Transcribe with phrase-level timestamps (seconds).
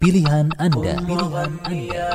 [0.00, 0.96] pilihan Anda.
[1.04, 2.08] Pilihan Anda.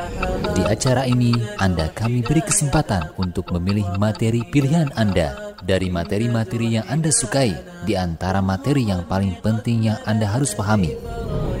[0.58, 6.86] Di acara ini, Anda kami beri kesempatan untuk memilih materi pilihan Anda dari materi-materi yang
[6.90, 7.54] Anda sukai
[7.86, 10.98] di antara materi yang paling penting yang Anda harus pahami.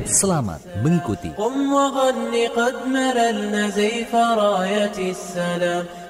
[0.02, 1.30] Selamat mengikuti.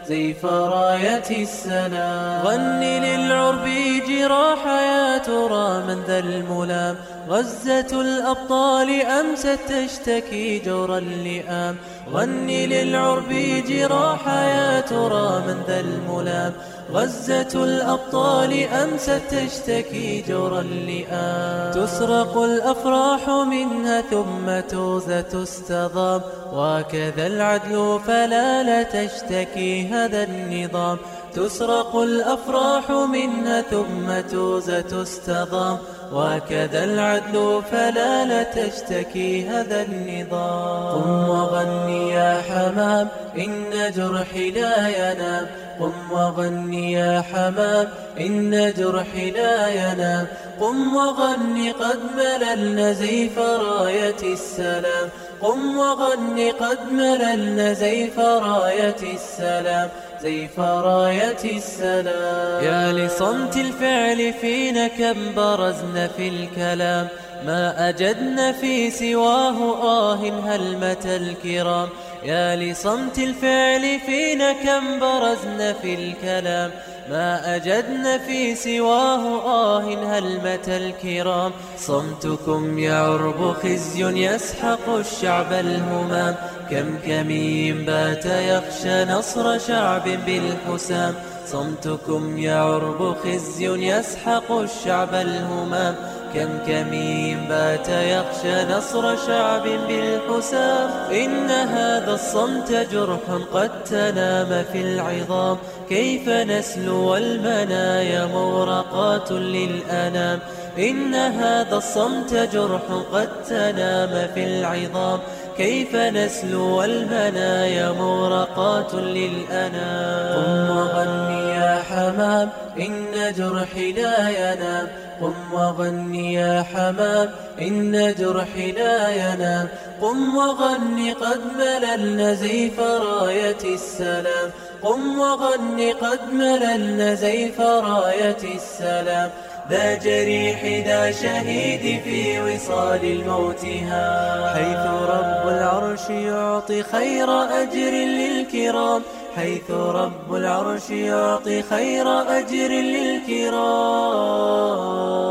[0.09, 3.65] زيف راية السلام غني للعرب
[4.09, 6.97] جراح يا ترى من ذا الملام.
[7.29, 11.77] غزة الأبطال أمست تشتكي جور اللئام.
[12.13, 13.29] غني للعرب
[13.69, 16.53] جراح يا ترى من ذا الملام.
[16.93, 21.73] غزة الأبطال أمست تشتكي جور اللئام.
[21.73, 26.21] تسرق الأفراح منها ثم توزة تستضام.
[26.53, 30.99] وكذا العدل فلا لا تشتكي هذا النظام.
[31.35, 35.79] تسرق الأفراح منها ثم توزة تستضام.
[36.13, 41.03] وكذا العدل فلا لا تشتكي هذا النظام.
[41.03, 45.66] قم وغني يا حمام إن جرحي لا ينام.
[45.81, 47.89] قم وغني يا حمام
[48.21, 50.27] إن جرحي لا ينام
[50.61, 55.09] قم وغني قد مللنا زيف راية السلام.
[55.41, 59.89] قم وغني قد مللنا زيف راية السلام.
[60.23, 62.65] زيف راية السلام.
[62.65, 67.09] يا لصمت الفعل فينا كم برزنا في الكلام.
[67.47, 71.89] ما أجدنا في سواه آه هلمة الكرام.
[72.25, 76.71] يا لصمت الفعل فينا كم برزنا في الكلام
[77.11, 79.81] ما أجدنا في سواه آه
[80.19, 86.35] هلمة الكرام صمتكم يعرب خزي يسحق الشعب الهمام
[86.71, 91.15] كم كمين بات يخشى نصر شعب بالحسام
[91.47, 95.95] صمتكم يعرب خزي يسحق الشعب الهمام
[96.35, 100.91] كم كمين بات يخشى نصر شعب بالحسام.
[101.11, 103.19] إن هذا الصمت جرح
[103.53, 105.57] قد تنام في العظام.
[105.89, 110.39] كيف نسلو المنايا مورقات للأنام.
[110.79, 112.83] إن هذا الصمت جرح
[113.13, 115.21] قد تنام في العظام.
[115.57, 120.45] كيف نسلو المنايا مورقات للأنام.
[120.45, 122.49] قم وغني يا حمام
[122.79, 125.06] إن جرحي لا ينام.
[125.21, 129.69] قم وغني يا حمام إن جرحي لا ينام
[130.03, 134.51] قم وغني قد مللنا زيف راية السلام.
[134.83, 139.31] قم وغني قد مللنا زيف راية السلام.
[139.71, 144.07] ذا جريح ذا شهيد في وصال الموتها
[144.55, 149.03] حيث رب العرش يعطي خير أجر للكرام.
[149.37, 154.17] حيث رب العرش يعطي خير أجر للكرام.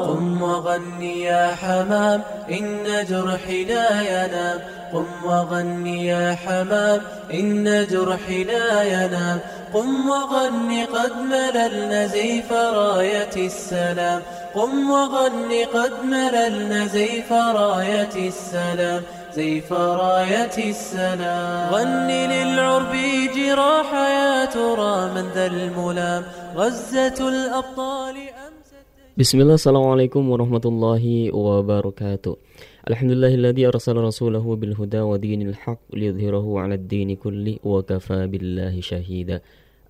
[0.08, 2.22] قم وغني يا حمام
[2.52, 4.60] إن جرحي لا ينام.
[4.94, 7.02] قم وغني يا حمام
[7.34, 9.40] إن جرحي لا ينام.
[9.74, 14.22] قم وغني قد مللنا زيف راية السلام.
[14.56, 19.02] قم وغني قد مللنا زيف راية السلام.
[19.36, 22.94] زيف راية السلام غني للعرب
[23.36, 26.24] جراح يا ترى من ذا الملام.
[26.56, 28.16] غزة الأبطال
[29.20, 31.04] بسم الله السلام عليكم ورحمة الله
[31.36, 32.34] وبركاته.
[32.88, 39.38] الحمد لله الذي أرسل رسوله بالهدى ودين الحق ليظهره على الدين كله وكفى بالله شهيدا.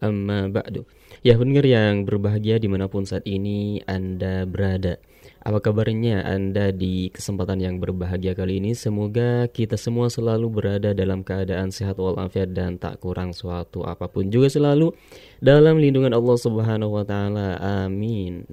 [0.02, 0.90] أما بعد.
[1.22, 4.98] يا pendengar yang berbahagia dimanapun saat ini Anda berada.
[5.46, 8.74] Apa kabarnya Anda di kesempatan yang berbahagia kali ini?
[8.74, 14.26] Semoga kita semua selalu berada dalam keadaan sehat walafiat dan tak kurang suatu apa pun.
[14.34, 14.90] Juga selalu
[15.38, 17.62] dalam lindungan Allah Subhanahu wa taala.
[17.62, 18.50] Amin.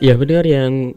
[0.00, 0.96] Ya benar yang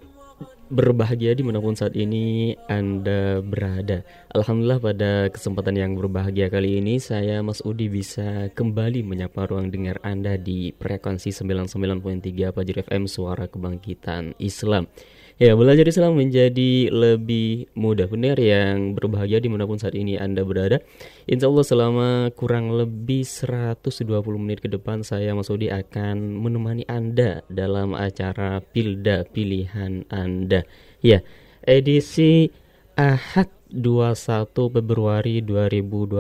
[0.68, 4.04] berbahagia di mana pun saat ini Anda berada.
[4.36, 9.98] Alhamdulillah pada kesempatan yang berbahagia kali ini Saya Mas Udi bisa kembali menyapa ruang dengar
[10.04, 14.92] Anda di frekuensi 99.3 Fajr FM Suara Kebangkitan Islam
[15.38, 18.10] Ya, belajar Islam menjadi lebih mudah.
[18.10, 20.82] Benar yang berbahagia di mana pun saat ini Anda berada.
[21.30, 23.94] Insya Allah selama kurang lebih 120
[24.42, 30.66] menit ke depan saya Mas Udi akan menemani Anda dalam acara Pilda Pilihan Anda.
[31.06, 31.22] Ya,
[31.62, 32.50] edisi
[32.98, 36.18] Ahad 21 Februari 2021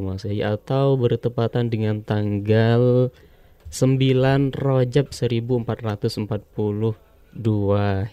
[0.00, 3.12] Masehi atau bertepatan dengan tanggal
[3.68, 7.05] 9 Rajab 1440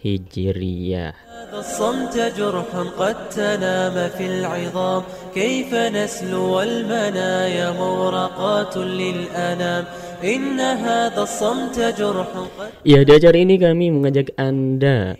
[0.02, 1.28] Hijriyah.
[1.48, 2.68] الصمت جرح
[3.00, 5.02] قد تنام في العظام
[5.34, 9.84] كيف نسلو المنايا مورقات للأنام
[10.24, 15.16] إن هذا الصمت جرح قد Ya, di acara ini kami mengajak Anda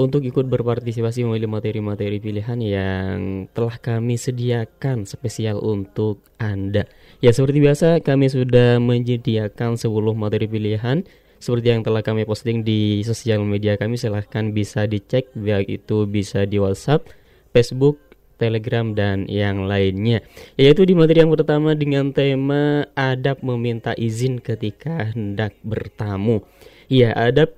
[0.00, 3.18] untuk ikut berpartisipasi memilih materi-materi pilihan yang
[3.52, 6.88] telah kami sediakan spesial untuk Anda.
[7.20, 9.84] Ya, seperti biasa kami sudah menyediakan 10
[10.16, 11.04] materi pilihan
[11.43, 16.47] seperti yang telah kami posting di sosial media kami silahkan bisa dicek baik itu bisa
[16.47, 17.11] di WhatsApp,
[17.51, 17.99] Facebook,
[18.39, 20.23] Telegram dan yang lainnya.
[20.55, 26.47] Yaitu di materi yang pertama dengan tema adab meminta izin ketika hendak bertamu.
[26.87, 27.51] Ya, adab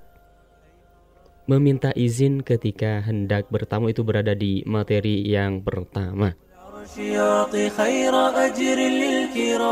[1.45, 6.33] meminta izin ketika hendak bertamu itu berada di materi yang pertama.
[6.84, 8.14] العرش يعطي خير
[8.46, 9.64] أجر للكرام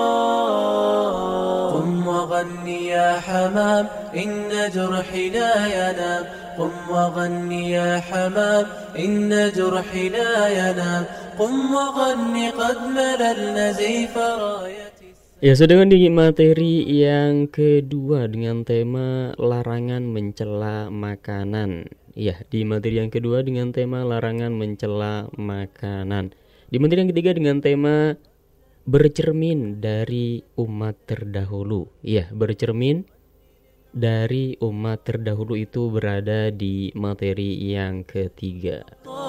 [1.75, 3.87] قم وغني يا حمام
[4.17, 6.25] إن جرحي لا ينام
[6.58, 8.67] قم وغني يا حمام
[8.99, 11.05] إن جرحي لا ينام
[11.38, 14.88] قم وغني قد مللنا زيف رايتي
[15.38, 21.87] Ya, sedangkan di materi yang kedua dengan tema larangan mencela makanan.
[22.19, 26.35] Ya, di materi yang kedua dengan tema larangan mencela makanan.
[26.73, 28.12] Di materi yang ketiga dengan tema
[28.88, 31.88] bercermin dari umat terdahulu.
[32.00, 33.05] Ya, bercermin
[33.93, 38.85] dari umat terdahulu itu berada di materi yang ketiga.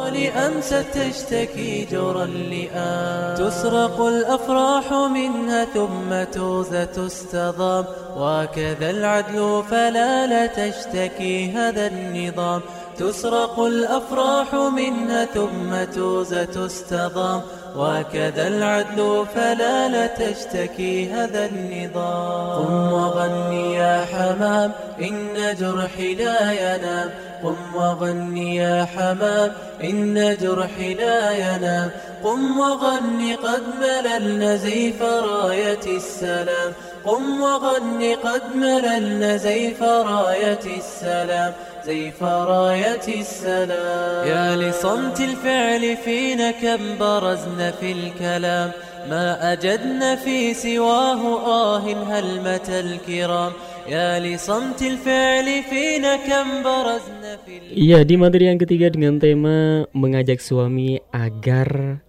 [0.09, 7.85] طال أمست تشتكي جرى اللئام تسرق الأفراح منها ثم توزة تستضام
[8.17, 12.61] وكذا العدل فلا لا تشتكي هذا النظام
[12.98, 17.42] تسرق الأفراح منها ثم توزة تستضام.
[17.76, 22.66] وكذا العدل فلا لا تشتكي هذا النظام.
[22.66, 27.10] قم وغني يا حمام إن جرحي لا ينام.
[27.44, 29.52] قم وغني يا حمام
[29.84, 31.90] إن جرحي لا ينام.
[32.24, 36.72] قم وغني قد مللنا زيف راية السلام.
[37.04, 41.52] قم وغني قد مللنا زيف راية السلام.
[41.85, 48.69] زيف راية السلام يا لصمت الفعل فينا كم برزنا في الكلام
[49.09, 51.79] ما أجدنا في سواه آه
[52.11, 53.51] هلمة الكرام
[53.87, 59.87] يا لصمت الفعل فينا كم برزنا في الكلام Iya, di materi yang ketiga dengan tema
[59.95, 62.01] mengajak suami agar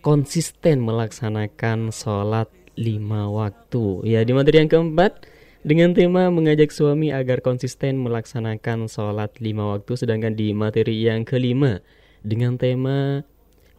[0.00, 4.02] konsisten melaksanakan sholat lima waktu.
[4.06, 5.24] Ya, di materi yang keempat
[5.63, 9.99] dengan tema mengajak suami agar konsisten melaksanakan sholat lima waktu.
[9.99, 11.83] Sedangkan di materi yang kelima
[12.23, 13.27] dengan tema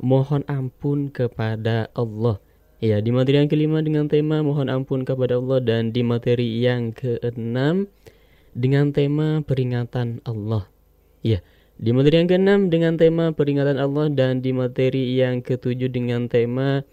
[0.01, 2.41] mohon ampun kepada Allah.
[2.81, 6.97] Ya, di materi yang kelima dengan tema mohon ampun kepada Allah dan di materi yang
[6.97, 7.93] keenam
[8.57, 10.65] dengan tema peringatan Allah.
[11.21, 11.45] Ya,
[11.77, 16.85] di materi yang keenam dengan tema peringatan Allah dan di materi yang ketujuh dengan tema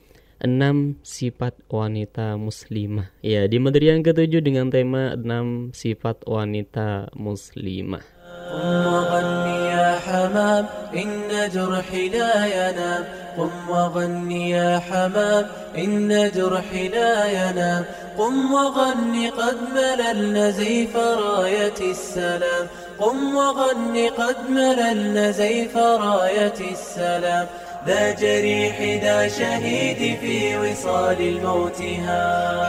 [0.42, 3.14] enam sifat wanita muslimah.
[3.22, 8.02] Ya, di materi yang ketujuh dengan tema enam sifat wanita muslimah.
[8.52, 13.04] قم وغني يا حمام إن جرحي لا ينام
[13.38, 15.46] قم وغني يا حمام
[15.78, 17.84] إن جرحي لا ينام
[18.18, 18.54] قم
[23.34, 27.46] وغني قد مللنا زيف راية السلام
[27.86, 32.22] قم وغني قد مللنا زيف راية السلام ذا جريح ذا شهيد في وصال الموتها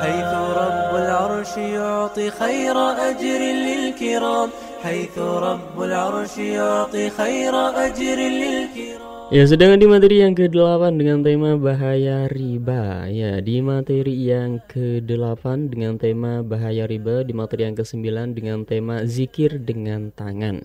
[0.04, 4.50] حيث رب العرش يعطي خير أجر للكرام
[4.84, 11.58] حيث رب العرش يعطي خير أجر للكرام Ya, sedangkan di materi yang ke-8 dengan tema
[11.58, 13.10] bahaya riba.
[13.10, 19.02] Ya, di materi yang ke-8 dengan tema bahaya riba, di materi yang ke-9 dengan tema
[19.10, 20.62] zikir dengan tangan.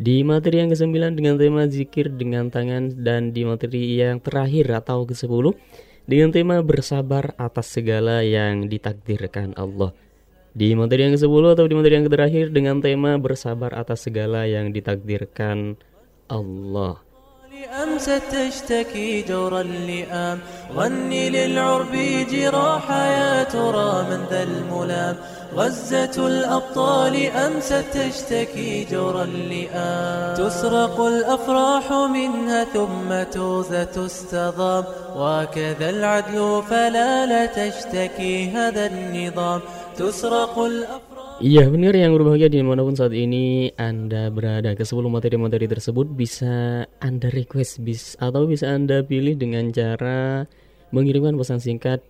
[0.00, 5.04] Di materi yang ke-9 dengan tema zikir dengan tangan dan di materi yang terakhir atau
[5.04, 5.52] ke-10
[6.08, 9.92] dengan tema bersabar atas segala yang ditakdirkan Allah.
[10.56, 14.72] Di materi yang ke-10 atau di materi yang terakhir dengan tema bersabar atas segala yang
[14.72, 15.76] ditakdirkan
[16.32, 17.09] Allah.
[17.64, 20.38] أمست تشتكي جور اللئام
[20.76, 21.92] غني للعرب
[22.30, 25.16] جراح يا ترى من ذا الملام.
[25.54, 34.84] غزة الأبطال أمست تشتكي جور اللئام تسرق الأفراح منها ثم توزة تستضام.
[35.16, 39.60] وكذا العدل فلا لا تشتكي هذا النظام.
[39.98, 41.09] تسرق الأفراح
[41.40, 44.76] Iya benar yang berbahagia di mana pun saat ini Anda berada.
[44.76, 50.44] Ke 10 materi-materi tersebut bisa Anda request bis, atau bisa Anda pilih dengan cara
[50.92, 52.04] mengirimkan pesan singkat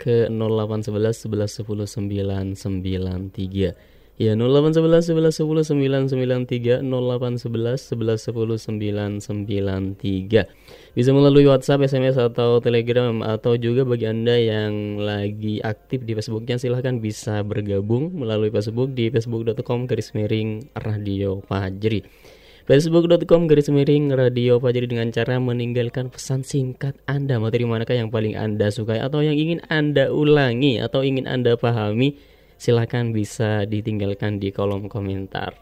[0.00, 0.96] ke 0811
[1.28, 3.76] 11 10 993
[4.20, 10.44] Ya 0811 11 10 993 0811 11 10 993
[10.92, 16.60] Bisa melalui WhatsApp, SMS atau Telegram Atau juga bagi Anda yang lagi aktif di Facebooknya
[16.60, 22.04] Silahkan bisa bergabung melalui Facebook di facebook.com garis miring Radio Fajri.
[22.68, 27.40] Facebook.com garis miring Radio Fajri dengan cara meninggalkan pesan singkat Anda.
[27.40, 32.29] Materi manakah yang paling Anda sukai atau yang ingin Anda ulangi atau ingin Anda pahami
[32.60, 35.56] silakan bisa ditinggalkan di kolom komentar.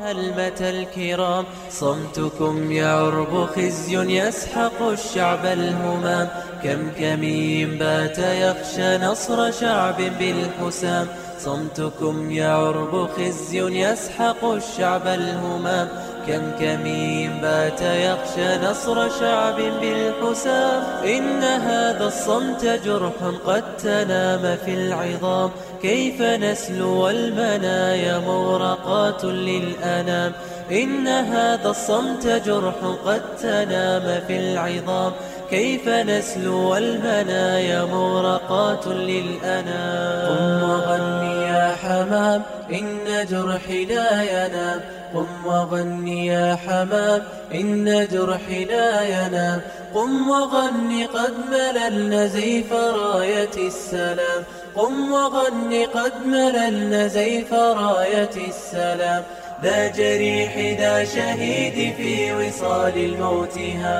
[0.00, 6.28] هلمة الكرام صمتكم يعرب خزي يسحق الشعب الهمام
[6.64, 11.06] كم كمين بات يخشى نصر شعب بالحسام
[11.38, 15.88] صمتكم يعرب خزي يسحق الشعب الهمام
[16.26, 20.82] كم كمين بات يخشى نصر شعب بالحسام.
[21.04, 23.12] إن هذا الصمت جرح
[23.46, 25.50] قد تنام في العظام.
[25.82, 30.32] كيف نسلو المنايا مورقات للأنام.
[30.72, 32.74] إن هذا الصمت جرح
[33.06, 35.12] قد تنام في العظام.
[35.50, 42.42] كيف نسلو المنايا مورقات للأنام؟ قم وغني يا حمام
[42.72, 44.80] إن جرحي لا ينام.
[45.14, 47.22] قم وغني يا حمام
[47.54, 49.60] إن جرحي لا ينام.
[49.94, 54.42] قم وغني قد مللنا زيف راية السلام.
[54.76, 59.22] قم وغني قد مللنا زيف راية السلام.
[59.62, 63.98] ذا جريح ذا شهيد في وصال الموتها.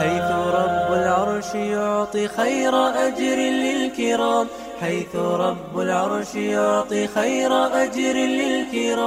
[0.00, 4.46] حيث رب العرش يعطي خير أجر للكرام.
[4.82, 9.02] حيث رب العرش يعطي خير أجر للكرام.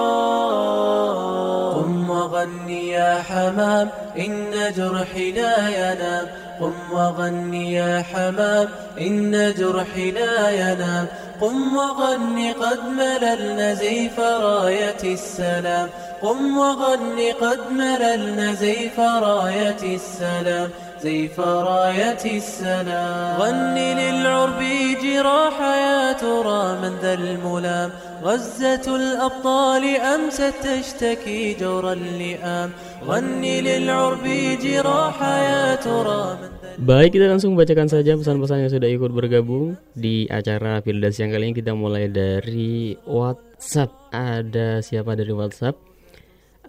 [1.75, 6.27] قم وغني يا حمام إن جرحي لا ينام.
[6.62, 8.67] قم وغني يا حمام
[9.01, 11.08] إن جرحي لا ينام.
[11.41, 15.89] قم وغني قد مللنا زيف راية السلام.
[16.22, 20.70] قم وغني قد مللنا زيف راية السلام.
[21.04, 24.60] زيف راية السلام غني للعرب
[25.02, 27.90] جراح يا ترى من ذا الملام
[28.22, 32.70] غزة الأبطال أمست تشتكي جور اللئام
[33.08, 34.25] غني للعرب
[34.62, 40.25] جراح يا ترى من Baik, kita langsung bacakan saja pesan-pesan yang sudah ikut bergabung di
[40.32, 43.92] acara Firdas yang kali ini kita mulai dari WhatsApp.
[44.08, 45.76] Ada siapa dari WhatsApp?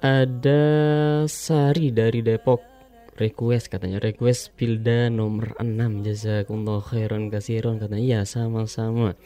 [0.03, 0.62] Ada
[1.32, 2.75] Sari dari Depok.
[3.16, 6.04] Request katanya, request Pilda nomor 6.
[6.04, 8.04] Jazakumullah khairan kasiron katanya.
[8.04, 9.16] Iya, sama-sama.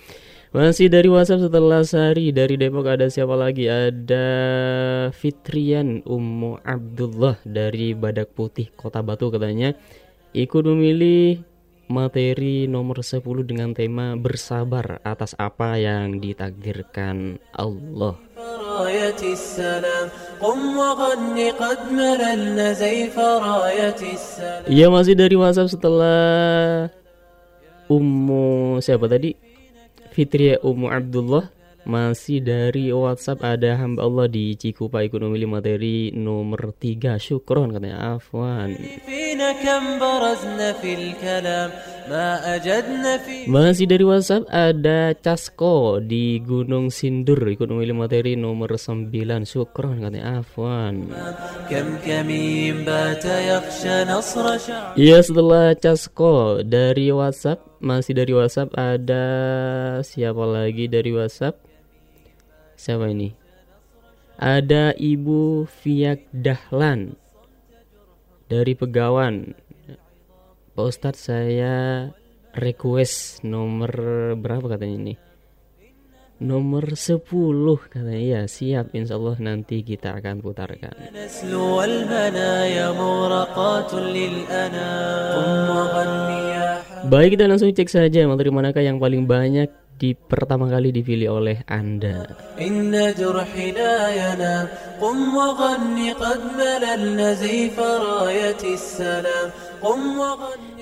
[0.50, 3.70] Masih dari WhatsApp setelah Sari dari Depok ada siapa lagi?
[3.70, 4.26] Ada
[5.14, 9.78] Fitrian Ummu Abdullah dari Badak Putih Kota Batu katanya
[10.34, 11.42] ikut memilih
[11.90, 18.14] materi nomor 10 dengan tema bersabar atas apa yang ditakdirkan Allah.
[24.70, 26.88] Iya masih dari WhatsApp setelah
[27.90, 29.34] Ummu siapa tadi?
[30.14, 31.50] Fitria Ummu Abdullah.
[31.80, 38.76] Masih dari WhatsApp ada hamba Allah di Cikupa memilih materi nomor 3 Syukron katanya Afwan
[43.46, 49.08] Masih dari WhatsApp ada Casko di Gunung Sindur ikut memilih materi nomor 9
[49.46, 51.06] Syukron katanya Afwan
[54.98, 59.24] Iya setelah Casko dari WhatsApp masih dari WhatsApp ada
[60.02, 61.70] siapa lagi dari WhatsApp
[62.80, 63.28] Siapa ini?
[64.40, 67.12] Ada Ibu Fiak Dahlan
[68.48, 69.52] dari Pegawan.
[70.80, 72.08] Pak Ustadz saya
[72.56, 73.92] request nomor
[74.40, 75.14] berapa katanya ini?
[76.40, 77.20] Nomor 10
[77.92, 80.96] katanya ya siap insya Allah nanti kita akan putarkan
[87.12, 89.68] Baik kita langsung cek saja materi manakah yang paling banyak
[90.00, 92.24] di pertama kali dipilih oleh Anda.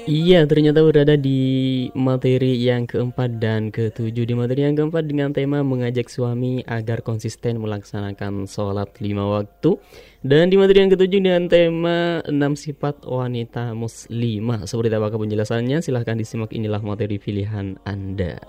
[0.08, 4.24] Iya, ternyata berada di materi yang keempat dan ketujuh.
[4.24, 9.76] Di materi yang keempat dengan tema mengajak suami agar konsisten melaksanakan sholat lima waktu.
[10.24, 14.64] Dan di materi yang ketujuh dengan tema enam sifat wanita muslimah.
[14.66, 15.78] Seperti apakah penjelasannya?
[15.84, 18.42] Silahkan disimak inilah materi pilihan Anda.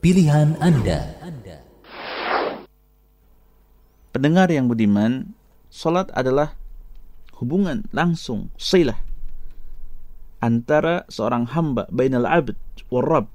[0.00, 1.00] Pilihan Anda.
[4.14, 5.33] Pendengar yang budiman,
[5.74, 6.54] Salat adalah
[7.42, 8.94] hubungan langsung, silah
[10.38, 12.54] antara seorang hamba bainal abd
[12.94, 13.26] warab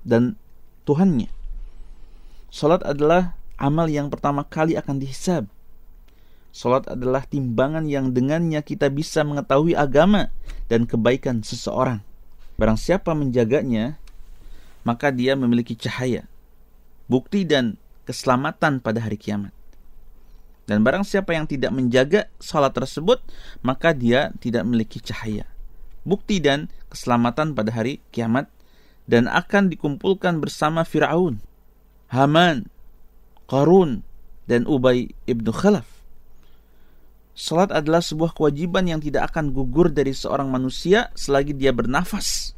[0.00, 0.40] dan
[0.88, 1.28] Tuhannya.
[2.48, 5.44] Salat adalah amal yang pertama kali akan dihisab.
[6.48, 10.32] Salat adalah timbangan yang dengannya kita bisa mengetahui agama
[10.72, 12.00] dan kebaikan seseorang.
[12.56, 14.00] Barang siapa menjaganya,
[14.80, 16.24] maka dia memiliki cahaya,
[17.04, 17.76] bukti dan
[18.08, 19.55] keselamatan pada hari kiamat.
[20.66, 23.22] Dan barang siapa yang tidak menjaga salat tersebut,
[23.62, 25.46] maka dia tidak memiliki cahaya,
[26.02, 28.50] bukti dan keselamatan pada hari kiamat
[29.06, 31.38] dan akan dikumpulkan bersama Firaun,
[32.10, 32.66] Haman,
[33.46, 34.02] Qarun,
[34.50, 35.96] dan Ubay ibnu Khalaf
[37.36, 42.56] Salat adalah sebuah kewajiban yang tidak akan gugur dari seorang manusia selagi dia bernafas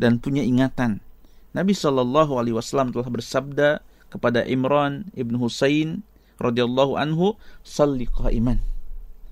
[0.00, 1.04] dan punya ingatan.
[1.52, 3.68] Nabi Shallallahu Wasallam telah bersabda
[4.08, 6.00] kepada Imran ibn Husain
[6.38, 7.34] radhiyallahu anhu,
[7.66, 8.62] "Salli qa'iman."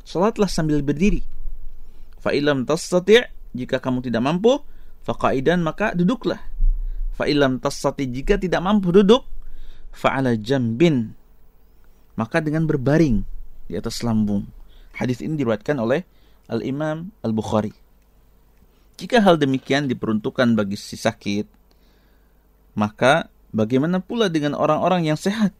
[0.06, 1.22] Salatlah sambil berdiri.
[2.22, 4.60] Fa'ilam tastati' jika kamu tidak mampu,
[5.06, 6.42] faqaidan maka duduklah.
[7.16, 9.24] Fa'ilam tastati' jika tidak mampu duduk,
[9.96, 11.16] fa'ala jambin
[12.16, 13.22] maka dengan berbaring
[13.68, 14.48] di atas lambung.
[14.96, 16.02] Hadis ini diriwayatkan oleh
[16.48, 17.72] Al-Imam Al-Bukhari.
[18.96, 21.44] Jika hal demikian diperuntukkan bagi si sakit,
[22.80, 25.52] maka bagaimana pula dengan orang-orang yang sehat?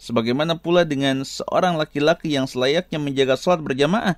[0.00, 4.16] Sebagaimana pula dengan seorang laki-laki yang selayaknya menjaga salat berjamaah?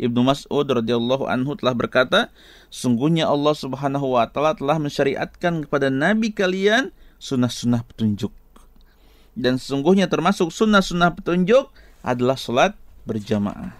[0.00, 2.32] Ibnu Mas'ud radhiyallahu anhu telah berkata,
[2.72, 8.32] sungguhnya Allah Subhanahu wa taala telah mensyariatkan kepada nabi kalian sunnah-sunnah petunjuk.
[9.36, 11.68] Dan sesungguhnya termasuk sunnah-sunnah petunjuk
[12.00, 12.72] adalah salat
[13.04, 13.76] berjamaah.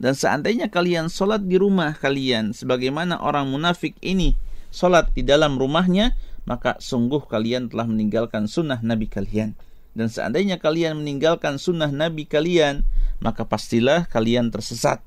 [0.00, 4.32] Dan seandainya kalian sholat di rumah kalian sebagaimana orang munafik ini
[4.72, 6.16] sholat di dalam rumahnya,
[6.48, 9.52] maka sungguh kalian telah meninggalkan sunnah Nabi kalian.
[9.96, 12.86] Dan seandainya kalian meninggalkan sunnah Nabi kalian,
[13.18, 15.02] maka pastilah kalian tersesat.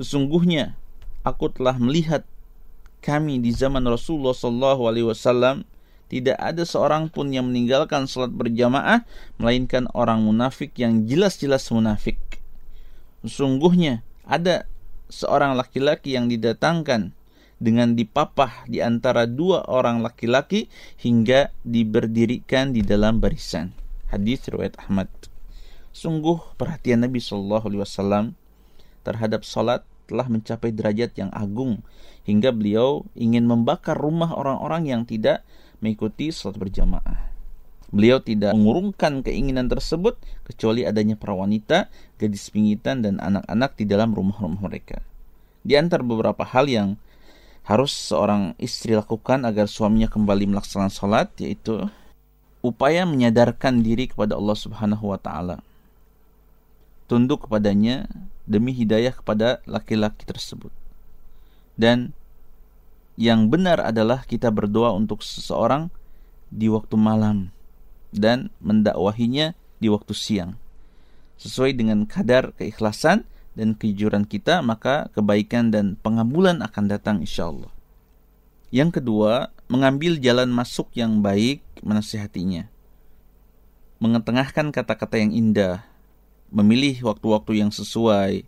[0.00, 0.74] Sesungguhnya
[1.22, 2.24] aku telah melihat
[3.04, 5.68] kami di zaman Rasulullah Sallallahu Alaihi Wasallam
[6.08, 9.04] tidak ada seorang pun yang meninggalkan sholat berjamaah
[9.40, 12.20] melainkan orang munafik yang jelas-jelas munafik
[13.22, 14.66] Sungguhnya ada
[15.06, 17.14] seorang laki-laki yang didatangkan
[17.62, 20.66] dengan dipapah di antara dua orang laki-laki
[20.98, 23.81] hingga diberdirikan di dalam barisan.
[24.12, 25.08] Hadis riwayat Ahmad.
[25.88, 28.24] Sungguh perhatian Nabi Shallallahu Alaihi Wasallam
[29.08, 31.80] terhadap salat telah mencapai derajat yang agung
[32.28, 35.40] hingga beliau ingin membakar rumah orang-orang yang tidak
[35.80, 37.32] mengikuti salat berjamaah.
[37.88, 41.88] Beliau tidak mengurungkan keinginan tersebut kecuali adanya para wanita,
[42.20, 45.00] gadis pingitan, dan anak-anak di dalam rumah-rumah mereka.
[45.64, 47.00] Di antara beberapa hal yang
[47.64, 51.88] harus seorang istri lakukan agar suaminya kembali melaksanakan sholat yaitu
[52.62, 55.58] upaya menyadarkan diri kepada Allah Subhanahu wa taala.
[57.10, 58.08] Tunduk kepadanya
[58.46, 60.70] demi hidayah kepada laki-laki tersebut.
[61.76, 62.14] Dan
[63.18, 65.92] yang benar adalah kita berdoa untuk seseorang
[66.48, 67.52] di waktu malam
[68.14, 70.56] dan mendakwahinya di waktu siang.
[71.36, 73.26] Sesuai dengan kadar keikhlasan
[73.58, 77.72] dan kejujuran kita, maka kebaikan dan pengabulan akan datang insya Allah.
[78.72, 82.68] Yang kedua, mengambil jalan masuk yang baik menasihatinya.
[84.04, 85.88] Mengetengahkan kata-kata yang indah,
[86.52, 88.44] memilih waktu-waktu yang sesuai,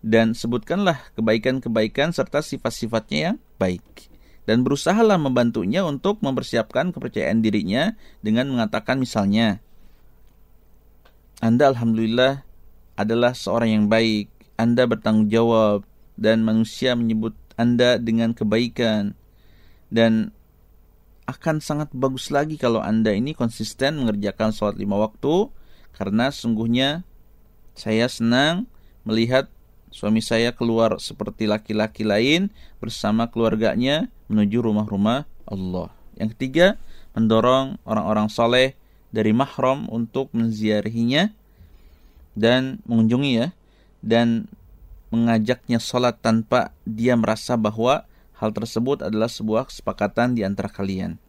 [0.00, 3.84] dan sebutkanlah kebaikan-kebaikan serta sifat-sifatnya yang baik.
[4.48, 7.92] Dan berusahalah membantunya untuk mempersiapkan kepercayaan dirinya
[8.24, 9.60] dengan mengatakan misalnya,
[11.44, 12.48] Anda Alhamdulillah
[12.96, 15.84] adalah seorang yang baik, Anda bertanggung jawab,
[16.16, 19.19] dan manusia menyebut Anda dengan kebaikan,
[19.90, 20.30] dan
[21.30, 25.46] akan sangat bagus lagi kalau Anda ini konsisten mengerjakan sholat lima waktu,
[25.94, 27.06] karena sungguhnya
[27.78, 28.66] saya senang
[29.06, 29.46] melihat
[29.90, 32.50] suami saya keluar seperti laki-laki lain
[32.82, 35.90] bersama keluarganya menuju rumah-rumah Allah.
[36.18, 36.66] Yang ketiga,
[37.14, 38.78] mendorong orang-orang soleh
[39.10, 41.34] dari mahram untuk menziarahinya
[42.38, 43.48] dan mengunjungi ya
[44.00, 44.46] dan
[45.10, 48.06] mengajaknya sholat tanpa dia merasa bahwa
[48.40, 51.20] hal tersebut adalah sebuah kesepakatan di antara kalian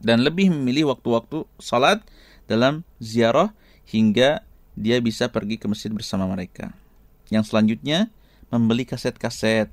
[0.00, 2.00] dan lebih memilih waktu-waktu sholat
[2.48, 3.52] dalam ziarah
[3.88, 4.42] hingga
[4.74, 6.72] dia bisa pergi ke masjid bersama mereka.
[7.28, 8.08] Yang selanjutnya,
[8.48, 9.68] membeli kaset-kaset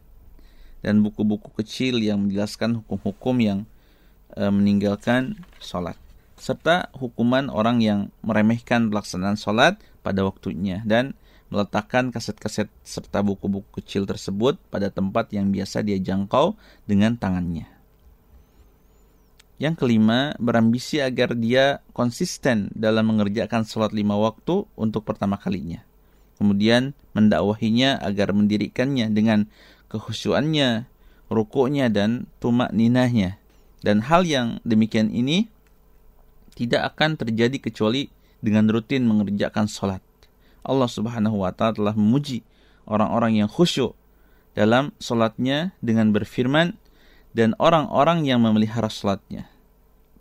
[0.84, 3.60] dan buku-buku kecil yang menjelaskan hukum-hukum yang
[4.36, 5.98] e, meninggalkan sholat.
[6.38, 14.04] Serta hukuman orang yang meremehkan pelaksanaan sholat pada waktunya dan meletakkan kaset-kaset serta buku-buku kecil
[14.04, 17.68] tersebut pada tempat yang biasa dia jangkau dengan tangannya.
[19.58, 25.88] Yang kelima, berambisi agar dia konsisten dalam mengerjakan sholat lima waktu untuk pertama kalinya
[26.38, 29.50] kemudian mendakwahinya agar mendirikannya dengan
[29.90, 30.86] kehusuannya,
[31.34, 33.42] rukuknya dan tumak ninahnya.
[33.82, 35.50] Dan hal yang demikian ini
[36.54, 38.10] tidak akan terjadi kecuali
[38.42, 40.02] dengan rutin mengerjakan sholat.
[40.68, 42.44] Allah Subhanahu wa taala telah memuji
[42.84, 43.96] orang-orang yang khusyuk
[44.54, 46.76] dalam sholatnya dengan berfirman
[47.32, 49.48] dan orang-orang yang memelihara sholatnya.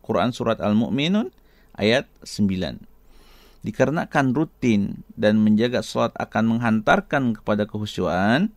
[0.06, 1.34] Quran Surat Al-Mu'minun
[1.74, 3.66] ayat 9.
[3.66, 8.54] Dikarenakan rutin dan menjaga sholat akan menghantarkan kepada kehusyuan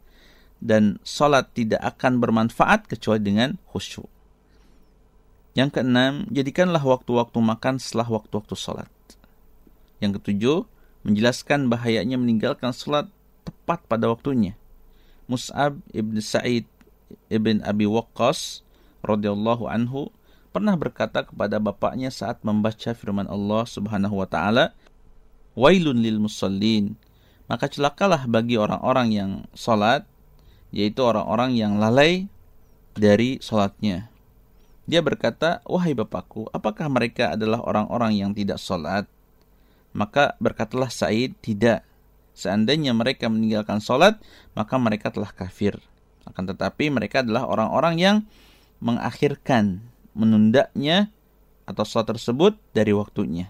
[0.61, 4.05] dan sholat tidak akan bermanfaat kecuali dengan khusyuk.
[5.57, 8.91] Yang keenam, jadikanlah waktu-waktu makan setelah waktu-waktu sholat.
[9.97, 10.69] Yang ketujuh,
[11.03, 13.07] menjelaskan bahayanya meninggalkan sholat
[13.47, 14.55] tepat pada waktunya.
[15.29, 16.65] Mus'ab ibn Sa'id
[17.29, 18.65] ibn Abi Waqqas
[19.05, 20.09] radhiyallahu anhu
[20.49, 24.73] pernah berkata kepada bapaknya saat membaca firman Allah Subhanahu wa taala,
[25.53, 26.97] "Wailun lil musallin."
[27.49, 30.05] Maka celakalah bagi orang-orang yang salat,
[30.69, 32.29] yaitu orang-orang yang lalai
[32.93, 34.09] dari salatnya.
[34.85, 39.09] Dia berkata, "Wahai bapakku, apakah mereka adalah orang-orang yang tidak salat?"
[39.93, 41.81] Maka berkatalah Said, "Tidak.
[42.37, 44.21] Seandainya mereka meninggalkan salat,
[44.53, 45.77] maka mereka telah kafir."
[46.29, 48.17] Akan tetapi mereka adalah orang-orang yang
[48.79, 49.81] mengakhirkan
[50.13, 51.09] menundanya
[51.65, 53.49] atau sholat tersebut dari waktunya.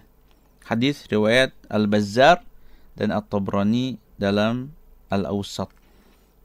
[0.68, 2.44] Hadis riwayat Al-Bazzar
[3.00, 4.76] dan At-Tabrani dalam
[5.08, 5.72] Al-Awsat.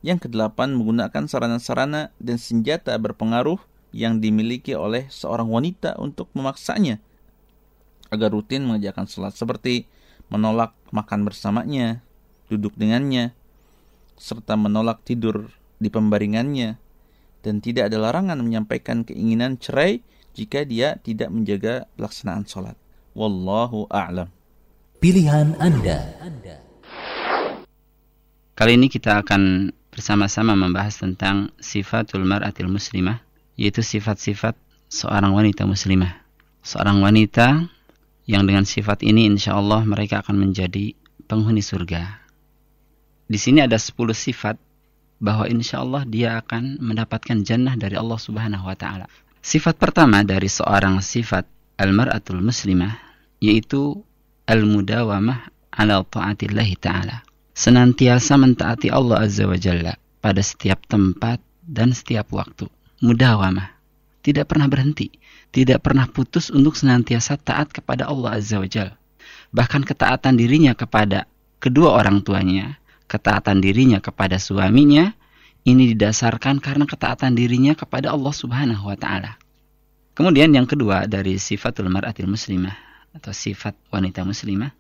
[0.05, 3.59] Yang kedelapan menggunakan sarana-sarana dan senjata berpengaruh
[3.95, 7.01] yang dimiliki oleh seorang wanita untuk memaksanya
[8.15, 9.91] agar rutin mengerjakan sholat seperti
[10.31, 12.01] menolak makan bersamanya,
[12.49, 13.35] duduk dengannya,
[14.17, 15.51] serta menolak tidur
[15.83, 16.79] di pembaringannya,
[17.45, 20.01] dan tidak ada larangan menyampaikan keinginan cerai
[20.33, 22.79] jika dia tidak menjaga pelaksanaan sholat.
[23.13, 24.33] Wallahu a'lam.
[24.99, 26.17] Pilihan Anda.
[28.55, 33.23] Kali ini kita akan bersama-sama membahas tentang sifatul mar'atil muslimah,
[33.55, 34.57] yaitu sifat-sifat
[34.91, 36.23] seorang wanita muslimah.
[36.65, 37.69] Seorang wanita
[38.25, 40.97] yang dengan sifat ini insya Allah mereka akan menjadi
[41.29, 42.25] penghuni surga.
[43.25, 44.57] Di sini ada 10 sifat
[45.21, 49.09] bahwa insya Allah dia akan mendapatkan jannah dari Allah Subhanahu wa taala.
[49.45, 51.45] Sifat pertama dari seorang sifat
[51.81, 52.97] al-mar'atul muslimah
[53.41, 54.01] yaitu
[54.49, 57.25] al-mudawamah ala ta'atillah taala.
[57.55, 62.67] Senantiasa mentaati Allah Azza wa Jalla pada setiap tempat dan setiap waktu.
[63.05, 63.73] Mudawamah.
[64.25, 65.13] Tidak pernah berhenti,
[65.55, 68.99] tidak pernah putus untuk senantiasa taat kepada Allah Azza wa Jalla.
[69.55, 71.31] Bahkan ketaatan dirinya kepada
[71.63, 75.15] kedua orang tuanya, ketaatan dirinya kepada suaminya
[75.63, 79.39] ini didasarkan karena ketaatan dirinya kepada Allah Subhanahu wa taala.
[80.19, 82.75] Kemudian yang kedua dari sifatul mar'atil muslimah
[83.15, 84.75] atau sifat wanita muslimah,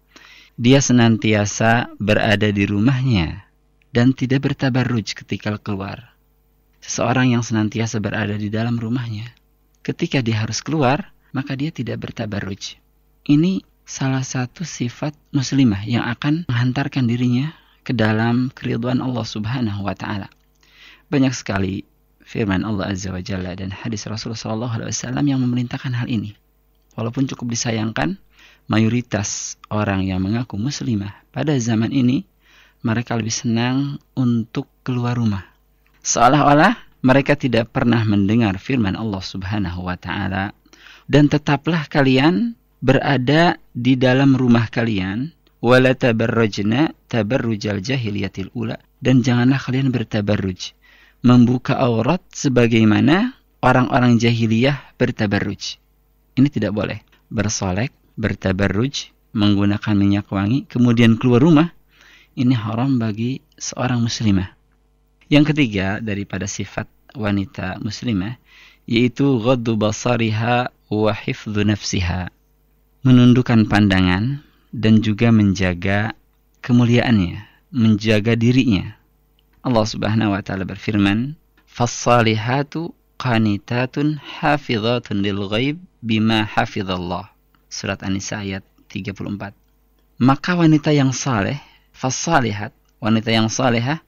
[0.58, 3.46] dia senantiasa berada di rumahnya
[3.94, 6.18] dan tidak bertabarruj ketika keluar.
[6.82, 9.30] Seseorang yang senantiasa berada di dalam rumahnya,
[9.84, 12.80] ketika dia harus keluar, maka dia tidak bertabarruj.
[13.28, 17.52] Ini salah satu sifat muslimah yang akan menghantarkan dirinya
[17.84, 20.32] ke dalam keriduan Allah Subhanahu wa taala.
[21.12, 21.84] Banyak sekali
[22.24, 26.32] firman Allah Azza wa Jalla dan hadis Rasulullah sallallahu alaihi wasallam yang memerintahkan hal ini.
[26.96, 28.16] Walaupun cukup disayangkan,
[28.72, 32.24] mayoritas orang yang mengaku muslimah pada zaman ini
[32.80, 35.44] mereka lebih senang untuk keluar rumah.
[36.04, 40.56] Seolah-olah mereka tidak pernah mendengar firman Allah Subhanahu wa taala
[41.04, 45.28] dan tetaplah kalian berada di dalam rumah kalian
[47.84, 50.72] jahiliyatil ula dan janganlah kalian bertabarruj
[51.24, 53.32] membuka aurat sebagaimana
[53.64, 55.80] orang-orang jahiliyah bertabarruj.
[56.36, 57.00] Ini tidak boleh.
[57.32, 61.72] Bersolek, bertabarruj, menggunakan minyak wangi, kemudian keluar rumah,
[62.36, 64.52] ini haram bagi seorang muslimah.
[65.32, 66.84] Yang ketiga daripada sifat
[67.14, 68.36] wanita muslimah
[68.84, 72.28] yaitu ghaddu basariha wa hifdhu nafsiha.
[73.04, 76.12] Menundukkan pandangan dan juga menjaga
[76.64, 78.96] kemuliaannya, menjaga dirinya.
[79.64, 87.32] Allah Subhanahu wa taala berfirman, "Fas-salihatu qanitatun hafizatun lil ghaib bima hafizallah."
[87.68, 89.56] Surat An-Nisa ayat 34.
[90.20, 91.58] Maka wanita yang saleh,
[91.90, 92.70] fas-salihat,
[93.02, 94.00] wanita yang salehah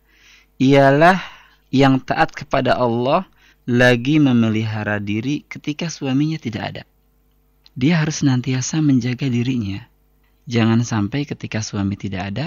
[0.56, 1.35] ialah
[1.70, 3.26] yang taat kepada Allah
[3.66, 6.82] lagi memelihara diri ketika suaminya tidak ada.
[7.76, 9.84] Dia harus senantiasa menjaga dirinya
[10.46, 12.46] Jangan sampai ketika suami tidak ada,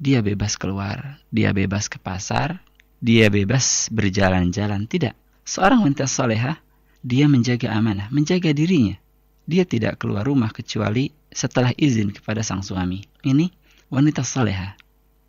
[0.00, 2.64] dia bebas keluar, dia bebas ke pasar,
[3.04, 4.88] dia bebas berjalan-jalan.
[4.88, 5.12] Tidak.
[5.44, 6.56] Seorang wanita soleha,
[7.04, 8.96] dia menjaga amanah, menjaga dirinya.
[9.44, 13.04] Dia tidak keluar rumah kecuali setelah izin kepada sang suami.
[13.20, 13.52] Ini
[13.92, 14.72] wanita soleha.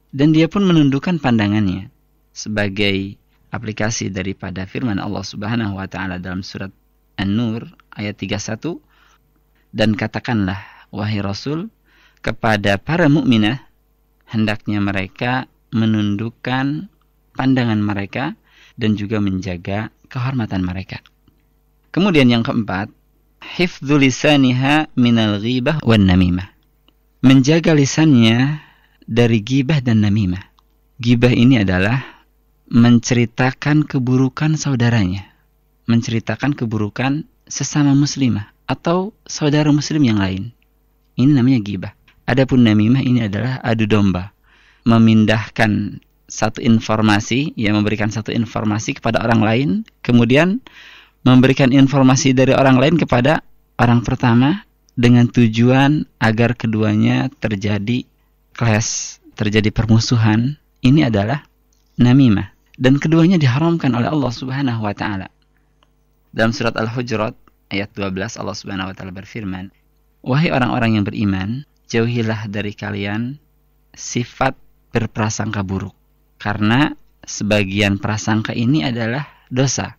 [0.08, 1.91] Dan dia pun menundukkan pandangannya
[2.32, 3.19] sebagai
[3.56, 6.70] aplikasi daripada firman Allah Subhanahu wa taala dalam surat
[7.15, 7.63] An-Nur
[7.96, 8.76] ayat 31
[9.72, 10.60] dan katakanlah
[10.91, 11.72] wahai Rasul
[12.20, 13.63] kepada para mukminah
[14.28, 16.91] hendaknya mereka menundukkan
[17.36, 18.36] pandangan mereka
[18.76, 21.04] dan juga menjaga kehormatan mereka.
[21.91, 22.91] Kemudian yang keempat,
[23.39, 26.52] hifdzu lisaniha minal ghibah wan namimah.
[27.24, 28.60] Menjaga lisannya
[29.06, 30.44] dari gibah dan namimah.
[31.00, 32.14] Gibah ini adalah
[32.65, 35.30] menceritakan keburukan saudaranya,
[35.86, 40.49] menceritakan keburukan sesama muslimah atau saudara muslim yang lain.
[41.13, 41.93] Ini namanya gibah.
[42.25, 44.34] Adapun namimah ini adalah adu domba,
[44.82, 49.69] memindahkan satu informasi, ya memberikan satu informasi kepada orang lain,
[50.01, 50.58] kemudian
[51.21, 53.45] memberikan informasi dari orang lain kepada
[53.78, 54.65] orang pertama
[54.97, 58.10] dengan tujuan agar keduanya terjadi
[58.58, 60.58] clash, terjadi permusuhan.
[60.82, 61.45] Ini adalah
[61.97, 65.28] namimah dan keduanya diharamkan oleh Allah Subhanahu wa taala.
[66.36, 67.36] Dalam surat Al-Hujurat
[67.72, 69.72] ayat 12 Allah Subhanahu wa taala berfirman,
[70.24, 73.40] "Wahai orang-orang yang beriman, jauhilah dari kalian
[73.96, 74.60] sifat
[74.92, 75.96] berprasangka buruk
[76.40, 76.92] karena
[77.24, 79.96] sebagian prasangka ini adalah dosa."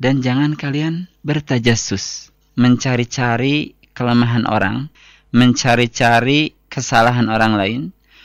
[0.00, 4.88] dan jangan kalian bertajasus, mencari-cari kelemahan orang,
[5.28, 7.80] mencari-cari kesalahan orang lain,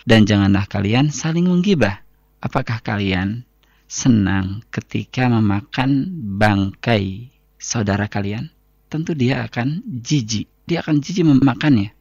[0.08, 2.00] dan janganlah kalian saling menggibah.
[2.40, 3.44] Apakah kalian
[3.86, 8.50] senang ketika memakan bangkai saudara kalian?
[8.90, 11.92] Tentu dia akan jijik, dia akan jijik memakannya.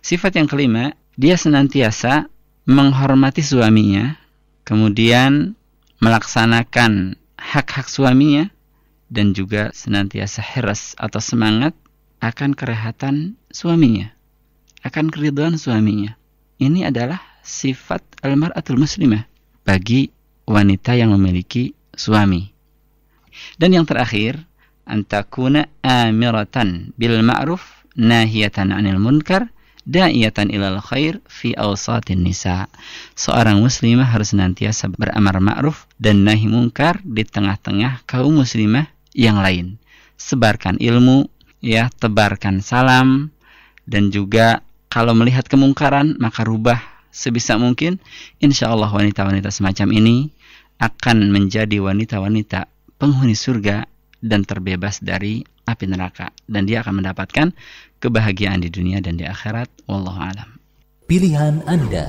[0.00, 2.28] Sifat yang kelima, dia senantiasa
[2.64, 4.16] menghormati suaminya,
[4.64, 5.52] kemudian
[6.00, 8.48] melaksanakan hak-hak suaminya,
[9.10, 11.74] dan juga senantiasa heras atau semangat
[12.22, 14.14] akan kerehatan suaminya,
[14.86, 16.16] akan keriduan suaminya.
[16.60, 19.26] Ini adalah sifat almar'atul muslimah
[19.64, 20.12] bagi
[20.50, 22.50] wanita yang memiliki suami.
[23.54, 24.42] Dan yang terakhir,
[24.82, 29.46] antakuna amiratan bil ma'ruf nahiyatan 'anil munkar
[29.86, 32.68] da'iyatan ilal khair fi awsatin nisa.
[33.16, 39.80] Seorang muslimah harus senantiasa beramar ma'ruf dan nahi munkar di tengah-tengah kaum muslimah yang lain.
[40.20, 41.26] Sebarkan ilmu,
[41.64, 43.32] ya, tebarkan salam
[43.88, 44.60] dan juga
[44.92, 46.78] kalau melihat kemungkaran maka rubah
[47.10, 47.98] sebisa mungkin.
[48.38, 50.30] Insya Allah wanita-wanita semacam ini
[50.80, 52.64] akan menjadi wanita-wanita
[52.96, 53.84] penghuni surga
[54.24, 57.52] dan terbebas dari api neraka dan dia akan mendapatkan
[58.00, 59.68] kebahagiaan di dunia dan di akhirat.
[59.84, 60.48] Wallahu alam.
[61.04, 62.06] Pilihan Anda.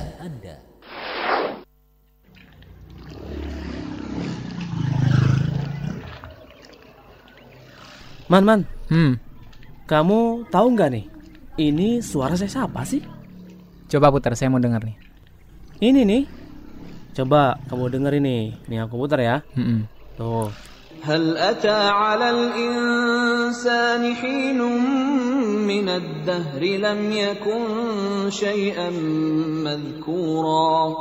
[8.32, 9.20] Man, man, Hmm,
[9.84, 11.04] kamu tahu nggak nih?
[11.60, 13.04] Ini suara saya siapa sih?
[13.92, 14.96] coba putar saya mau denger nih.
[15.84, 16.41] Ini nih.
[17.17, 18.53] Coba kamu denger ini.
[18.69, 19.41] Nih aku putar ya.
[19.57, 20.49] Hmm, Tuh.
[21.07, 24.59] هل أتى على الإنسان حين
[25.67, 27.63] من الدهر لم يكن
[28.29, 28.89] شيئا
[29.63, 30.95] مذكورا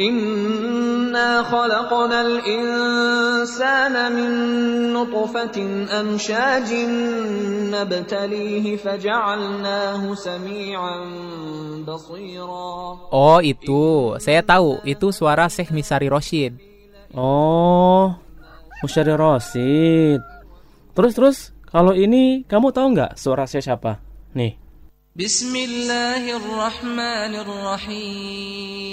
[0.00, 4.32] Inna khalaqna al-insana min
[4.96, 6.88] nutfatin amshajin
[7.68, 11.02] nabtalihi faja'alnahu sami'an
[11.84, 12.96] basira.
[13.12, 14.16] Oh, itu.
[14.16, 14.80] Saya tahu.
[14.88, 16.56] Itu suara Syekh Misari Rosyid.
[17.12, 18.16] Oh,
[18.80, 20.24] Misari Rosyid.
[20.96, 21.36] Terus terus,
[21.68, 24.00] kalau ini kamu tahu nggak suara saya siapa?
[24.32, 24.61] Nih.
[25.17, 28.87] بسم الله الرحمن الرحيم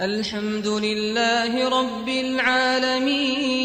[0.00, 3.56] الحمد لله رب العالمين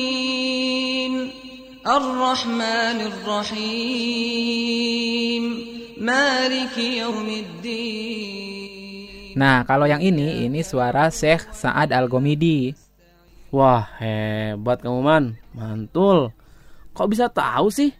[1.84, 4.24] الرحمن الرحيم
[6.00, 8.32] مالك يوم الدين
[9.32, 12.76] Nah, kalau yang ini, ini suara Syekh Sa'ad Al-Gomidi.
[13.48, 15.40] Wah, hebat kamu man.
[15.56, 16.36] Mantul.
[16.92, 17.96] Kok bisa tahu sih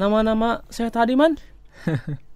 [0.00, 1.36] nama-nama saya tadi man?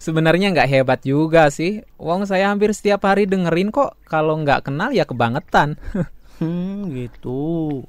[0.00, 1.84] Sebenarnya nggak hebat juga sih.
[2.00, 4.00] Wong saya hampir setiap hari dengerin kok.
[4.08, 5.76] Kalau nggak kenal ya kebangetan.
[6.40, 7.84] Hmm, gitu.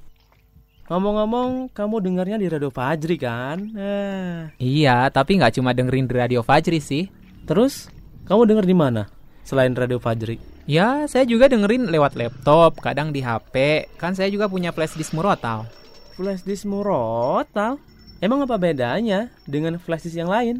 [0.91, 3.63] Ngomong-ngomong, kamu dengarnya di Radio Fajri kan?
[3.79, 4.51] Eh.
[4.59, 7.07] iya, tapi nggak cuma dengerin di Radio Fajri sih.
[7.47, 7.87] Terus,
[8.27, 9.07] kamu denger di mana?
[9.47, 10.35] Selain Radio Fajri.
[10.67, 13.87] Ya, saya juga dengerin lewat laptop, kadang di HP.
[13.95, 15.63] Kan saya juga punya flash disk murotal.
[16.19, 17.79] Flash disk murotal?
[18.19, 20.59] Emang apa bedanya dengan flash disk yang lain?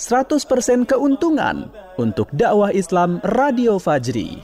[0.00, 1.68] 100% keuntungan
[2.00, 4.40] untuk dakwah Islam Radio Fajri.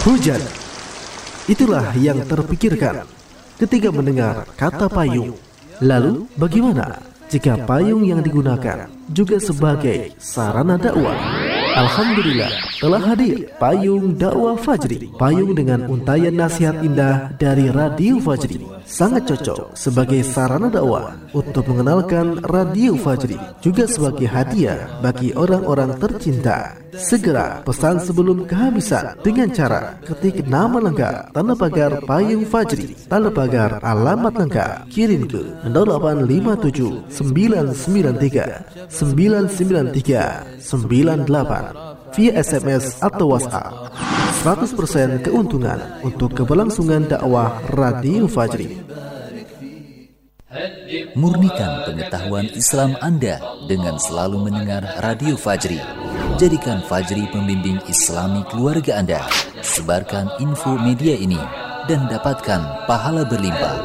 [0.00, 0.40] Hujan.
[1.44, 3.04] Itulah yang terpikirkan
[3.60, 5.36] ketika mendengar kata payung.
[5.84, 11.20] Lalu bagaimana jika payung yang digunakan juga sebagai sarana dakwah?
[11.76, 15.08] Alhamdulillah telah hadir Payung Dakwah Fajri.
[15.16, 18.76] Payung dengan untayan nasihat indah dari Radio Fajri.
[18.86, 26.78] Sangat cocok sebagai sarana dakwah Untuk mengenalkan Radio Fajri Juga sebagai hadiah bagi orang-orang tercinta.
[26.94, 33.82] Segera pesan sebelum kehabisan Dengan cara ketik nama lengkap Tanda pagar Payung Fajri Tanda pagar
[33.82, 34.86] alamat lengkap.
[34.86, 43.92] Kirim ke 0857 993 993 98 via SMS atau WhatsApp.
[44.40, 48.80] 100% keuntungan untuk keberlangsungan dakwah Radio Fajri.
[51.12, 53.36] Murnikan pengetahuan Islam Anda
[53.68, 55.76] dengan selalu mendengar Radio Fajri.
[56.40, 59.20] Jadikan Fajri pembimbing Islami keluarga Anda.
[59.60, 61.40] Sebarkan info media ini
[61.84, 63.76] dan dapatkan pahala berlimpah.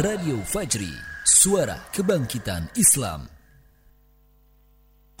[0.00, 0.92] Radio Fajri,
[1.28, 3.39] suara kebangkitan Islam.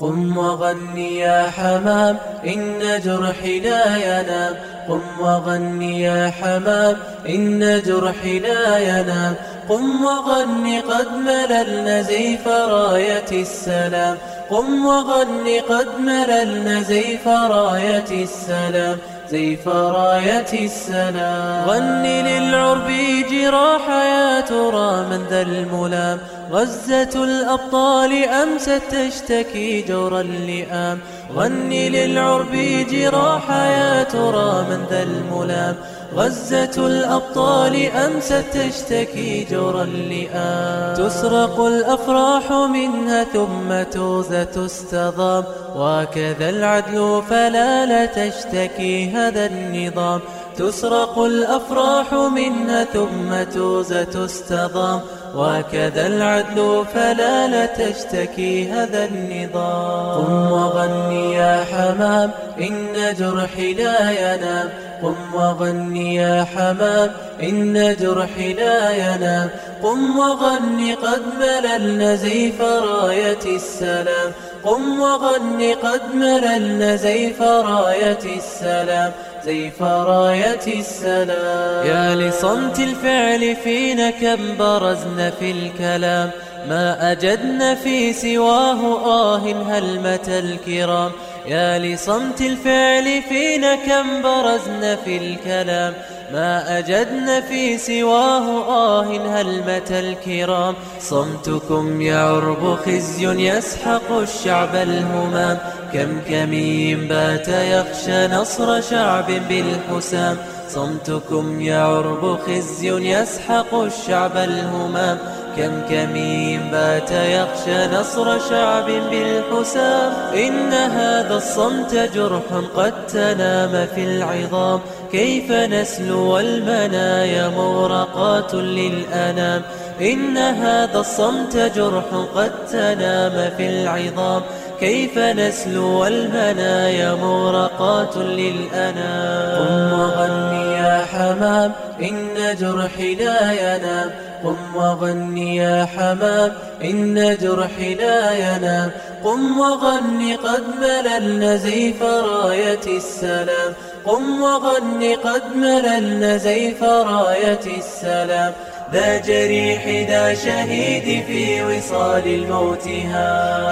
[0.00, 4.54] قم وغني يا حمام إن جرحي لا ينام.
[4.88, 6.96] قم وغني يا حمام
[7.28, 9.34] إن جرحي لا ينام.
[9.68, 14.16] قم وغني قد مللنا زيف راية السلام.
[14.50, 18.98] قم وغني قد مللنا زيف راية السلام.
[19.30, 22.90] زيف راية السلام غني للعرب
[23.30, 26.18] جراح يا ترى من ذا الملام.
[26.50, 30.98] غزة الأبطال أمست تشتكي جور اللئام.
[31.34, 32.52] غني للعرب
[32.90, 35.76] جراح يا ترى من ذا الملام.
[36.14, 45.44] غزة الأبطال أمست تشتكي جور اللئام تسرق الأفراح منها ثم توزة تستضام.
[45.76, 50.20] وكذا العدل فلا لا تشتكي هذا النظام.
[50.56, 55.00] تسرق الأفراح منها ثم توزة تستضام.
[55.36, 60.24] وكذا العدل فلا لا تشتكي هذا النظام.
[60.24, 64.89] قم وغني يا حمام إن جرحي لا ينام.
[65.02, 67.10] قم وغني يا حمام
[67.42, 69.50] إن جرحي لا ينام
[69.82, 74.32] قم وغني قد مللنا زيف راية السلام.
[74.64, 79.12] قم وغني قد مللنا زيف راية السلام.
[79.44, 81.86] زيف راية السلام.
[81.86, 86.30] يا لصمت الفعل فينا كم برزنا في الكلام.
[86.68, 91.10] ما أجدنا في سواه آه هلمة الكرام.
[91.46, 95.94] يا لصمت الفعل فينا كم برزنا في الكلام
[96.32, 99.02] ما أجدنا في سواه آه
[99.40, 105.58] هلمة الكرام صمتكم يعرب خزي يسحق الشعب الهمام
[105.92, 110.36] كم كمين بات يخشى نصر شعب بالحسام
[110.68, 115.18] صمتكم يعرب خزي يسحق الشعب الهمام
[115.56, 120.12] كم كمين بات يخشى نصر شعب بالحسام.
[120.34, 122.42] إن هذا الصمت جرح
[122.76, 124.80] قد تنام في العظام.
[125.12, 129.62] كيف نسلو المنايا مورقات للأنام.
[130.00, 134.42] إن هذا الصمت جرح قد تنام في العظام.
[134.80, 139.58] كيف نسلو المنايا مورقات للأنام.
[139.58, 141.72] قم وغني يا حمام
[142.02, 144.29] إن جرحي لا ينام.
[144.44, 146.52] قم وغني يا حمام
[146.84, 148.90] إن جرحي لا ينام
[149.24, 153.72] قم وغن قد مللنا زيف راية السلام.
[154.06, 158.52] قم وغن قد مللنا زيف راية السلام.
[158.92, 163.28] ذا جريح ذا شهيد في وصال الموتها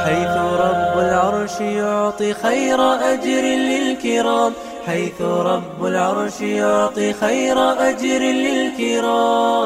[0.06, 4.52] حيث رب العرش يعطي خير أجر للكرام.
[4.87, 7.57] حيث رب العرش يعطي خير
[7.89, 9.63] أجر للكرام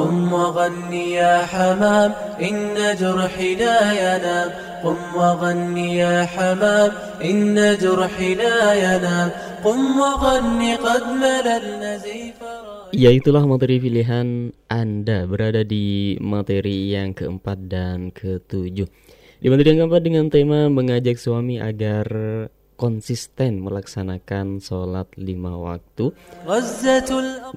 [0.00, 4.50] قم وغن يا حمام إن جرحي لا ينام
[4.84, 6.90] قم وغن يا حمام
[7.24, 9.30] إن جرحي لا ينام
[9.64, 12.40] قم وغن قد مللنا زيف
[12.92, 18.84] Ya itulah materi pilihan Anda berada di materi yang keempat dan ketujuh
[19.40, 22.04] Di materi yang keempat dengan tema mengajak suami agar
[22.77, 26.13] konsisten melaksanakan sholat lima waktu.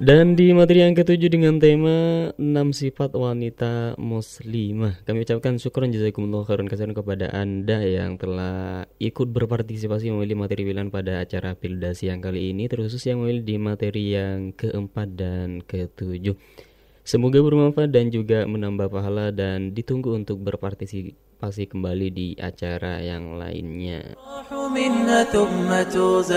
[0.01, 5.05] Dan di materi yang ketujuh dengan tema enam sifat wanita muslimah.
[5.05, 10.65] Kami ucapkan syukur dan jazakumullah khairan kasihan kepada anda yang telah ikut berpartisipasi memilih materi
[10.65, 15.61] pilihan pada acara Pildasi yang kali ini terkhusus yang memilih di materi yang keempat dan
[15.61, 16.33] ketujuh.
[17.01, 21.30] Semoga bermanfaat dan juga menambah pahala dan ditunggu untuk berpartisipasi
[21.65, 24.13] kembali di acara yang lainnya.
[24.75, 25.81] منا ثم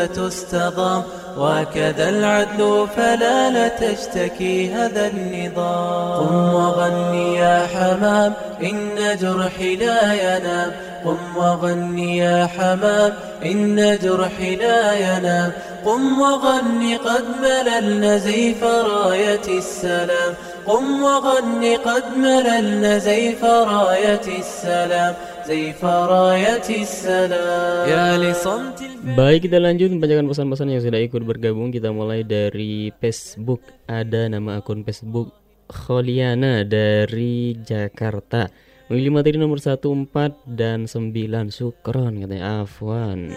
[0.07, 1.03] تستضام
[1.39, 8.33] وكذا العدل فلا لا تشتكي هذا النظام قم وغني يا حمام
[8.63, 10.73] إن جرحي لا ينام
[11.05, 13.13] قم وغني يا حمام
[13.45, 15.53] إن جرحي لا ينام
[15.85, 20.35] قم وغني قد مللنا زيف راية السلام
[20.66, 25.14] قم وغني قد مللنا زيف راية السلام
[25.48, 28.78] زيف راية السلام يا لصمت
[29.16, 34.60] Baik kita lanjut membacakan pesan-pesan yang sudah ikut bergabung Kita mulai dari Facebook Ada nama
[34.60, 35.32] akun Facebook
[35.72, 41.49] Kholiana dari Jakarta Memilih materi nomor 1, 4, dan sembilan.
[41.49, 42.61] Sukron katanya.
[42.61, 43.33] Afwan.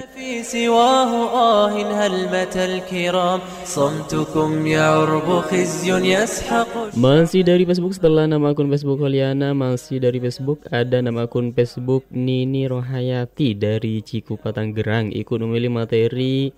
[6.99, 12.03] Masih dari Facebook setelah nama akun Facebook Holiana Masih dari Facebook ada nama akun Facebook
[12.11, 16.51] Nini Rohayati dari Cikupa Tanggerang Ikut memilih materi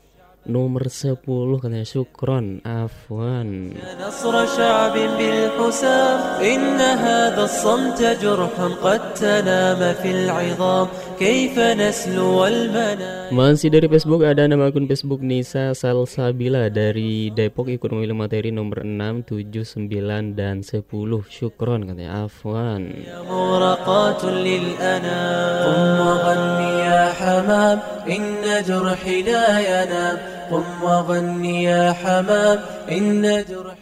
[0.45, 10.11] nomor 10 katanya Syukron Afwan نصر شعب بالحسام إن هذا الصمت جرح قد تنام في
[10.13, 10.87] العظام
[11.19, 17.89] كيف نسلو المنام Masih dari Facebook ada nama akun Facebook Nisa Salsabila dari Depok ikut
[17.89, 20.85] memilih materi nomor 6, 7, 9, dan 10
[21.33, 22.93] Syukron katanya Afwan
[23.25, 30.35] مورقات للأنام قم وغني يا حمام إن جرحي لا ينام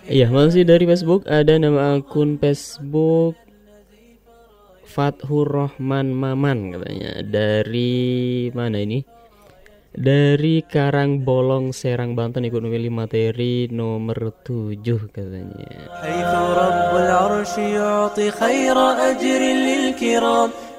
[0.07, 3.39] Iya masih dari Facebook ada nama akun Facebook
[4.87, 7.21] Fathur Rahman Maman katanya.
[7.21, 8.99] Dari mana ini?
[9.97, 14.77] Dari Karang Bolong Serang Banten ikut memilih materi nomor 7
[15.09, 15.89] katanya.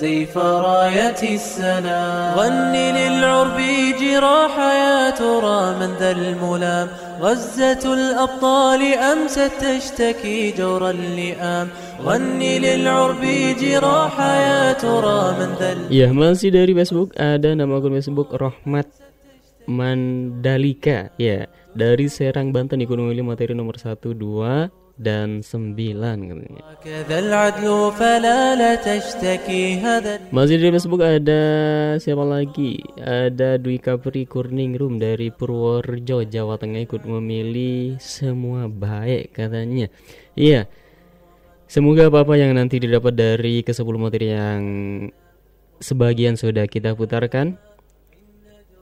[0.00, 2.34] زيف راية السنا.
[2.36, 3.58] غني للعرب
[4.00, 6.88] جراح يا ترى من ذا الملام.
[7.20, 11.68] غزة الأبطال أمست تشتكي جور اللئام.
[12.02, 13.22] غني للعرب
[13.60, 18.86] جراح يا ترى من ذا يا مانسي داري فيسبوك ada nama akun Facebook Rahmat
[19.64, 21.14] Mandalika.
[21.16, 21.44] Ya yeah.
[21.74, 26.62] dari Serang Banten di Gunung materi nomor 1 2 dan sembilan katanya.
[30.30, 31.42] Masih di Facebook ada
[31.98, 32.78] siapa lagi?
[33.02, 39.90] Ada Dwi Kapri Kurning Room dari Purworejo, Jawa Tengah ikut memilih semua baik katanya.
[40.38, 40.70] Iya.
[41.66, 44.62] Semoga apa-apa yang nanti didapat dari ke materi yang
[45.82, 47.58] sebagian sudah kita putarkan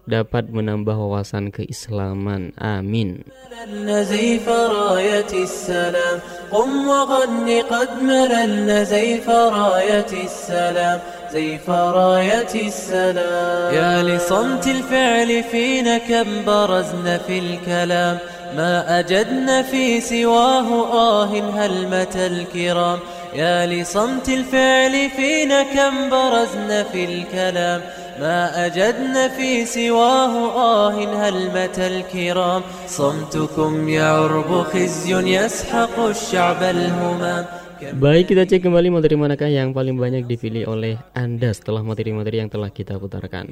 [0.06, 2.54] dapat menambah wawasan keislaman.
[2.58, 3.22] Amin.
[3.52, 6.18] مللنا زيف راية السلام.
[6.50, 11.00] قم وغني قد مللنا زيف راية السلام.
[11.32, 13.74] زيف راية السلام.
[13.74, 18.18] يا لصمت الفعل فينا كم برزنا في الكلام.
[18.56, 22.98] ما أجدنا في سواه آه هلمة الكرام.
[23.34, 27.80] يا لصمت الفعل فينا كم برزنا في الكلام.
[28.22, 32.62] ما أجدن في سواه آه هلمة الكرام.
[32.88, 37.46] صمتكم يعرب خزي يسحق الشعب الهمام.
[37.90, 42.46] Baik, kita cek kembali materi manakah yang paling banyak dipilih oleh Anda setelah materi-materi yang
[42.46, 43.50] telah kita putarkan.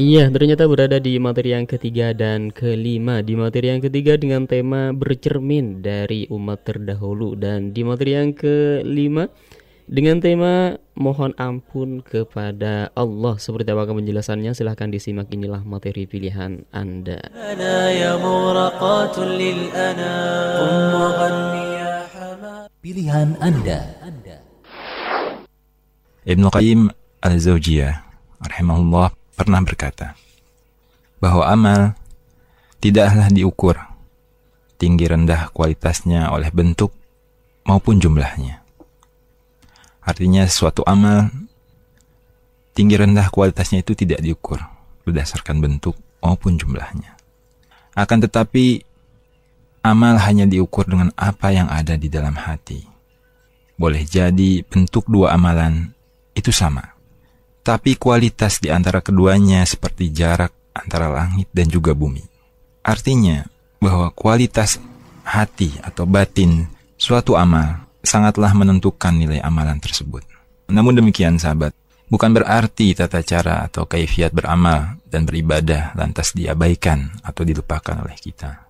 [0.00, 3.20] Iya, ternyata berada di materi yang ketiga dan kelima.
[3.20, 9.28] Di materi yang ketiga dengan tema bercermin dari umat terdahulu dan di materi yang kelima
[9.86, 13.34] dengan tema mohon ampun kepada Allah.
[13.38, 14.52] Seperti apa penjelasannya?
[14.52, 15.30] Silahkan disimak.
[15.30, 17.22] Inilah materi pilihan Anda.
[22.82, 23.80] Pilihan Anda.
[26.26, 26.90] Ibnu Qayyim
[27.22, 27.94] Al-Zawjiyah
[28.42, 30.18] rahimahullah pernah berkata
[31.22, 31.94] bahwa amal
[32.82, 33.78] tidaklah diukur
[34.76, 36.90] tinggi rendah kualitasnya oleh bentuk
[37.62, 38.65] maupun jumlahnya.
[40.06, 41.28] Artinya suatu amal
[42.70, 44.62] tinggi rendah kualitasnya itu tidak diukur
[45.02, 47.18] berdasarkan bentuk maupun jumlahnya.
[47.98, 48.86] Akan tetapi
[49.82, 52.86] amal hanya diukur dengan apa yang ada di dalam hati.
[53.74, 55.90] Boleh jadi bentuk dua amalan
[56.38, 56.94] itu sama.
[57.66, 62.22] Tapi kualitas di antara keduanya seperti jarak antara langit dan juga bumi.
[62.86, 63.42] Artinya
[63.82, 64.78] bahwa kualitas
[65.26, 70.22] hati atau batin suatu amal sangatlah menentukan nilai amalan tersebut.
[70.70, 71.74] Namun demikian sahabat,
[72.06, 78.66] bukan berarti tata cara atau kaifiat beramal dan beribadah lantas diabaikan atau dilupakan oleh kita.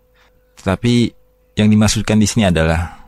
[0.56, 0.94] Tetapi
[1.56, 3.00] yang dimaksudkan di sini adalah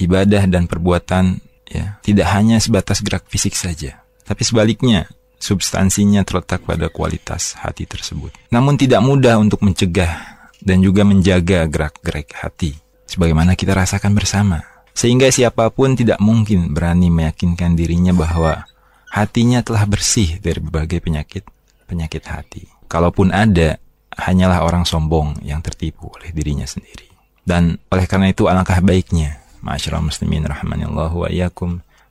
[0.00, 5.08] ibadah dan perbuatan ya tidak hanya sebatas gerak fisik saja, tapi sebaliknya
[5.40, 8.32] substansinya terletak pada kualitas hati tersebut.
[8.48, 12.72] Namun tidak mudah untuk mencegah dan juga menjaga gerak-gerik hati
[13.04, 14.73] sebagaimana kita rasakan bersama.
[14.94, 18.62] Sehingga siapa pun tidak mungkin berani meyakinkan dirinya bahwa
[19.10, 21.42] hatinya telah bersih dari berbagai penyakit
[21.90, 22.70] penyakit hati.
[22.86, 23.76] Kalaupun ada,
[24.14, 27.10] hanyalah orang sombong yang tertipu oleh dirinya sendiri.
[27.44, 31.28] Dan oleh karena itu alangkah baiknya, masyarakat muslimin rahimanillahu wa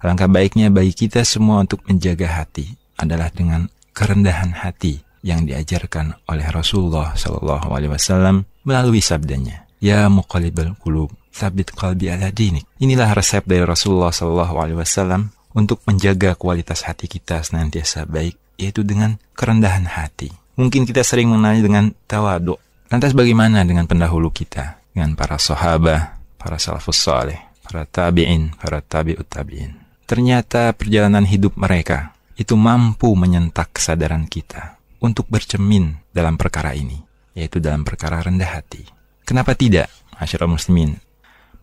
[0.04, 6.44] alangkah baiknya bagi kita semua untuk menjaga hati adalah dengan kerendahan hati yang diajarkan oleh
[6.52, 12.70] Rasulullah Shallallahu Alaihi Wasallam melalui sabdanya, Ya muqallibal qulub, sabit qalbi ala dinik.
[12.78, 18.86] Inilah resep dari Rasulullah Shallallahu Alaihi Wasallam untuk menjaga kualitas hati kita senantiasa baik, yaitu
[18.86, 20.30] dengan kerendahan hati.
[20.54, 22.62] Mungkin kita sering mengenai dengan tawadu.
[22.94, 24.78] Lantas bagaimana dengan pendahulu kita?
[24.94, 29.74] Dengan para sahabat, para salafus saleh, para tabi'in, para tabi'ut tabi'in.
[30.06, 37.02] Ternyata perjalanan hidup mereka itu mampu menyentak kesadaran kita untuk bercermin dalam perkara ini,
[37.34, 38.86] yaitu dalam perkara rendah hati.
[39.26, 39.90] Kenapa tidak,
[40.22, 41.02] masyarakat muslimin?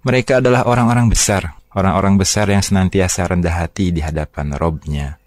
[0.01, 5.21] Mereka adalah orang-orang besar, orang-orang besar yang senantiasa rendah hati di hadapan Robnya,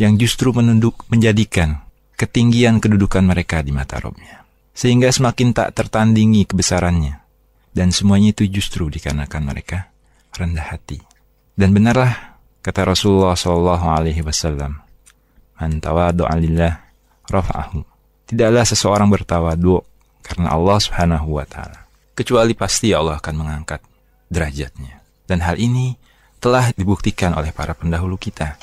[0.00, 1.84] yang justru menunduk menjadikan
[2.16, 4.40] ketinggian kedudukan mereka di mata Robnya.
[4.72, 7.20] Sehingga semakin tak tertandingi kebesarannya.
[7.70, 9.92] Dan semuanya itu justru dikarenakan mereka
[10.32, 10.98] rendah hati.
[11.52, 14.80] Dan benarlah kata Rasulullah Shallallahu Alaihi Wasallam,
[15.60, 16.72] "Man tawadu'a lillah
[17.28, 17.84] rafa'ahu."
[18.32, 19.84] Tidaklah seseorang bertawadu
[20.24, 21.84] karena Allah Subhanahu wa taala,
[22.14, 23.82] kecuali pasti Allah akan mengangkat
[24.30, 25.02] derajatnya.
[25.26, 25.98] Dan hal ini
[26.40, 28.56] telah dibuktikan oleh para pendahulu kita,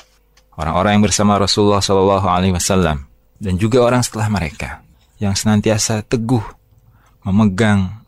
[0.58, 3.06] orang-orang yang bersama Rasulullah Shallallahu Alaihi Wasallam
[3.38, 4.82] dan juga orang setelah mereka
[5.22, 6.42] yang senantiasa teguh
[7.22, 8.02] memegang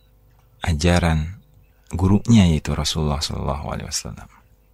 [0.66, 1.38] ajaran
[1.94, 4.28] gurunya yaitu Rasulullah Shallallahu Alaihi Wasallam.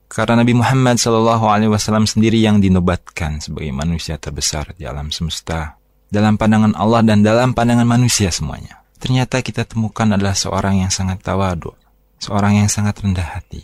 [0.07, 5.77] Karena Nabi Muhammad Shallallahu Alaihi Wasallam sendiri yang dinobatkan sebagai manusia terbesar di alam semesta
[6.09, 8.81] dalam pandangan Allah dan dalam pandangan manusia semuanya.
[8.97, 11.75] Ternyata kita temukan adalah seorang yang sangat tawadu,
[12.21, 13.63] seorang yang sangat rendah hati.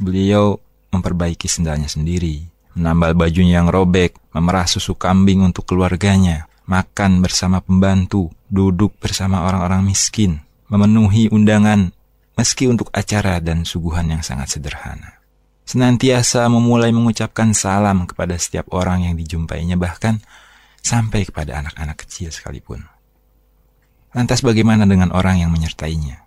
[0.00, 0.58] Beliau
[0.90, 2.46] memperbaiki sendalnya sendiri,
[2.78, 9.86] menambal bajunya yang robek, memerah susu kambing untuk keluarganya, makan bersama pembantu, duduk bersama orang-orang
[9.86, 11.90] miskin, memenuhi undangan
[12.34, 15.22] meski untuk acara dan suguhan yang sangat sederhana.
[15.64, 20.20] Senantiasa memulai mengucapkan salam kepada setiap orang yang dijumpainya bahkan
[20.84, 22.84] sampai kepada anak-anak kecil sekalipun.
[24.12, 26.23] Lantas bagaimana dengan orang yang menyertainya?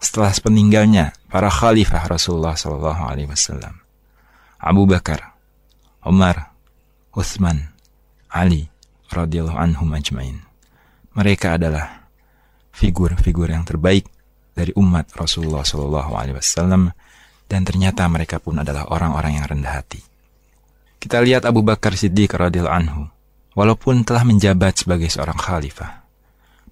[0.00, 3.84] Setelah peninggalnya para khalifah Rasulullah Shallallahu Alaihi Wasallam,
[4.56, 5.36] Abu Bakar,
[6.00, 6.56] Umar,
[7.12, 7.68] Utsman,
[8.32, 8.72] Ali,
[9.12, 10.40] radhiyallahu anhum ajmain.
[11.12, 12.08] Mereka adalah
[12.72, 14.08] figur-figur yang terbaik
[14.56, 16.92] dari umat Rasulullah Shallallahu Alaihi Wasallam
[17.50, 20.00] dan ternyata mereka pun adalah orang-orang yang rendah hati.
[21.00, 23.08] Kita lihat Abu Bakar Siddiq radhiyallahu anhu,
[23.56, 26.04] walaupun telah menjabat sebagai seorang khalifah,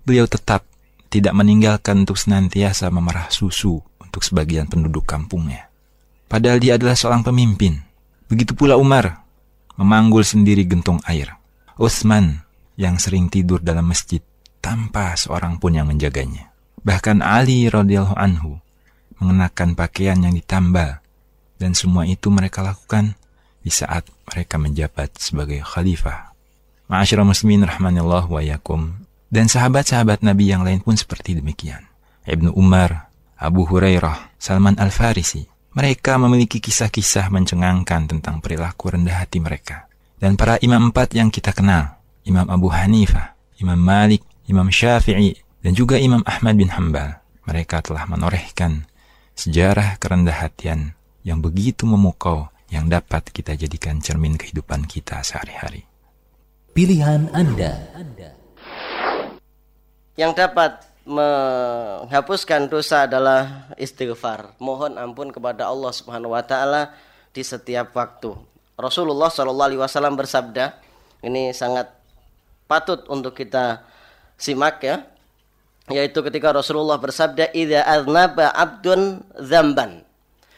[0.04, 0.67] beliau tetap
[1.08, 5.68] tidak meninggalkan untuk senantiasa memerah susu untuk sebagian penduduk kampungnya.
[6.28, 7.80] Padahal dia adalah seorang pemimpin.
[8.28, 9.24] Begitu pula Umar,
[9.80, 11.32] memanggul sendiri gentung air.
[11.80, 12.44] Utsman
[12.76, 14.20] yang sering tidur dalam masjid
[14.60, 16.52] tanpa seorang pun yang menjaganya.
[16.84, 18.60] Bahkan Ali radhiyallahu anhu
[19.18, 21.00] mengenakan pakaian yang ditambal
[21.58, 23.18] dan semua itu mereka lakukan
[23.64, 26.32] di saat mereka menjabat sebagai khalifah.
[26.88, 29.07] Ma'asyiral muslimin rahmanillah wa yakum.
[29.28, 31.84] Dan sahabat-sahabat Nabi yang lain pun seperti demikian.
[32.24, 35.44] Ibnu Umar, Abu Hurairah, Salman Al-Farisi.
[35.76, 39.86] Mereka memiliki kisah-kisah mencengangkan tentang perilaku rendah hati mereka.
[40.18, 45.76] Dan para imam empat yang kita kenal, Imam Abu Hanifah, Imam Malik, Imam Syafi'i, dan
[45.76, 47.22] juga Imam Ahmad bin Hambal.
[47.46, 48.88] Mereka telah menorehkan
[49.38, 55.88] sejarah kerendah hatian yang begitu memukau yang dapat kita jadikan cermin kehidupan kita sehari-hari.
[56.74, 57.92] Pilihan Anda.
[60.18, 64.50] Yang dapat menghapuskan dosa adalah istighfar.
[64.58, 66.90] Mohon ampun kepada Allah Subhanahu wa taala
[67.30, 68.34] di setiap waktu.
[68.74, 70.74] Rasulullah Shallallahu alaihi wasallam bersabda,
[71.22, 71.86] ini sangat
[72.66, 73.86] patut untuk kita
[74.34, 75.06] simak ya.
[75.86, 80.02] Yaitu ketika Rasulullah bersabda, "Idza aznaba 'abdun dzamban."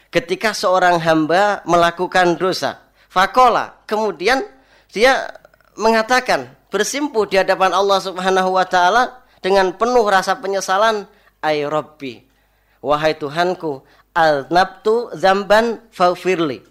[0.09, 4.41] Ketika seorang hamba melakukan dosa, fakola, kemudian
[4.89, 5.31] dia
[5.77, 11.09] mengatakan bersimpuh di hadapan Allah Subhanahu wa taala dengan penuh rasa penyesalan,
[11.41, 12.21] "Ai Rabbi,
[12.79, 13.81] wahai Tuhanku,
[14.13, 16.61] al-nabtu zamban faghfirli."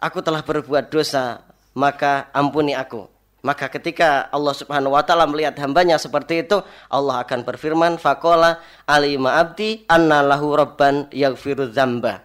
[0.00, 1.44] Aku telah berbuat dosa,
[1.76, 3.08] maka ampuni aku.
[3.40, 6.60] Maka ketika Allah Subhanahu wa taala melihat hambanya seperti itu,
[6.92, 12.20] Allah akan berfirman, "Faqala alima abdi anna lahu rabban yaghfiru dzamba."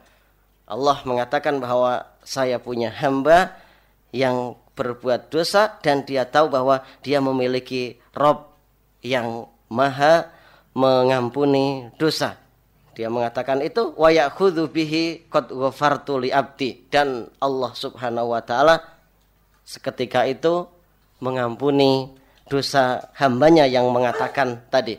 [0.67, 3.55] Allah mengatakan bahwa saya punya hamba
[4.11, 8.54] yang berbuat dosa dan dia tahu bahwa dia memiliki Rob
[9.05, 10.33] yang maha
[10.73, 12.41] mengampuni dosa.
[12.95, 18.79] Dia mengatakan itu wa ya'khudhu bihi qad ghafartu li abdi dan Allah Subhanahu wa taala
[19.67, 20.63] seketika itu
[21.19, 22.07] mengampuni
[22.47, 24.95] dosa hambanya yang mengatakan tadi.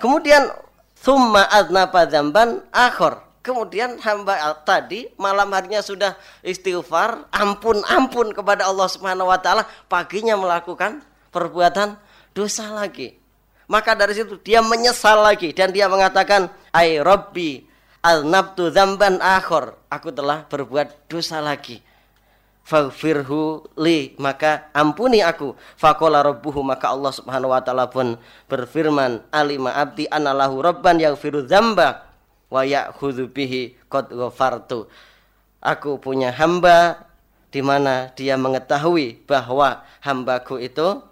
[0.00, 0.50] Kemudian
[0.98, 3.30] thumma adnaba dzamban akhir.
[3.40, 6.12] Kemudian hamba tadi malam harinya sudah
[6.44, 11.00] istighfar, ampun ampun kepada Allah Subhanahu wa taala, paginya melakukan
[11.32, 11.96] perbuatan
[12.36, 13.19] dosa lagi.
[13.70, 17.62] Maka dari situ dia menyesal lagi dan dia mengatakan, "Ai Rabbi,
[18.02, 21.78] al-nabtu dzamban akhir." Aku telah berbuat dosa lagi.
[22.66, 25.54] Faghfirhu li maka ampuni aku.
[25.78, 28.18] Faqala rabbuhu maka Allah Subhanahu wa taala pun
[28.50, 32.10] berfirman alima abdi anallahu rabban yaghfiru dzamba
[32.50, 34.90] wa ya'khudhu bihi qad ghafartu.
[35.62, 37.06] Aku punya hamba
[37.54, 41.02] di mana dia mengetahui bahwa hambaku itu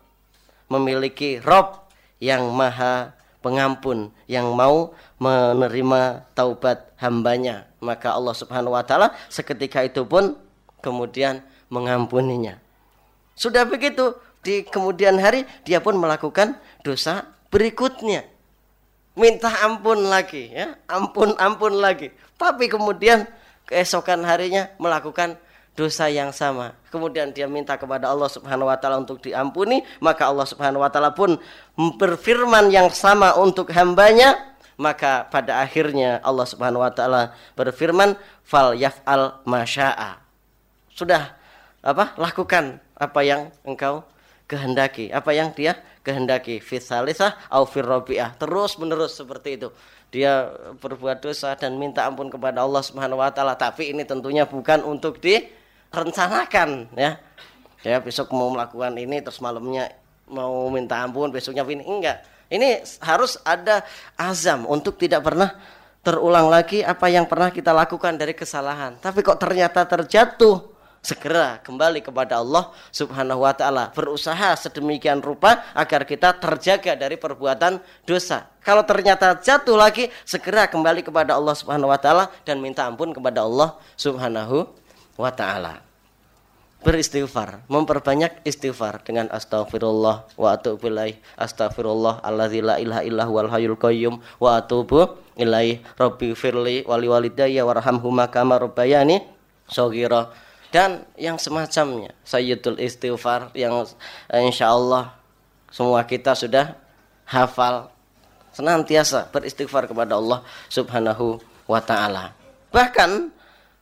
[0.70, 1.87] memiliki Rob
[2.18, 4.92] yang maha pengampun yang mau
[5.22, 10.34] menerima taubat hambanya maka Allah Subhanahu wa taala seketika itu pun
[10.82, 12.58] kemudian mengampuninya.
[13.38, 18.26] Sudah begitu, di kemudian hari dia pun melakukan dosa berikutnya.
[19.18, 22.14] Minta ampun lagi ya, ampun ampun lagi.
[22.38, 23.26] Tapi kemudian
[23.66, 25.38] keesokan harinya melakukan
[25.78, 26.74] dosa yang sama.
[26.90, 31.14] Kemudian dia minta kepada Allah Subhanahu wa taala untuk diampuni, maka Allah Subhanahu wa taala
[31.14, 31.38] pun
[31.78, 34.34] berfirman yang sama untuk hambanya,
[34.74, 40.18] maka pada akhirnya Allah Subhanahu wa taala berfirman, "Fal yaf'al masya'a."
[40.90, 41.38] Sudah
[41.78, 42.18] apa?
[42.18, 44.02] Lakukan apa yang engkau
[44.50, 46.58] kehendaki, apa yang dia kehendaki.
[46.58, 48.34] Fisalisah au firrobiah.
[48.34, 49.70] Terus menerus seperti itu.
[50.10, 50.50] Dia
[50.80, 55.22] berbuat dosa dan minta ampun kepada Allah Subhanahu wa taala, tapi ini tentunya bukan untuk
[55.92, 57.20] direncanakan ya.
[57.86, 59.94] Ya, besok mau melakukan ini terus malamnya
[60.26, 62.26] mau minta ampun, besoknya ini enggak.
[62.48, 63.84] Ini harus ada
[64.16, 65.52] azam untuk tidak pernah
[66.00, 68.96] terulang lagi apa yang pernah kita lakukan dari kesalahan.
[68.98, 76.02] Tapi kok ternyata terjatuh segera kembali kepada Allah Subhanahu wa taala, berusaha sedemikian rupa agar
[76.02, 78.50] kita terjaga dari perbuatan dosa.
[78.64, 83.46] Kalau ternyata jatuh lagi, segera kembali kepada Allah Subhanahu wa taala dan minta ampun kepada
[83.46, 84.68] Allah Subhanahu
[85.18, 85.82] wa taala.
[86.78, 93.74] Beristighfar, memperbanyak istighfar dengan astagfirullah wa atubu ilaih, astagfirullah alladzi la ilaha illa huwal hayyul
[93.74, 99.26] qayyum wa atubu ilaih, rabbi firli wali walidayya warhamhuma kama rabbayani
[99.66, 100.30] shaghira
[100.68, 103.88] dan yang semacamnya Sayyidul Istighfar yang
[104.28, 105.16] eh, insya Allah
[105.72, 106.76] semua kita sudah
[107.24, 107.88] hafal
[108.52, 112.36] senantiasa beristighfar kepada Allah Subhanahu wa taala.
[112.68, 113.32] Bahkan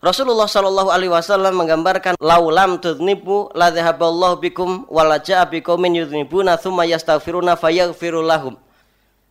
[0.05, 6.61] Rasulullah Shallallahu alaihi wasallam menggambarkan laulam tudnibu la dhahaballahu bikum wala ja'a biqaumin yudnibuna
[8.20, 8.55] lahum.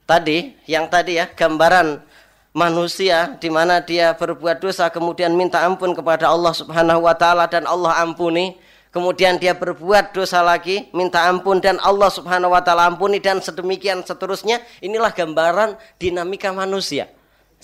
[0.10, 2.02] tadi, yang tadi ya, gambaran
[2.50, 7.70] manusia di mana dia berbuat dosa kemudian minta ampun kepada Allah Subhanahu wa taala dan
[7.70, 8.58] Allah ampuni
[8.90, 14.02] kemudian dia berbuat dosa lagi minta ampun dan Allah Subhanahu wa taala ampuni dan sedemikian
[14.02, 17.12] seterusnya inilah gambaran dinamika manusia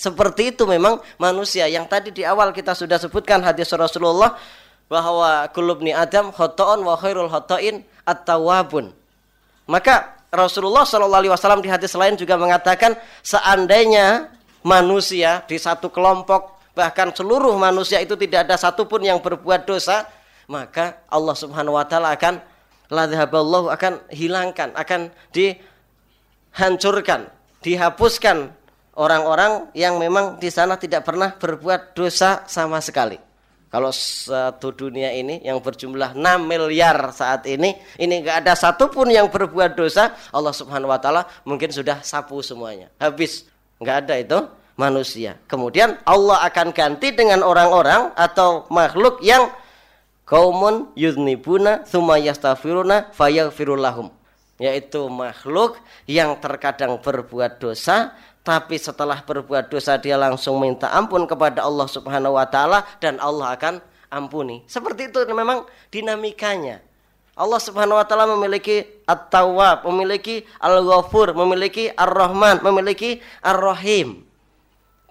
[0.01, 1.69] seperti itu memang manusia.
[1.69, 4.33] Yang tadi di awal kita sudah sebutkan hadis Rasulullah
[4.89, 8.91] bahwa kulubni Adam khotoon wa khairul khotoin at-tawabun
[9.71, 14.27] maka Rasulullah Shallallahu Alaihi Wasallam di hadis lain juga mengatakan seandainya
[14.67, 20.03] manusia di satu kelompok bahkan seluruh manusia itu tidak ada satupun yang berbuat dosa
[20.51, 22.43] maka Allah Subhanahu wa taala akan
[22.91, 27.31] ladhaballahu akan hilangkan akan dihancurkan
[27.63, 28.51] dihapuskan
[28.97, 33.19] orang-orang yang memang di sana tidak pernah berbuat dosa sama sekali.
[33.71, 39.31] Kalau satu dunia ini yang berjumlah 6 miliar saat ini, ini nggak ada satupun yang
[39.31, 43.47] berbuat dosa, Allah Subhanahu Wa Taala mungkin sudah sapu semuanya, habis.
[43.79, 44.39] Nggak ada itu
[44.75, 45.39] manusia.
[45.47, 49.47] Kemudian Allah akan ganti dengan orang-orang atau makhluk yang
[50.27, 54.11] kaumun yuznibuna thumma yastaghfiruna fayaghfirullahum
[54.61, 61.61] yaitu makhluk yang terkadang berbuat dosa tapi setelah berbuat dosa dia langsung minta ampun kepada
[61.61, 63.77] Allah Subhanahu wa taala dan Allah akan
[64.09, 64.65] ampuni.
[64.65, 66.81] Seperti itu memang dinamikanya.
[67.37, 74.27] Allah Subhanahu wa taala memiliki At-Tawwab, memiliki Al-Ghafur, memiliki Ar-Rahman, memiliki Ar-Rahim.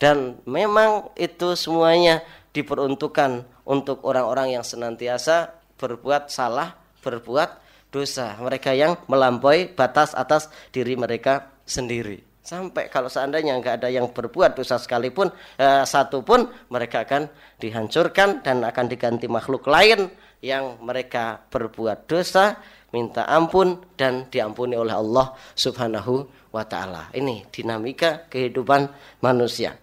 [0.01, 7.61] Dan memang itu semuanya diperuntukkan untuk orang-orang yang senantiasa berbuat salah, berbuat
[7.93, 8.37] dosa.
[8.41, 12.30] Mereka yang melampaui batas atas diri mereka sendiri.
[12.41, 15.28] Sampai kalau seandainya nggak ada yang berbuat dosa sekalipun,
[15.61, 17.28] eh, satu pun mereka akan
[17.61, 20.09] dihancurkan dan akan diganti makhluk lain
[20.41, 22.57] yang mereka berbuat dosa,
[22.97, 27.12] minta ampun dan diampuni oleh Allah Subhanahu wa taala.
[27.12, 28.88] Ini dinamika kehidupan
[29.20, 29.76] manusia.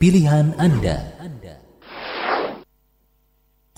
[0.00, 1.67] Pilihan Anda.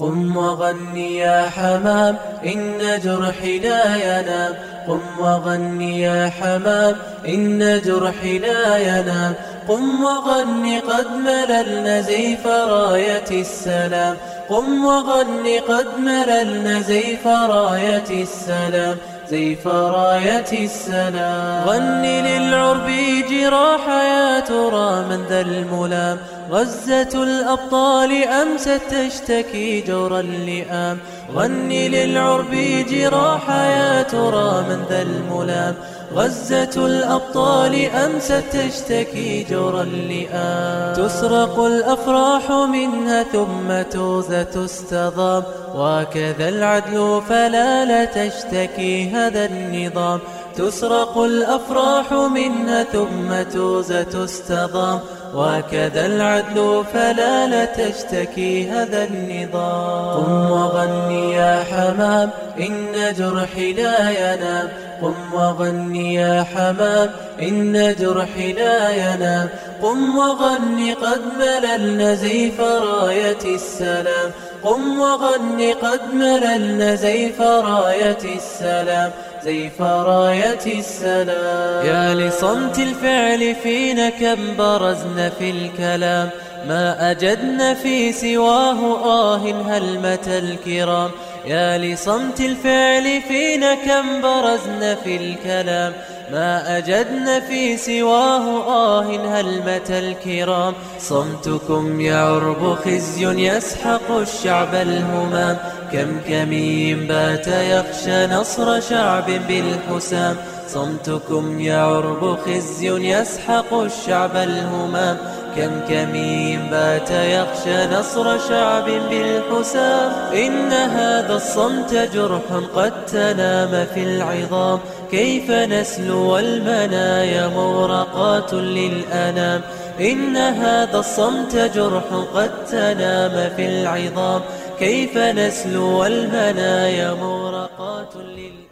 [0.00, 4.54] قم وغني يا حمام إن جرحي لا ينام.
[4.88, 6.96] قم وغني يا حمام
[7.28, 9.34] إن جرحي لا ينام.
[9.68, 14.16] قم وغني قد مللنا زيف راية السلام.
[14.48, 18.96] قم وغني قد مللنا زيف راية السلام.
[19.30, 22.90] زيف راية السلام غني للعرب
[23.30, 26.18] جراح يا ترى من ذا الملام.
[26.50, 30.98] غزة الأبطال أمست تشتكي جور اللئام.
[31.34, 32.54] غني للعرب
[32.90, 35.74] جراح يا ترى من ذا الملام.
[36.14, 40.94] غزة الأبطال أمست تشتكي جور اللئام.
[40.94, 45.42] تسرق الأفراح منها ثم توزة تستضام.
[45.74, 50.20] وكذا العدل فلا لا تشتكي هذا النظام.
[50.56, 55.00] تسرق الأفراح منها ثم توزة تستضام.
[55.34, 60.24] وكذا العدل فلا لا تشتكي هذا النظام.
[60.24, 62.30] قم وغني يا حمام
[62.60, 64.89] إن جرحي لا ينام.
[65.02, 67.10] قم وغني يا حمام
[67.42, 69.48] إن جرحي لا ينام
[69.82, 74.30] قم وغني قد مللنا زيف راية السلام.
[74.62, 79.10] قم وغني قد مللنا زيف راية السلام.
[79.44, 81.86] زيف راية السلام.
[81.86, 86.30] يا لصمت الفعل فينا كم برزنا في الكلام.
[86.68, 91.10] ما أجدنا في سواه آه هلمة الكرام.
[91.46, 95.92] يا لصمت الفعل فينا كم برزنا في الكلام.
[96.32, 99.02] ما أجدنا في سواه آه
[99.40, 100.74] هلمة الكرام.
[100.98, 105.56] صمتكم يا عرب خزي يسحق الشعب الهمام.
[105.92, 110.36] كم كمين بات يخشى نصر شعب بالحسام.
[110.68, 115.18] صمتكم يا عرب خزي يسحق الشعب الهمام.
[115.56, 120.10] كم كمين بات يخشى نصر شعب بالحسام.
[120.34, 124.78] إن هذا الصمت جرح قد تنام في العظام.
[125.10, 129.60] كيف نسلو المنايا مورقات للأنام.
[130.00, 134.42] إن هذا الصمت جرح قد تنام في العظام.
[134.78, 138.68] كيف نسلو المنايا مورقات للأنام.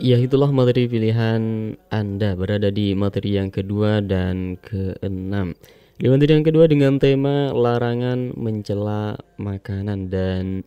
[0.00, 5.52] Ya itulah materi pilihan Anda berada di materi yang kedua dan keenam.
[6.00, 10.64] Di materi yang kedua dengan tema larangan mencela makanan dan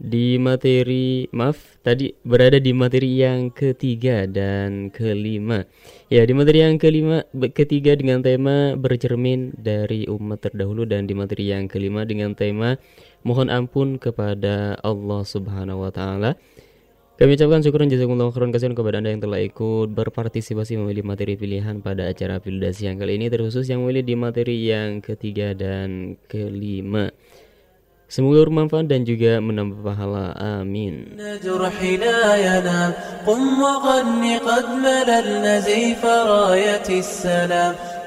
[0.00, 5.68] di materi maaf tadi berada di materi yang ketiga dan kelima.
[6.08, 7.20] Ya di materi yang kelima
[7.52, 12.80] ketiga dengan tema bercermin dari umat terdahulu dan di materi yang kelima dengan tema
[13.28, 16.40] mohon ampun kepada Allah Subhanahu Wa Taala
[17.19, 21.39] Kami ucapkan syukur dan jazakumullah khairan kasihan kepada Anda yang telah ikut berpartisipasi memilih materi
[21.39, 26.19] pilihan pada acara Pilda siang kali ini terkhusus yang memilih di materi yang ketiga dan
[26.27, 27.07] kelima.
[28.11, 30.35] Semoga bermanfaat dan juga menambah pahala.
[30.35, 31.15] Amin.
[31.39, 32.91] جرح لا ينام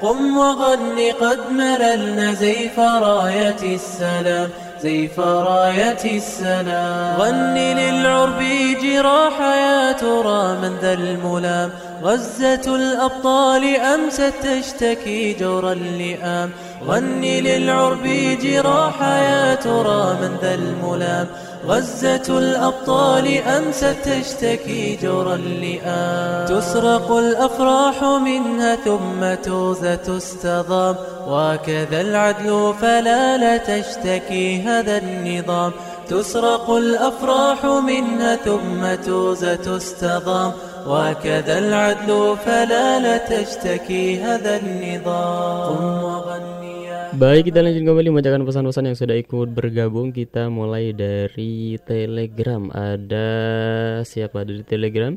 [0.01, 4.49] قم وغن قد مللنا زيف راية السلام
[4.84, 8.38] زيف راية السلام زيف راية السلام غن للعرب
[8.82, 11.70] جراح يا ترى من ذا الملام.
[12.02, 16.50] غزة الأبطال أمست تشتكي جور اللئام.
[16.86, 18.02] غن للعرب
[18.42, 21.26] جراح يا ترى من ذا الملام.
[21.68, 30.96] غزة الأبطال أمست تشتكي جور اللئام تسرق الأفراح منها ثم توزة تستضام.
[31.28, 35.72] وكذا العدل فلا لا تشتكي هذا النظام.
[36.08, 40.52] تسرق الأفراح منها ثم توزة تستضام.
[40.86, 45.76] وكذا العدل فلا لا تشتكي هذا النظام.
[45.76, 46.73] قم وغني.
[47.14, 50.10] Baik, kita lanjut kembali membacakan pesan-pesan yang sudah ikut bergabung.
[50.10, 52.66] Kita mulai dari Telegram.
[52.74, 53.30] Ada
[54.02, 55.14] siapa dari Telegram?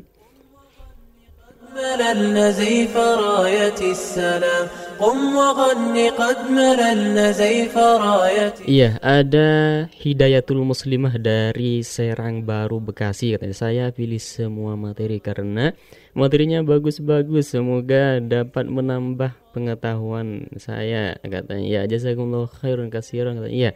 [1.77, 4.65] مللنا زيف راية السلام
[5.01, 9.49] قم وغن قد مللنا زيف راية Iya, ada
[9.89, 13.55] Hidayatul Muslimah dari Serang Baru Bekasi katanya.
[13.57, 15.73] Saya pilih semua materi karena
[16.13, 17.57] materinya bagus-bagus.
[17.57, 21.65] Semoga dapat menambah pengetahuan saya katanya.
[21.65, 23.55] Ya, jazakumullah khairan kasiran katanya.
[23.57, 23.71] Iya.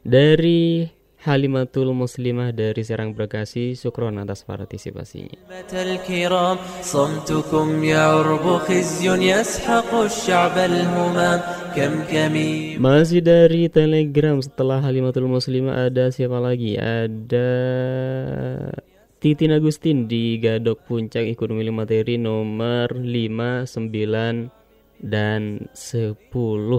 [0.00, 0.88] Dari
[1.25, 5.41] Halimatul Muslimah dari Serang Bekasi Syukron atas partisipasinya.
[12.77, 16.77] Masih dari Telegram setelah Halimatul Muslimah ada siapa lagi?
[16.77, 17.49] Ada
[19.17, 24.64] Titin Agustin di Gadok Puncak ikut memilih Materi nomor 598
[25.04, 26.20] dan 10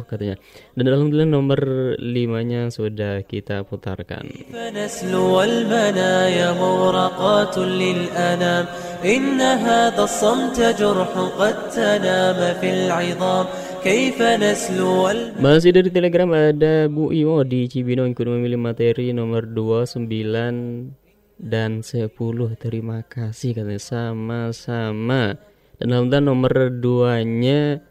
[0.05, 0.37] katanya.
[0.77, 1.59] Dan alhamdulillah nomor
[1.97, 4.29] 5-nya sudah kita putarkan.
[4.53, 8.65] فنسلو المنايا مغرقات للأنام
[9.01, 13.45] إن هذا الصمت جرح قد تنام في العظام
[13.81, 15.41] كيف نسلو الم...
[15.41, 21.81] Masih dari Telegram ada Bu Iwo di Cibinong ikut memilih materi nomor 2, 9 dan
[21.81, 22.13] 10.
[22.61, 25.41] Terima kasih katanya sama-sama.
[25.81, 27.81] Dan alhamdulillah nomor 2-nya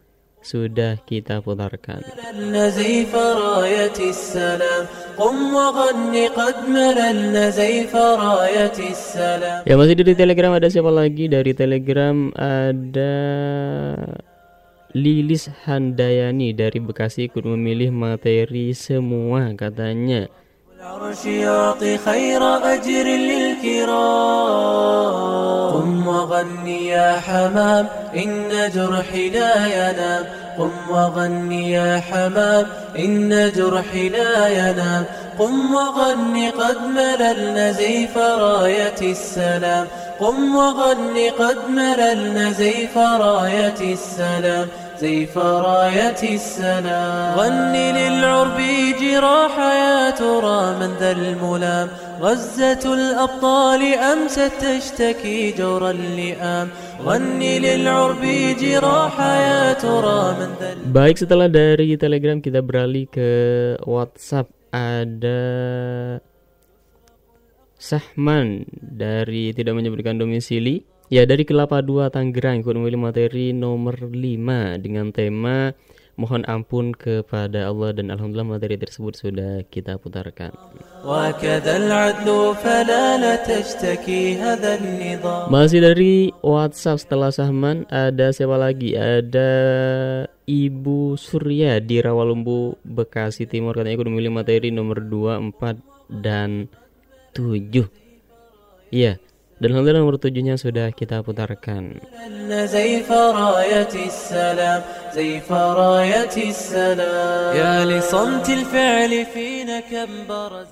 [0.46, 2.06] sudah kita putarkan.
[9.66, 13.18] Ya masih dari Telegram ada siapa lagi dari Telegram ada
[14.94, 20.30] Lilis Handayani dari Bekasi ikut memilih materi semua katanya.
[20.86, 23.96] العرش يعطي خير أجر للكرام.
[25.74, 30.24] قم وغن يا حمام إن جرحي لا ينام.
[30.58, 32.66] قم وغن يا حمام
[33.00, 35.06] إن جرحي لا ينام.
[35.40, 39.88] قم وغن قد مللنا زيف راية السلام.
[40.20, 44.68] قم وغن قد مللنا زيف راية السلام.
[45.01, 48.59] زيف راية السلام غن للعرب
[49.01, 51.89] جراح يا ترى من ذا الملام
[52.21, 56.69] غزة الأبطال أمست تشتكي جور اللئام
[57.01, 58.25] غن للعرب
[58.61, 63.31] جراح يا ترى من ذا Baik setelah dari Telegram kita beralih ke
[63.89, 65.41] WhatsApp ada
[67.81, 74.82] Sahman dari tidak menyebutkan domisili Ya dari Kelapa 2 Tanggerang ikut memilih materi nomor 5
[74.82, 75.70] dengan tema
[76.18, 80.50] mohon ampun kepada Allah dan alhamdulillah materi tersebut sudah kita putarkan.
[85.54, 88.98] Masih dari WhatsApp setelah Sahman ada siapa lagi?
[88.98, 89.52] Ada
[90.50, 95.78] Ibu Surya di Rawalumbu Bekasi Timur katanya ikut memilih materi nomor 2, 4
[96.10, 96.66] dan
[97.38, 97.86] 7.
[98.90, 99.22] Iya.
[99.56, 102.04] Dan lagu nomor tujuhnya sudah kita putarkan.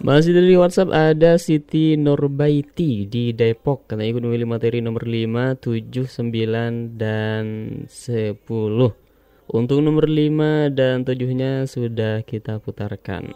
[0.03, 6.03] Masih dari WhatsApp ada Siti Norbaiti di Depok karena ikut memilih materi nomor 5, 7,
[6.03, 7.43] 9 dan
[7.87, 9.02] 10.
[9.51, 13.35] Untuk nomor 5 dan 7-nya sudah kita putarkan.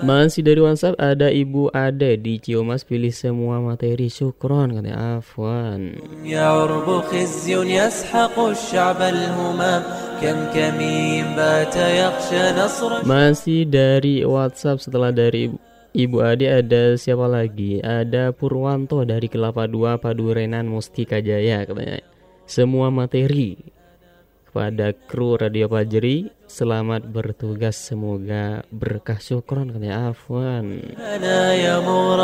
[0.00, 5.98] Masih dari WhatsApp ada Ibu Ade di Ciumas pilih semua materi syukron katanya afwan.
[13.04, 15.50] Masih dari WhatsApp setelah dari
[15.90, 17.82] Ibu Ade ada siapa lagi?
[17.82, 21.98] Ada Purwanto dari Kelapa 2 Padurenan Mustika Jaya katanya.
[22.46, 23.58] Semua materi
[24.46, 29.22] kepada kru Radio Fajri Selamat bertugas semoga berkah.
[29.22, 30.10] Syukron katanya.
[30.10, 30.82] Afwan.
[30.98, 32.18] Ya afwan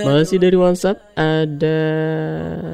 [0.00, 1.80] Masih dari WhatsApp ada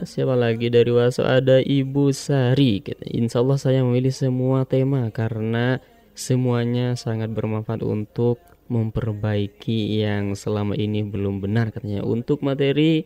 [0.06, 1.42] siapa lagi dari WhatsApp?
[1.42, 2.86] Ada Ibu Sari.
[3.10, 5.82] Insya Allah saya memilih semua tema karena
[6.14, 8.38] semuanya sangat bermanfaat untuk
[8.69, 12.01] memperbaiki yang selama ini belum benar katanya.
[12.01, 13.05] Untuk materi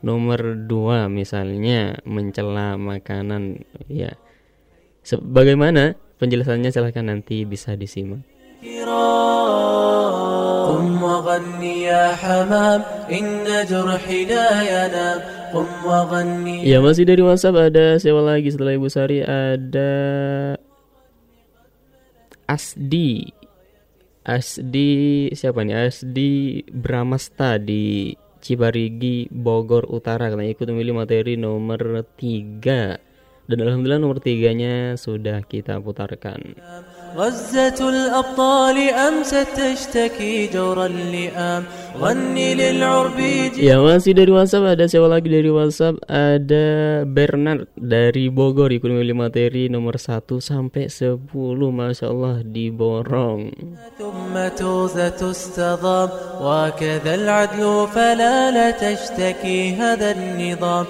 [0.00, 4.16] nomor dua misalnya mencela makanan ya.
[5.02, 8.22] Se- Bagaimana penjelasannya silahkan nanti bisa disimak.
[10.72, 15.18] قم وغني يا حمام إن جرحي لا ينام
[15.52, 19.92] قم وغني Ya masih dari WhatsApp ada siapa lagi setelah Ibu Sari ada
[22.46, 23.30] Asdi
[24.27, 25.87] Asdi siapa nih?
[25.87, 28.11] Asdi Bramasta di
[28.43, 30.27] Cibarigi Bogor Utara.
[30.27, 36.59] Karena ikut memilih materi nomor 3 dan alhamdulillah nomor tiganya sudah kita putarkan.
[37.15, 41.63] غزة الأبطال أمست تشتكي جور اللئام
[41.99, 43.19] غني للعرب
[43.57, 46.67] Ya masih dari WhatsApp ada siapa lagi dari WhatsApp ada
[47.07, 51.17] Bernard dari Bogor ikut memilih materi nomor 1 sampai 10
[51.79, 53.49] Masya Allah diborong
[53.97, 56.09] ثم توزة تستضام
[56.41, 60.85] وكذا العدل فلا لا تشتكي هذا النظام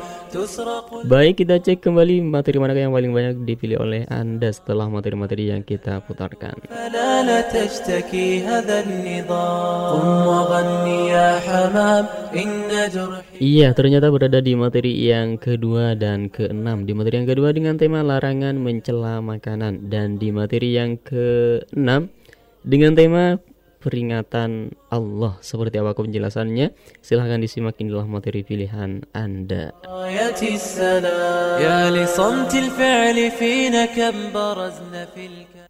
[1.07, 5.63] Baik, kita cek kembali materi mana yang paling banyak dipilih oleh Anda setelah materi-materi yang
[5.63, 6.67] kita putarkan.
[13.39, 16.83] Iya, ternyata berada di materi yang kedua dan keenam.
[16.83, 22.11] Di materi yang kedua dengan tema larangan mencela makanan dan di materi yang keenam
[22.67, 23.39] dengan tema
[23.87, 25.39] peringatan Allah.
[25.39, 26.75] Seperti apa penjelasannya?
[26.99, 29.71] Silahkan disimak inilah materi pilihan Anda.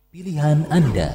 [0.09, 1.09] Pilihan Anda.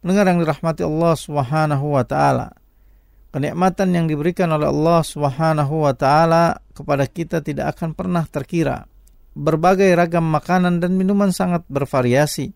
[0.00, 2.48] Dengar yang dirahmati Allah Subhanahu wa taala
[3.28, 8.88] kenikmatan yang diberikan oleh Allah Subhanahu wa taala kepada kita tidak akan pernah terkira.
[9.38, 12.50] Berbagai ragam makanan dan minuman sangat bervariasi.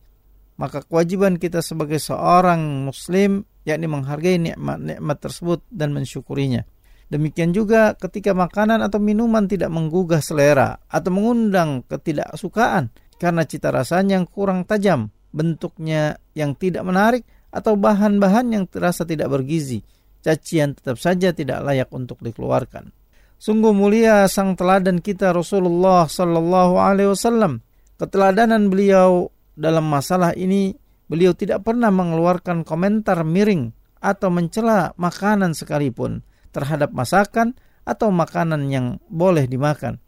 [0.62, 6.62] Maka kewajiban kita sebagai seorang muslim yakni menghargai nikmat-nikmat tersebut dan mensyukurinya.
[7.10, 14.22] Demikian juga ketika makanan atau minuman tidak menggugah selera atau mengundang ketidaksukaan karena cita rasanya
[14.22, 19.82] yang kurang tajam, bentuknya yang tidak menarik atau bahan-bahan yang terasa tidak bergizi.
[20.22, 22.94] Cacian tetap saja tidak layak untuk dikeluarkan.
[23.34, 27.58] Sungguh mulia sang teladan kita Rasulullah Sallallahu Alaihi Wasallam.
[27.98, 30.72] Keteladanan beliau dalam masalah ini,
[31.06, 33.72] beliau tidak pernah mengeluarkan komentar miring
[34.02, 37.54] atau mencela makanan sekalipun terhadap masakan
[37.86, 40.02] atau makanan yang boleh dimakan.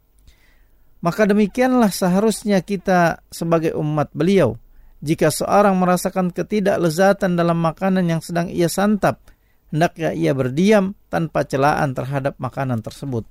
[1.05, 4.57] Maka demikianlah seharusnya kita sebagai umat beliau.
[5.05, 9.21] Jika seorang merasakan ketidaklezatan dalam makanan yang sedang ia santap,
[9.69, 13.29] hendaknya ia berdiam tanpa celaan terhadap makanan tersebut.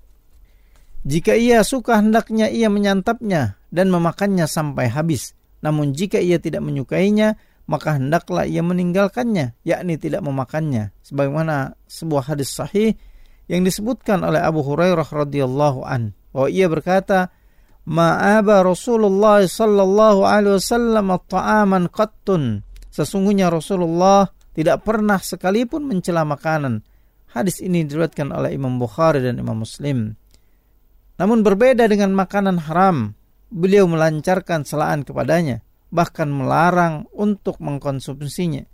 [1.01, 5.34] Jika ia suka hendaknya ia menyantapnya dan memakannya sampai habis.
[5.64, 10.91] Namun jika ia tidak menyukainya, maka hendaklah ia meninggalkannya, yakni tidak memakannya.
[10.99, 12.99] Sebagaimana sebuah hadis sahih
[13.47, 17.32] yang disebutkan oleh Abu Hurairah radhiyallahu an bahwa ia berkata,
[17.88, 26.84] "Ma'aba Rasulullah sallallahu alaihi wasallam ta'aman qattun." Sesungguhnya Rasulullah tidak pernah sekalipun mencela makanan.
[27.34, 30.14] Hadis ini diriwayatkan oleh Imam Bukhari dan Imam Muslim.
[31.18, 33.18] Namun berbeda dengan makanan haram,
[33.54, 35.62] beliau melancarkan celaan kepadanya,
[35.93, 38.66] bahkan melarang untuk mengkonsumsinya.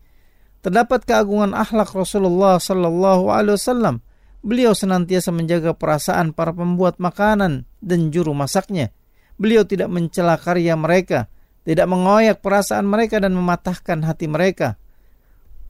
[0.63, 3.95] Terdapat keagungan akhlak Rasulullah Sallallahu Alaihi Wasallam.
[4.39, 8.95] Beliau senantiasa menjaga perasaan para pembuat makanan dan juru masaknya.
[9.36, 11.27] Beliau tidak mencela karya mereka,
[11.67, 14.80] tidak mengoyak perasaan mereka dan mematahkan hati mereka.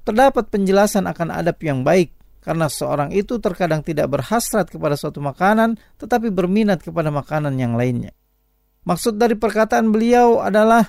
[0.05, 2.13] Terdapat penjelasan akan adab yang baik,
[2.45, 8.13] karena seorang itu terkadang tidak berhasrat kepada suatu makanan, tetapi berminat kepada makanan yang lainnya.
[8.87, 10.87] Maksud dari perkataan beliau adalah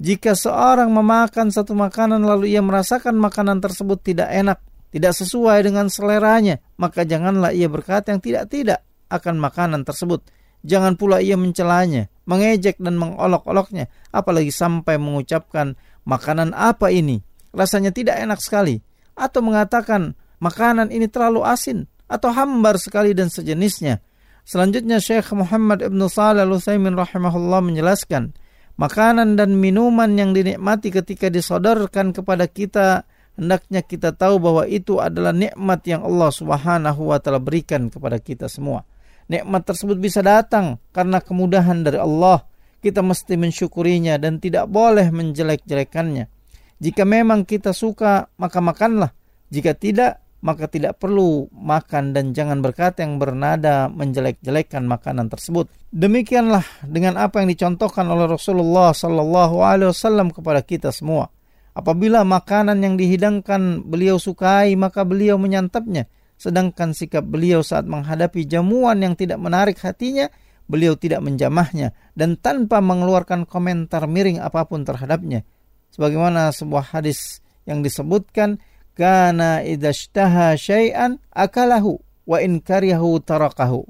[0.00, 4.58] jika seorang memakan satu makanan lalu ia merasakan makanan tersebut tidak enak,
[4.88, 8.80] tidak sesuai dengan seleranya, maka janganlah ia berkata yang tidak-tidak.
[9.10, 10.22] akan makanan tersebut.
[10.62, 15.74] Jangan pula ia mencelanya, mengejek dan mengolok-oloknya, apalagi sampai mengucapkan
[16.06, 17.18] makanan apa ini?
[17.50, 18.78] Rasanya tidak enak sekali.
[19.18, 23.98] Atau mengatakan makanan ini terlalu asin atau hambar sekali dan sejenisnya.
[24.44, 28.34] Selanjutnya Syekh Muhammad Ibn Salih Al-Utsaimin rahimahullah menjelaskan,
[28.80, 33.04] makanan dan minuman yang dinikmati ketika disodorkan kepada kita
[33.40, 38.52] hendaknya kita tahu bahwa itu adalah nikmat yang Allah Subhanahu wa taala berikan kepada kita
[38.52, 38.84] semua.
[39.32, 42.44] Nikmat tersebut bisa datang karena kemudahan dari Allah.
[42.80, 46.32] Kita mesti mensyukurinya dan tidak boleh menjelek-jelekannya.
[46.80, 49.12] Jika memang kita suka, maka makanlah.
[49.52, 55.68] Jika tidak, maka tidak perlu makan dan jangan berkata yang bernada menjelek-jelekan makanan tersebut.
[55.92, 61.28] Demikianlah dengan apa yang dicontohkan oleh Rasulullah Sallallahu Alaihi Wasallam kepada kita semua.
[61.76, 66.08] Apabila makanan yang dihidangkan beliau sukai, maka beliau menyantapnya.
[66.40, 70.32] Sedangkan sikap beliau saat menghadapi jamuan yang tidak menarik hatinya,
[70.64, 75.44] beliau tidak menjamahnya dan tanpa mengeluarkan komentar miring apa pun terhadapnya.
[75.92, 78.62] Sebagaimana sebuah hadis yang disebutkan,
[79.00, 81.96] kana idashtaha syai'an akalahu
[82.28, 83.88] wa in kariyahu tarakahu.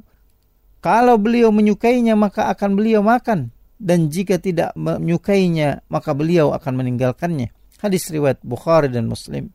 [0.79, 3.51] Kalau beliau menyukainya maka akan beliau makan
[3.83, 7.51] dan jika tidak menyukainya maka beliau akan meninggalkannya.
[7.83, 9.51] Hadis riwayat Bukhari dan Muslim.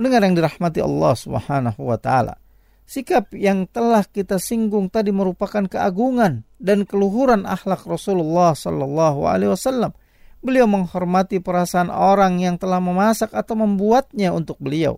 [0.00, 2.40] Mendengar yang dirahmati Allah Subhanahu wa taala.
[2.88, 9.94] Sikap yang telah kita singgung tadi merupakan keagungan dan keluhuran akhlak Rasulullah sallallahu alaihi wasallam
[10.40, 14.96] Beliau menghormati perasaan orang yang telah memasak atau membuatnya untuk beliau.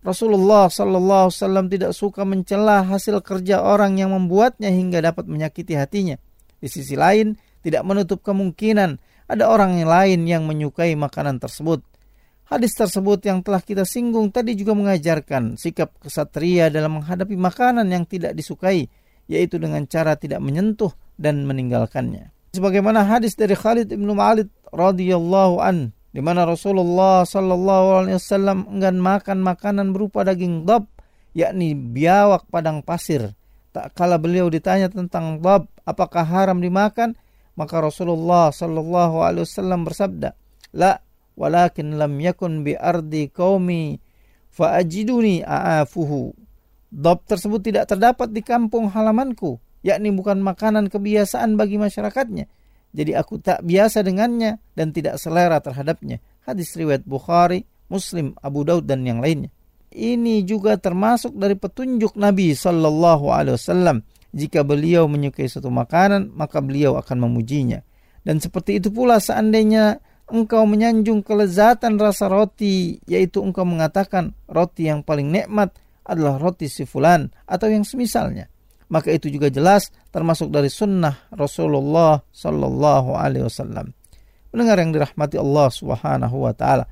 [0.00, 5.76] Rasulullah Sallallahu Alaihi Wasallam tidak suka mencela hasil kerja orang yang membuatnya hingga dapat menyakiti
[5.76, 6.16] hatinya.
[6.58, 8.96] Di sisi lain, tidak menutup kemungkinan
[9.30, 11.84] ada orang yang lain yang menyukai makanan tersebut.
[12.50, 18.02] Hadis tersebut yang telah kita singgung tadi juga mengajarkan sikap kesatria dalam menghadapi makanan yang
[18.02, 18.90] tidak disukai,
[19.30, 22.34] yaitu dengan cara tidak menyentuh dan meninggalkannya.
[22.50, 28.98] Sebagaimana hadis dari Khalid ibnu Ma'alid radhiyallahu an di mana Rasulullah sallallahu alaihi wasallam enggan
[28.98, 30.90] makan makanan berupa daging dab
[31.34, 33.38] yakni biawak padang pasir.
[33.70, 37.14] Tak kala beliau ditanya tentang dab apakah haram dimakan,
[37.54, 40.34] maka Rasulullah sallallahu alaihi wasallam bersabda,
[40.74, 40.98] "La,
[41.38, 44.02] walakin lam yakun bi ardi qaumi
[44.50, 46.34] fa ajiduni a'afuhu."
[46.90, 52.50] Dab tersebut tidak terdapat di kampung halamanku, yakni bukan makanan kebiasaan bagi masyarakatnya
[52.90, 56.18] jadi aku tak biasa dengannya dan tidak selera terhadapnya.
[56.42, 59.50] Hadis riwayat Bukhari, Muslim, Abu Daud dan yang lainnya.
[59.90, 64.02] Ini juga termasuk dari petunjuk Nabi Sallallahu Alaihi Wasallam.
[64.30, 67.82] Jika beliau menyukai suatu makanan, maka beliau akan memujinya.
[68.22, 69.98] Dan seperti itu pula seandainya
[70.30, 75.74] engkau menyanjung kelezatan rasa roti, yaitu engkau mengatakan roti yang paling nikmat
[76.06, 78.49] adalah roti si fulan atau yang semisalnya
[78.90, 83.94] maka itu juga jelas termasuk dari sunnah Rasulullah Sallallahu Alaihi Wasallam.
[84.50, 86.84] Mendengar yang dirahmati Allah Subhanahu Wa Taala.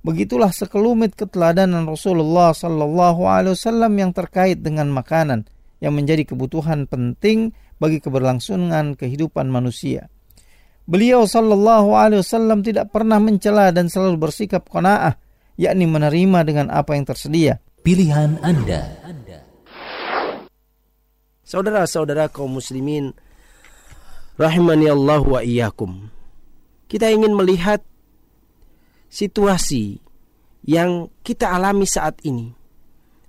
[0.00, 5.44] Begitulah sekelumit keteladanan Rasulullah Sallallahu Alaihi Wasallam yang terkait dengan makanan
[5.84, 10.08] yang menjadi kebutuhan penting bagi keberlangsungan kehidupan manusia.
[10.88, 15.20] Beliau Sallallahu Alaihi Wasallam tidak pernah mencela dan selalu bersikap kona'ah,
[15.60, 17.60] yakni menerima dengan apa yang tersedia.
[17.84, 18.86] Pilihan Anda.
[21.46, 23.14] Saudara-saudara kaum muslimin
[24.34, 26.10] rahimani Allah wa iyyakum.
[26.90, 27.86] Kita ingin melihat
[29.06, 30.02] situasi
[30.66, 32.50] yang kita alami saat ini.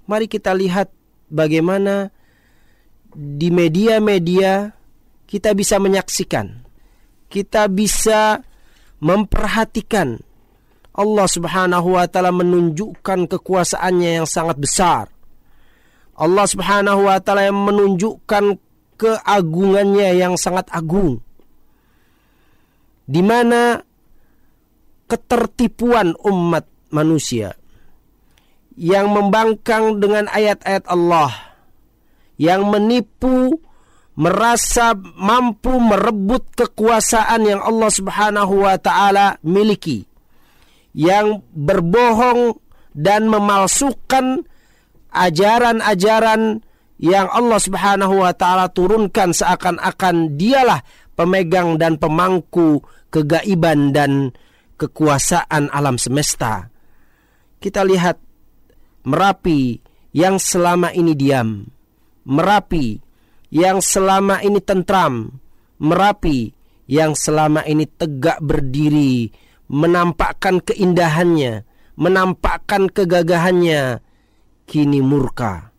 [0.09, 0.89] Mari kita lihat
[1.29, 2.09] bagaimana
[3.13, 4.73] di media-media
[5.29, 6.65] kita bisa menyaksikan,
[7.29, 8.41] kita bisa
[8.97, 10.17] memperhatikan
[10.97, 15.16] Allah Subhanahu wa taala menunjukkan kekuasaannya yang sangat besar
[16.17, 18.57] Allah Subhanahu wa taala yang menunjukkan
[18.97, 21.21] keagungannya yang sangat agung.
[23.07, 23.79] Di mana
[25.07, 27.55] ketertipuan umat manusia
[28.75, 31.31] yang membangkang dengan ayat-ayat Allah
[32.37, 33.63] yang menipu
[34.17, 40.09] merasa mampu merebut kekuasaan yang Allah Subhanahu wa taala miliki
[40.97, 42.57] yang berbohong
[42.97, 44.45] dan memalsukan
[45.11, 46.63] ajaran-ajaran
[46.97, 50.81] yang Allah Subhanahu wa taala turunkan seakan-akan dialah
[51.13, 52.81] pemegang dan pemangku
[53.13, 54.33] kegaiban dan
[54.77, 56.69] kekuasaan alam semesta.
[57.57, 58.21] Kita lihat
[59.07, 59.79] Merapi
[60.11, 61.63] yang selama ini diam,
[62.27, 62.99] Merapi
[63.55, 65.39] yang selama ini tentram,
[65.79, 66.51] Merapi
[66.91, 69.31] yang selama ini tegak berdiri,
[69.71, 71.63] menampakkan keindahannya,
[71.95, 74.03] menampakkan kegagahannya,
[74.67, 75.71] kini murka.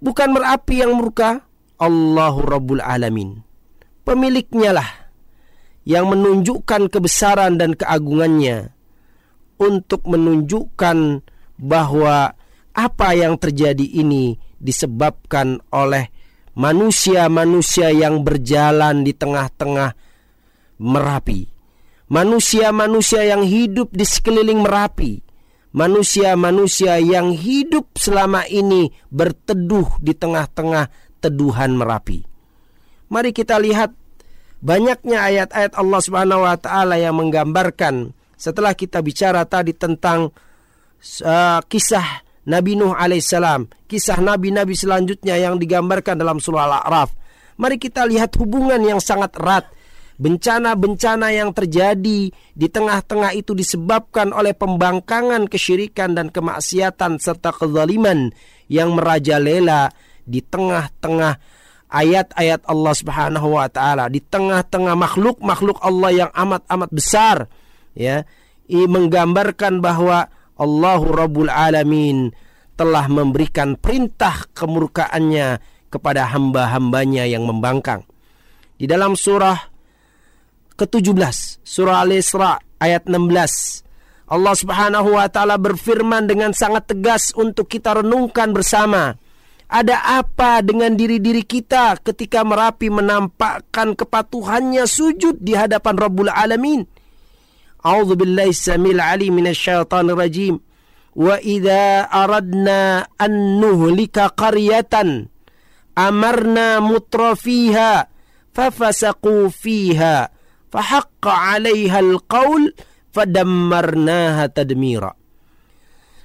[0.00, 1.44] Bukan Merapi yang murka,
[1.76, 3.42] Allahu Rabbul Alamin.
[4.06, 4.90] Pemiliknya lah
[5.84, 8.72] yang menunjukkan kebesaran dan keagungannya
[9.60, 11.20] untuk menunjukkan
[11.60, 12.32] bahwa
[12.72, 16.08] apa yang terjadi ini disebabkan oleh
[16.56, 19.92] manusia-manusia yang berjalan di tengah-tengah
[20.80, 21.44] Merapi.
[22.08, 25.20] Manusia-manusia yang hidup di sekeliling Merapi.
[25.70, 30.90] Manusia-manusia yang hidup selama ini berteduh di tengah-tengah
[31.22, 32.26] teduhan Merapi.
[33.10, 33.94] Mari kita lihat
[34.58, 40.34] banyaknya ayat-ayat Allah Subhanahu wa taala yang menggambarkan setelah kita bicara tadi tentang
[41.22, 47.12] uh, kisah Nabi Nuh alaihissalam, kisah nabi-nabi selanjutnya yang digambarkan dalam surah Al-A'raf.
[47.60, 49.68] Mari kita lihat hubungan yang sangat erat.
[50.20, 58.28] Bencana-bencana yang terjadi di tengah-tengah itu disebabkan oleh pembangkangan kesyirikan dan kemaksiatan serta kezaliman
[58.68, 59.88] yang merajalela
[60.28, 61.40] di tengah-tengah
[61.88, 67.48] ayat-ayat Allah Subhanahu wa taala, di tengah-tengah makhluk-makhluk Allah yang amat-amat besar
[67.96, 68.28] ya,
[68.68, 70.28] menggambarkan bahwa
[70.60, 72.28] Allahu Rabbul Alamin
[72.76, 78.04] telah memberikan perintah kemurkaannya kepada hamba-hambanya yang membangkang.
[78.76, 79.69] Di dalam surah
[80.80, 84.32] ke-17 surah Al-Isra ayat 16.
[84.32, 89.20] Allah Subhanahu wa taala berfirman dengan sangat tegas untuk kita renungkan bersama.
[89.70, 96.82] Ada apa dengan diri-diri kita ketika Merapi menampakkan kepatuhannya sujud di hadapan Rabbul Alamin?
[97.84, 100.58] A'udzu billahi samil alim minasyaitonir rajim.
[101.14, 103.32] Wa idza aradna an
[103.62, 105.30] nuhlika qaryatan
[105.94, 108.06] amarna mutrafiha
[108.54, 110.30] fafasaqu fiha
[110.70, 112.74] فحق عليها القول
[113.12, 115.12] فدمرناها تدميرا.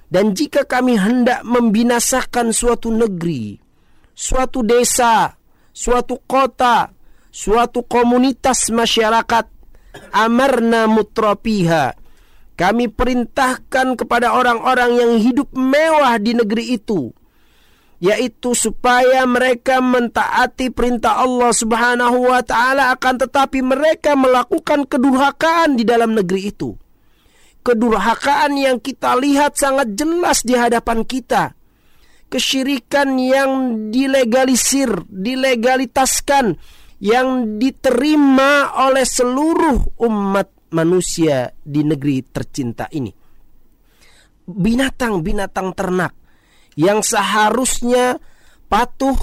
[0.05, 3.57] Dan jika kami hendak membinasakan suatu negeri,
[4.13, 5.33] suatu desa,
[5.73, 6.93] suatu kota,
[7.33, 9.49] suatu komunitas masyarakat,
[10.13, 11.97] amarna mutropiha.
[12.55, 17.11] Kami perintahkan kepada orang-orang yang hidup mewah di negeri itu
[18.03, 25.87] yaitu supaya mereka mentaati perintah Allah Subhanahu wa taala akan tetapi mereka melakukan kedurhakaan di
[25.87, 26.75] dalam negeri itu.
[27.65, 31.57] Kedurhakaan yang kita lihat sangat jelas di hadapan kita.
[32.29, 33.51] Kesyirikan yang
[33.89, 36.57] dilegalisir, dilegalitaskan
[37.01, 43.09] yang diterima oleh seluruh umat manusia di negeri tercinta ini.
[44.45, 46.24] Binatang-binatang ternak
[46.75, 48.19] yang seharusnya
[48.67, 49.15] patuh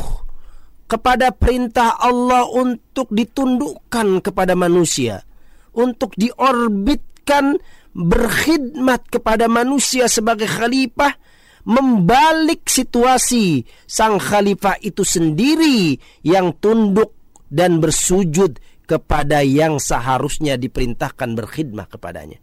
[0.88, 5.24] kepada perintah Allah untuk ditundukkan kepada manusia,
[5.72, 7.56] untuk diorbitkan
[7.96, 11.16] berkhidmat kepada manusia sebagai khalifah,
[11.64, 17.16] membalik situasi sang khalifah itu sendiri yang tunduk
[17.48, 22.36] dan bersujud kepada yang seharusnya diperintahkan berkhidmah kepadanya.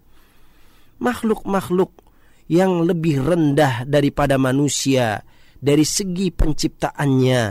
[0.98, 1.94] Makhluk-makhluk
[2.50, 5.22] yang lebih rendah daripada manusia
[5.62, 7.44] dari segi penciptaannya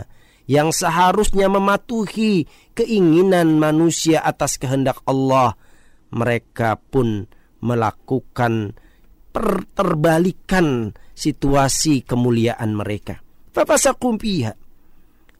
[0.49, 2.43] yang seharusnya mematuhi
[2.75, 5.55] keinginan manusia atas kehendak Allah
[6.11, 7.29] mereka pun
[7.63, 8.75] melakukan
[9.29, 13.21] perterbalikan situasi kemuliaan mereka.
[13.53, 14.57] Fafasakum fiha.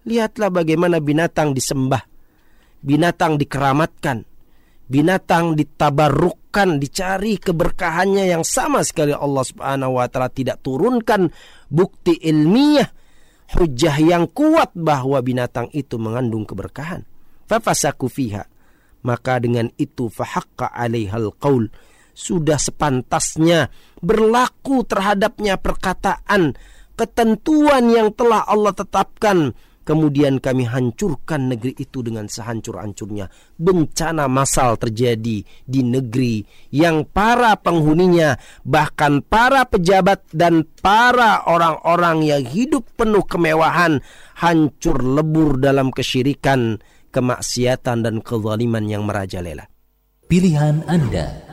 [0.06, 2.10] Lihatlah bagaimana binatang disembah
[2.80, 4.24] binatang dikeramatkan,
[4.90, 11.30] binatang ditabarukkan, dicari keberkahannya yang sama sekali Allah Subhanahu wa taala tidak turunkan
[11.70, 12.90] bukti ilmiah
[13.54, 17.06] hujah yang kuat bahwa binatang itu mengandung keberkahan.
[17.46, 18.46] Fafasaku fiha.
[19.00, 21.72] Maka dengan itu fahaqqa alaihal qaul
[22.12, 23.72] sudah sepantasnya
[24.04, 26.60] berlaku terhadapnya perkataan
[27.00, 29.56] ketentuan yang telah Allah tetapkan
[29.90, 33.26] Kemudian kami hancurkan negeri itu dengan sehancur-hancurnya.
[33.58, 42.46] Bencana massal terjadi di negeri yang para penghuninya, bahkan para pejabat dan para orang-orang yang
[42.46, 43.98] hidup penuh kemewahan,
[44.38, 46.78] hancur lebur dalam kesyirikan,
[47.10, 49.66] kemaksiatan dan kezaliman yang merajalela.
[50.30, 51.50] Pilihan Anda.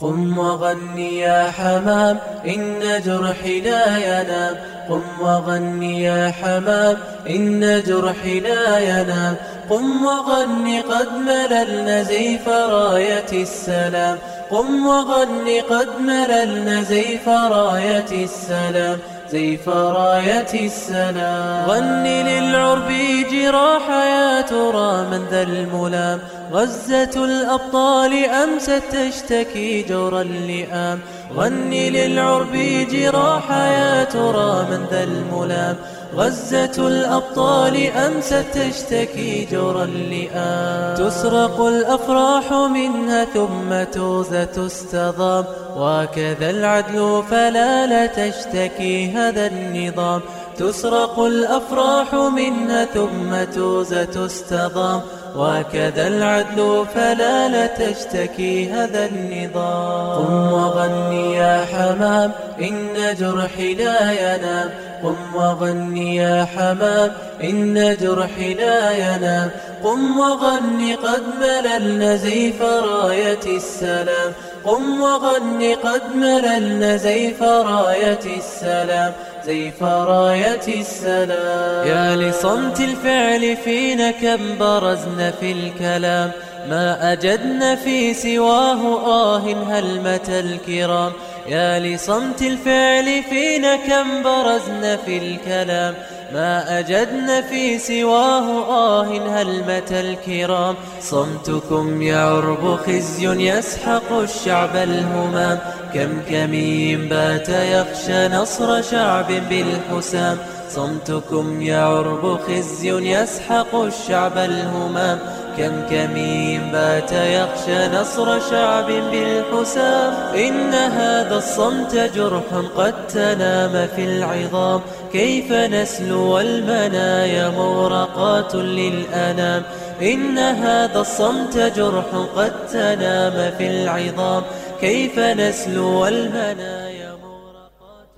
[0.00, 4.56] قم وغني يا حمام إن جرحي لا ينام.
[4.88, 6.96] قم وغني يا حمام
[7.30, 9.36] إن جرحي لا ينام.
[9.70, 14.18] قم وغني قد مللنا زيف راية السلام.
[14.50, 18.98] قم وغني قد مللنا زيف راية السلام.
[19.34, 22.88] زيف راية السلام غني للعرب
[23.32, 26.18] جراح يا ترى من ذا الملام.
[26.52, 30.98] غزة الأبطال أمست تشتكي جور اللئام
[31.36, 32.52] غني للعرب
[32.90, 35.76] جراح يا ترى من ذا الملام
[36.16, 40.94] غزة الأبطال أمست تشتكي جور اللئام.
[40.96, 45.44] تسرق الأفراح منها ثم توزة تستضام.
[45.76, 50.20] وكذا العدل فلا لا تشتكي هذا النظام.
[50.58, 55.00] تسرق الأفراح منها ثم توزة تستضام.
[55.34, 60.26] وكذا العدل فلا لا تشتكي هذا النظام.
[60.26, 64.70] قم وغني يا حمام إن جرحي لا ينام.
[65.02, 67.12] قم وغني يا حمام
[67.44, 69.50] إن جرحي لا ينام.
[69.84, 74.32] قم وغني قد مللنا زيف راية السلام.
[74.64, 79.12] قم وغني قد مللنا زيف راية السلام.
[79.46, 81.86] زيف راية السلام.
[81.88, 86.30] يا لصمت الفعل فينا كم برزنا في الكلام.
[86.68, 91.12] ما أجدنا في سواه آه هلمة الكرام.
[91.48, 95.94] يا لصمت الفعل فينا كم برزنا في الكلام.
[96.34, 100.74] ما أجدنا في سواه آه هلمة الكرام.
[101.00, 105.58] صمتكم يعرب خزي يسحق الشعب الهمام.
[105.94, 110.38] كم كمين بات يخشى نصر شعب بالحسام.
[110.70, 115.18] صمتكم يعرب خزي يسحق الشعب الهمام.
[115.58, 120.12] كم كمين بات يخشى نصر شعب بالحسام.
[120.34, 124.80] إن هذا الصمت جرح قد تنام في العظام.
[125.12, 129.62] كيف نسلو المنايا مورقات للأنام.
[130.02, 134.42] إن هذا الصمت جرح قد تنام في العظام.
[134.80, 136.84] كيف نسلو المنايا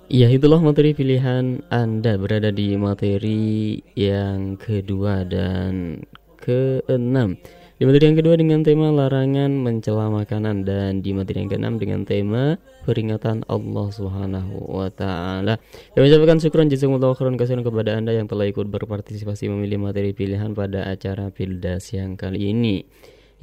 [0.07, 5.99] itulah materi pilihan Anda berada di materi yang kedua dan
[6.47, 7.35] keenam
[7.75, 12.07] Di materi yang kedua dengan tema larangan mencela makanan Dan di materi yang keenam dengan
[12.07, 12.55] tema
[12.87, 15.59] peringatan Allah Subhanahu wa taala.
[15.91, 20.55] Kami ucapkan syukur jazakumullah khairan kasihan kepada Anda yang telah ikut berpartisipasi memilih materi pilihan
[20.55, 22.87] pada acara Pildas yang kali ini.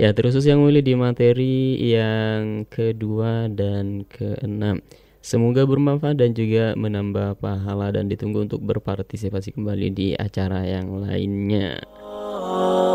[0.01, 4.81] Ya, terusus yang memilih di materi yang kedua dan keenam.
[5.21, 11.81] Semoga bermanfaat dan juga menambah pahala dan ditunggu untuk berpartisipasi kembali di acara yang lainnya.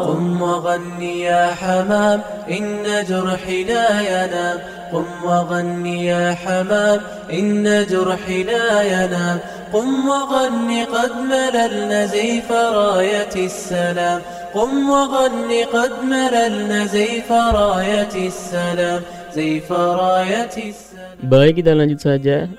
[0.09, 2.19] قم وغني يا حمام
[2.49, 4.59] إن جرحي لا ينام
[4.93, 6.99] قم وغني يا حمام
[7.33, 9.39] إن جرحي لا ينام
[9.73, 14.21] قم وغني قد مللنا زيف راية السلام.
[14.53, 19.01] قم وغني قد مللنا زيف راية السلام.
[19.29, 21.13] زيف راية السلام.
[21.21, 22.49] Baik kita lanjut saja.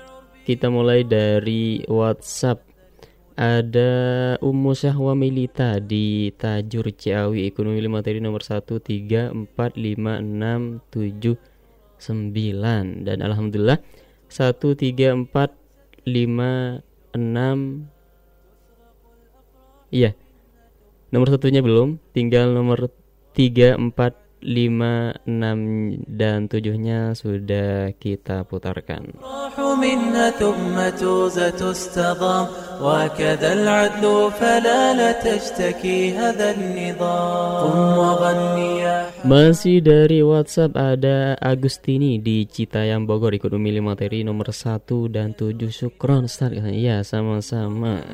[0.47, 2.70] Kita mulai dari WhatsApp.
[3.39, 10.91] Ada Ummu Syahwa Milita di Tajur Ciawi Ekonomi materi nomor 1 3 4 5 6
[10.91, 13.79] 7 9 Dan Alhamdulillah
[14.27, 15.47] 1 3 4 5
[17.15, 20.11] 6 Iya
[21.15, 22.91] Nomor satunya belum Tinggal nomor
[23.31, 29.16] 3 4 5, 6 dan 7-nya sudah kita putarkan.
[29.76, 32.46] منها ثم توزة تستضام
[32.82, 38.96] وكذا العدل فلا لا تشتكي هذا النظام قم وغني يا
[39.26, 45.66] Masih dari WhatsApp ada Agustini di Citayam Bogor ikut memilih materi nomor 1 dan 7
[45.68, 48.06] Syukron Ustaz Ya sama-sama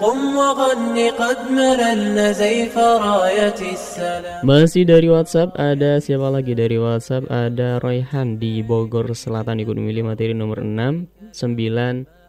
[0.00, 5.56] قد مللنا زيف راية السلام قم وغني قد مللنا زيف راية السلام Masih dari WhatsApp
[5.56, 11.32] ada siapa lagi dari WhatsApp ada Royhan di Bogor Selatan ikut memilih materi nomor 6,
[11.32, 12.19] 9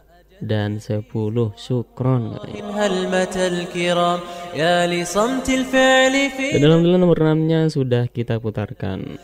[0.43, 2.35] dan sepuluh syukron
[6.51, 9.15] dan alhamdulillah nomor 6 nya sudah kita putarkan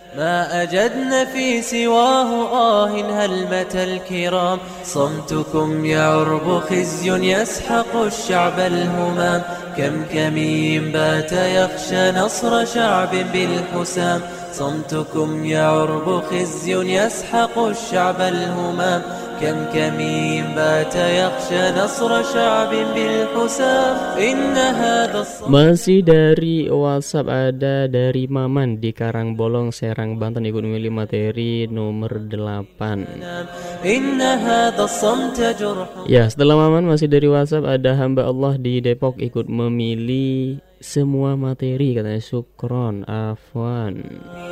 [4.83, 9.41] صمتكم يا عرب خزي يسحق الشعب الهمام
[9.77, 14.21] كم كمين بات يخشى نصر شعب بالحسام
[14.52, 19.02] صمتكم يعرب خزي يسحق الشعب الهمام
[19.40, 28.30] كم كمين بات يخشى نصر شعب بالحسام إن هذا الصمت Masih dari WhatsApp ada dari
[28.30, 36.30] Maman di Karangbolong Serang Banten ikut memilih materi nomor 8 إن هذا الصمت جرح Ya
[36.30, 42.23] setelah Maman masih dari WhatsApp ada hamba Allah di Depok ikut memilih semua materi katanya.
[42.23, 43.99] Syukron afwan.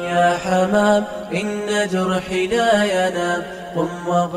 [0.03, 0.35] Ya,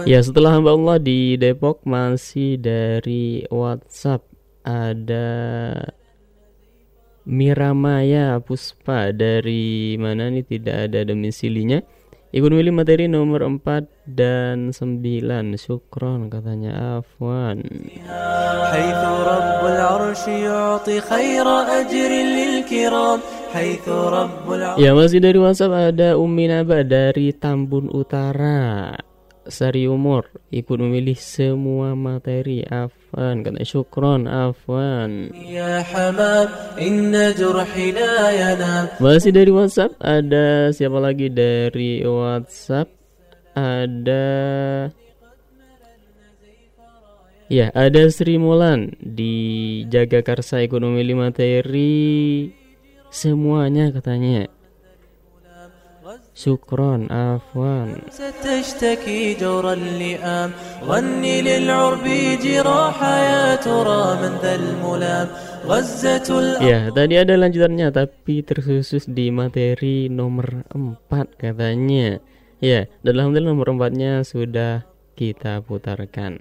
[0.06, 4.26] ya setelah hamba Allah di Depok masih dari WhatsApp
[4.64, 5.30] ada
[7.30, 10.42] Miramaya Puspa dari mana nih?
[10.42, 11.84] Tidak ada domisilinya.
[12.35, 17.63] Ibu milih materi nomor 4 dan 9 Syukron katanya Afwan
[18.75, 19.01] حيث
[19.31, 21.47] رب العرش يعطي خير
[21.79, 23.19] أجر للكرام
[23.55, 28.99] حيث رب العرش Ya masih dari WhatsApp ada Umi Naba dari Tambun Utara
[29.50, 30.30] Sari umur.
[30.54, 32.62] Ikut memilih semua materi.
[32.64, 34.30] Afwan kata syukron.
[34.30, 35.34] Afwan.
[39.02, 39.98] Masih dari WhatsApp.
[39.98, 42.88] Ada siapa lagi dari WhatsApp?
[43.58, 44.24] Ada
[47.50, 48.94] Ya, ada Sri Mulan.
[49.02, 49.34] Di
[49.90, 52.46] Jagakarsa Ekonomi 5 Materi
[53.10, 54.46] semuanya katanya.
[56.39, 58.03] Syukron, afwan.
[58.11, 60.49] ستشتكي جور اللئام
[60.83, 62.05] غني للعرب
[62.43, 65.27] جراح يا ترى من ذا الملام
[65.65, 72.19] غزة الأرض Ya, tadi ada lanjutannya tapi terkhusus di materi nomor 4 katanya.
[72.59, 74.83] Ya, dan alhamdulillah nomor 4-nya sudah
[75.15, 76.39] kita putarkan.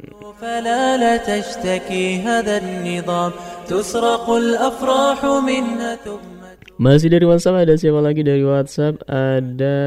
[6.79, 9.03] Masih dari WhatsApp ada siapa lagi dari WhatsApp?
[9.03, 9.77] Ada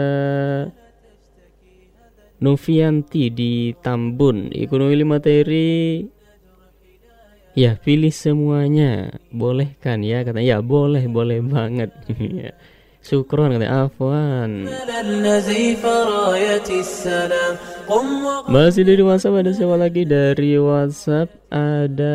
[2.45, 4.53] Novianti di Tambun.
[4.53, 6.05] Ekonomi materi.
[7.57, 9.09] Ya, pilih semuanya.
[9.33, 11.89] Boleh kan ya kata Ya, boleh, boleh banget.
[12.45, 12.53] Ya.
[13.03, 14.63] Syukron kata Afwan
[18.47, 22.15] Masih dari WhatsApp ada siapa lagi dari WhatsApp ada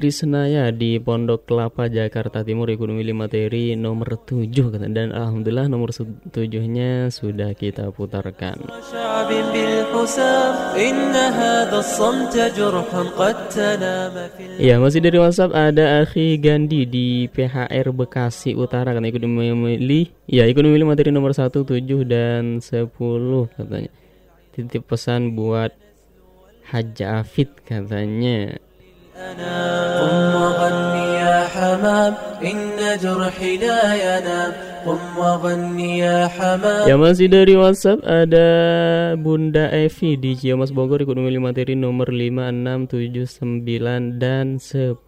[0.00, 4.48] Krisnaya di Pondok Kelapa Jakarta Timur Ekonomi Materi nomor 7
[4.88, 8.64] dan alhamdulillah nomor 7-nya sudah kita putarkan.
[14.56, 20.48] Ya, masih dari WhatsApp ada Akhi Gandhi di PHR Bekasi Utara kan ekonomi milih ya
[20.48, 21.68] ekonomi materi nomor 1 7
[22.08, 22.88] dan 10
[23.52, 23.92] katanya.
[24.56, 25.76] Titip pesan buat
[26.72, 28.56] Haji Afid katanya
[29.19, 32.13] قم وغني يا حمام
[32.43, 32.59] إن
[33.03, 34.51] جرحي لا ينام
[34.85, 38.47] قم وغني يا حمام Ya masih dari WhatsApp ada
[39.15, 44.99] Bunda Evi di Ciamas Bogor ikut memilih materi nomor 5, 6, 7, 9 dan 10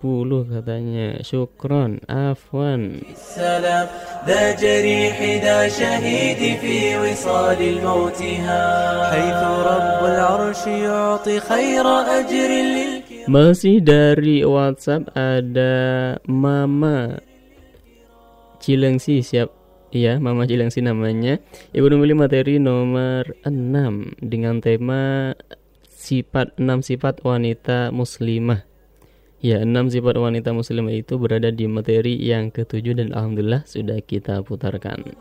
[0.55, 1.19] katanya.
[1.21, 3.03] Syukron, afwan.
[3.11, 3.87] السلام
[4.27, 8.63] ذا جريحي ذا شهيدي في وصال الموت ها
[9.11, 9.41] حيث
[9.71, 11.85] رب العرش يعطي خير
[12.19, 13.00] أجر للكرام
[13.30, 15.74] masih dari WhatsApp ada
[16.26, 17.22] Mama
[18.58, 19.62] Cilengsi siap
[19.92, 21.36] Iya, Mama Cilengsi namanya.
[21.76, 25.36] Ibu memilih materi nomor 6 dengan tema
[25.84, 28.64] sifat 6 sifat wanita muslimah.
[29.44, 34.40] Ya, 6 sifat wanita muslimah itu berada di materi yang ketujuh dan alhamdulillah sudah kita
[34.46, 35.12] putarkan.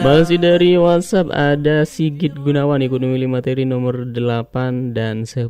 [0.00, 5.48] Masih dari WhatsApp ada Sigit Gunawan ikut memilih materi nomor 8 dan 10.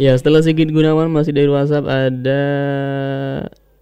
[0.00, 2.42] Ya, setelah Sigit Gunawan masih dari WhatsApp ada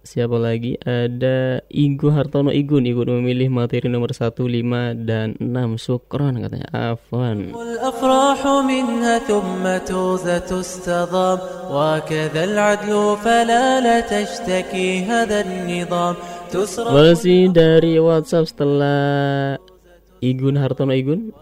[0.08, 0.76] siapa lagi?
[0.84, 7.56] Ada Igu Hartono Igun ikut memilih materi nomor 1, 5 dan 6 Syukron katanya Afwan.
[7.56, 11.38] والأفراح منها ثم توزة تستضام
[11.72, 12.92] وكذا العدل
[13.24, 16.14] فلا لا تشتكي هذا النظام
[16.52, 19.56] تسرق Masih dari WhatsApp setelah
[20.20, 21.32] Igun Hartono Igun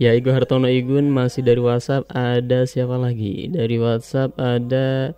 [0.00, 3.48] Ya Igun Hartono Igun masih dari WhatsApp ada siapa lagi?
[3.48, 5.16] Dari WhatsApp ada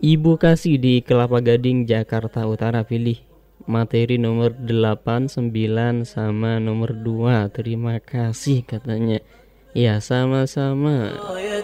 [0.00, 3.16] Ibu Kasih di Kelapa Gading Jakarta Utara pilih
[3.64, 7.48] materi nomor 8, 9 sama nomor 2.
[7.48, 9.24] Terima kasih katanya.
[9.76, 11.12] Ya sama-sama.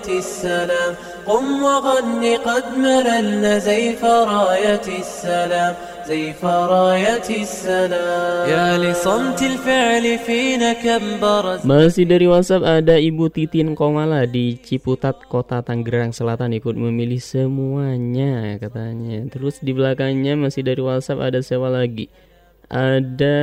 [0.02, 0.92] راية السلام
[1.26, 5.74] قم وغن قد مللنا زيف راية السلام
[6.06, 13.78] زيف راية السلام يا لصمت الفعل فينا كم برز Masih dari WhatsApp ada Ibu Titin
[13.78, 19.22] Komala di Ciputat, Kota Tangerang Selatan ikut memilih semuanya katanya.
[19.30, 22.10] Terus di belakangnya masih dari WhatsApp ada siapa lagi?
[22.72, 23.38] ada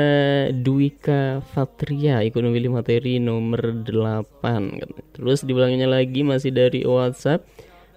[0.50, 7.46] Dwika Fatria ikut memilih materi nomor 8 Terus di belakangnya lagi masih dari WhatsApp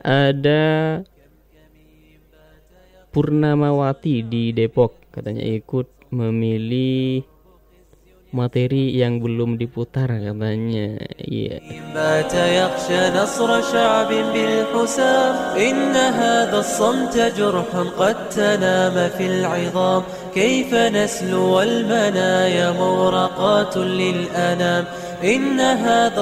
[0.05, 1.01] Ada
[3.18, 5.10] Purnamawati di Depok.
[5.10, 7.26] Katanya ikut memilih
[8.30, 11.02] materi yang belum diputar katanya.
[11.26, 11.58] Yeah.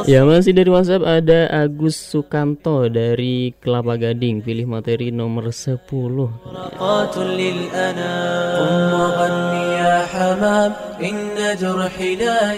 [0.07, 4.39] Ya masih dari WhatsApp ada Agus Sukanto dari Kelapa Gading.
[4.39, 5.83] Pilih materi nomor 10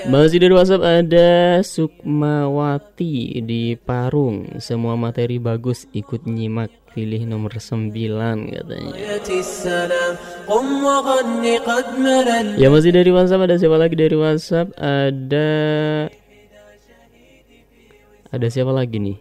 [0.05, 1.29] Masih dari WhatsApp ada
[1.65, 4.61] Sukmawati di Parung.
[4.61, 7.91] Semua materi bagus ikut nyimak pilih nomor 9
[8.51, 8.93] katanya.
[12.57, 14.67] Ya masih dari WhatsApp ada siapa lagi dari WhatsApp?
[14.79, 15.49] Ada
[18.27, 19.17] ada siapa lagi nih?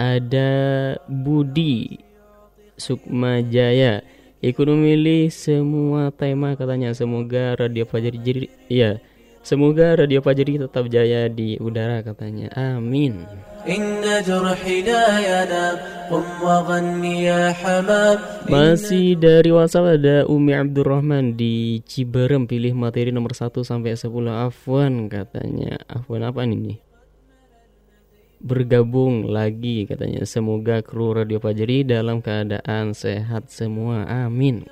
[0.00, 0.50] Ada
[1.06, 2.00] Budi
[2.80, 4.00] Sukmajaya.
[4.40, 6.96] Ikut memilih semua tema katanya.
[6.96, 8.96] Semoga radio Fajar jadi ya
[9.44, 12.48] semoga radio Fajar tetap jaya di udara katanya.
[12.56, 13.28] Amin.
[18.48, 25.06] Masih dari WhatsApp ada Umi Abdurrahman di Ciberem pilih materi nomor 1 sampai 10 Afwan
[25.12, 25.78] katanya.
[25.86, 26.80] Afwan apa ini?
[28.40, 30.24] Bergabung lagi katanya.
[30.24, 34.08] Semoga kru Radio Pajeri dalam keadaan sehat semua.
[34.08, 34.64] Amin.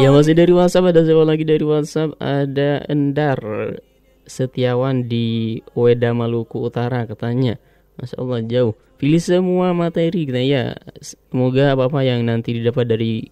[0.00, 3.38] Ya masih dari WhatsApp ada siapa lagi dari WhatsApp ada Endar
[4.28, 7.56] Setiawan di Weda Maluku Utara katanya.
[7.98, 8.74] Masya Allah jauh.
[9.00, 10.76] Pilih semua materi kita ya.
[11.00, 13.26] Semoga apa-apa yang nanti didapat dari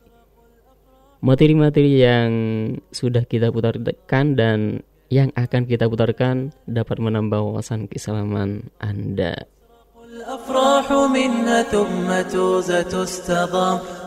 [1.22, 2.30] materi-materi yang
[2.90, 9.46] sudah kita putarkan dan yang akan kita putarkan dapat menambah wawasan keselamatan Anda.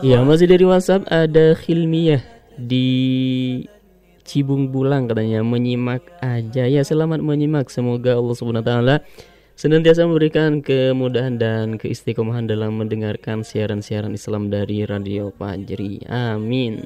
[0.04, 2.20] Ya masih dari WhatsApp ada Khilmiyah
[2.60, 2.88] di
[4.30, 5.42] Cibung Bulang katanya.
[5.42, 6.70] Menyimak aja.
[6.70, 7.66] Ya selamat menyimak.
[7.66, 9.02] Semoga Allah Subhanahu taala
[9.60, 16.00] senantiasa memberikan kemudahan dan keistiqomahan dalam mendengarkan siaran-siaran Islam dari Radio Fajri.
[16.08, 16.80] Amin.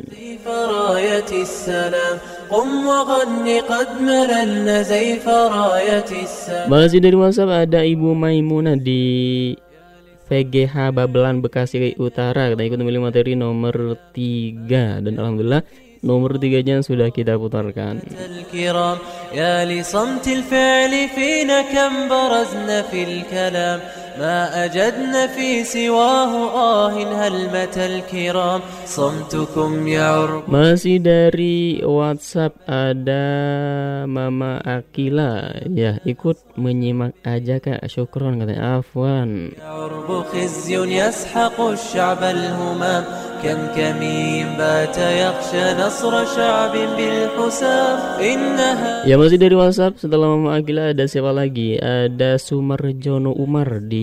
[6.66, 9.02] Masih dari WhatsApp ada Ibu Maimunah di
[10.26, 12.50] VGH Babelan Bekasi Utara.
[12.50, 15.62] Kita ikut memilih materi nomor 3 dan alhamdulillah
[16.03, 17.99] nomor 3-nya sudah kita putarkan.
[18.49, 18.97] الكرام
[19.33, 23.79] يا لصمت الفعل فينا كم برزنا في الكلام
[24.19, 33.25] ما أجدنا في سواه آه هل متى الكرام صمتكم يعرب Masih dari WhatsApp ada
[34.09, 43.03] Mama Akila ya ikut menyimak aja kak syukron katanya Afwan يعرب خزي يسحق الشعب الهمام
[43.39, 50.91] كم كمين بات يخشى نصر شعب بالحسام إنها Ya masih dari WhatsApp setelah Mama Akila
[50.91, 54.02] ada siapa lagi ada Sumarjono Umar di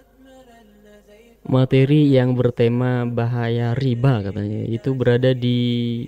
[1.45, 4.65] materi yang bertema bahaya riba katanya.
[4.67, 6.05] Itu berada di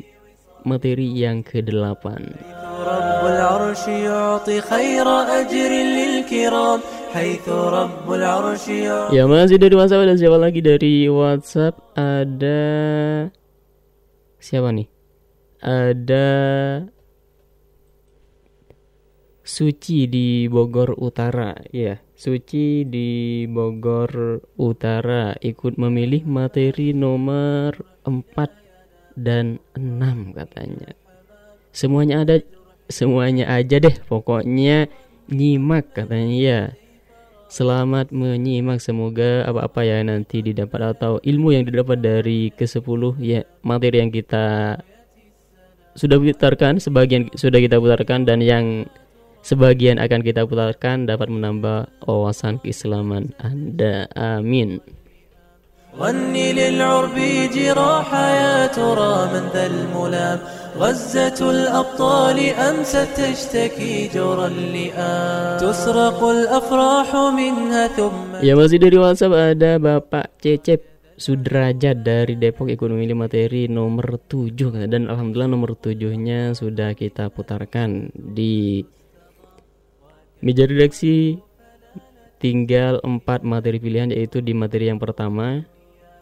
[0.63, 2.05] materi yang ke-8
[9.13, 10.59] Ya masih dari WhatsApp ada siapa lagi?
[10.59, 12.61] Dari WhatsApp ada
[14.39, 14.87] siapa nih?
[15.63, 16.27] Ada
[19.43, 21.99] Suci di Bogor Utara ya.
[22.23, 27.75] Suci di Bogor Utara ikut memilih materi nomor
[28.07, 30.95] 4 dan 6 katanya.
[31.75, 32.39] Semuanya ada
[32.87, 34.87] semuanya aja deh pokoknya
[35.27, 36.61] nyimak katanya ya.
[37.51, 43.99] Selamat menyimak semoga apa-apa ya nanti didapat atau ilmu yang didapat dari ke-10 ya materi
[43.99, 44.79] yang kita
[45.99, 48.87] sudah putarkan sebagian sudah kita putarkan dan yang
[49.42, 54.10] sebagian akan kita putarkan dapat menambah wawasan keislaman Anda.
[54.14, 54.80] Amin.
[55.98, 57.16] غني للعرب
[57.54, 60.38] جراح يا ترى من ذا الملام
[60.78, 67.08] غزة الأبطال أمست تشتكي جرى اللئام تسرق الأفراح
[67.40, 70.86] منها ثم Ya masih dari WhatsApp ada Bapak Cecep
[71.18, 78.14] Sudrajat dari Depok ikut memilih materi nomor 7 dan alhamdulillah nomor 7-nya sudah kita putarkan
[78.14, 78.86] di
[80.44, 81.38] meja redaksi
[82.38, 85.66] tinggal 4 materi pilihan yaitu di materi yang pertama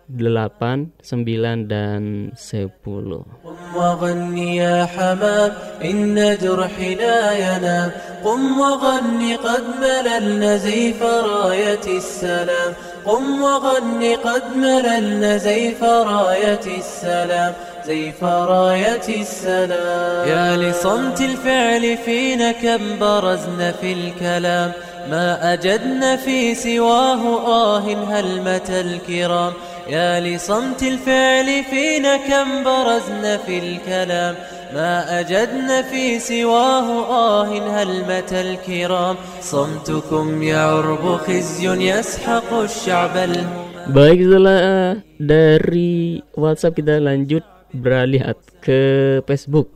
[0.07, 3.27] 8, 9 dan 10.
[3.43, 5.51] قم وغني يا حمام
[5.83, 7.91] إن جرحي لا ينام
[8.25, 12.73] قم وغني قد مللنا زيف راية السلام
[13.05, 17.53] قم وغني قد مللنا زيف راية السلام
[17.86, 20.28] زيف راية السلام.
[20.28, 24.72] يا لصمت الفعل فينا كم برزنا في الكلام.
[25.10, 29.54] ما أجدنا في سواه آه هلمة الكرام؟
[29.90, 34.36] يا لصمت الفعل فينا كم برزنا في الكلام.
[34.74, 37.46] ما أجدنا في سواه آه
[37.82, 47.42] هلمة الكرام؟ صمتكم يعرب خزي يسحق الشعب الهمام Baik setelah dari WhatsApp kita lanjut.
[47.74, 48.22] Beralih
[48.60, 48.82] ke
[49.26, 49.72] Facebook.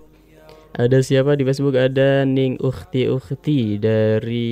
[0.76, 1.80] Ada siapa di Facebook?
[1.80, 4.52] Ada Ning Ukti Ukti dari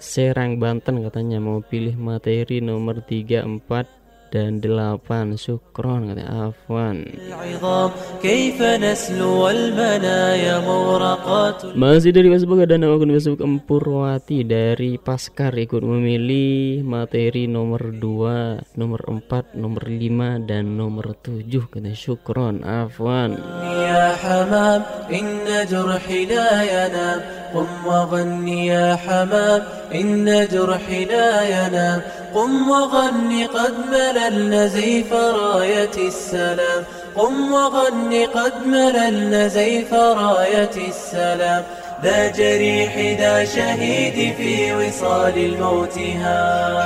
[0.00, 3.99] Serang Banten katanya mau pilih materi nomor 3, 4
[4.35, 7.07] dan 8 Syukron katanya Afwan.
[7.07, 7.89] العظام
[8.19, 15.79] كيف نسلو المنايا مورقات Masih dari Facebook ada nama akun Facebook Empurwati dari Paskar ikut
[15.79, 23.39] memilih materi nomor 2, nomor 4, nomor 5 dan nomor 7 kata Syukron Afwan.
[23.63, 27.19] يا حمام إن جرحي لا ينام
[27.55, 29.61] قم وغني يا حمام
[29.95, 31.99] إن جرحي لا ينام
[32.35, 33.75] قم وغني قد
[34.20, 36.84] مللنا زيف راية السلام.
[37.16, 41.62] قم وغني قد مللنا زيف راية السلام.
[42.02, 45.98] ذا جريح ذا شهيد في وصال الموت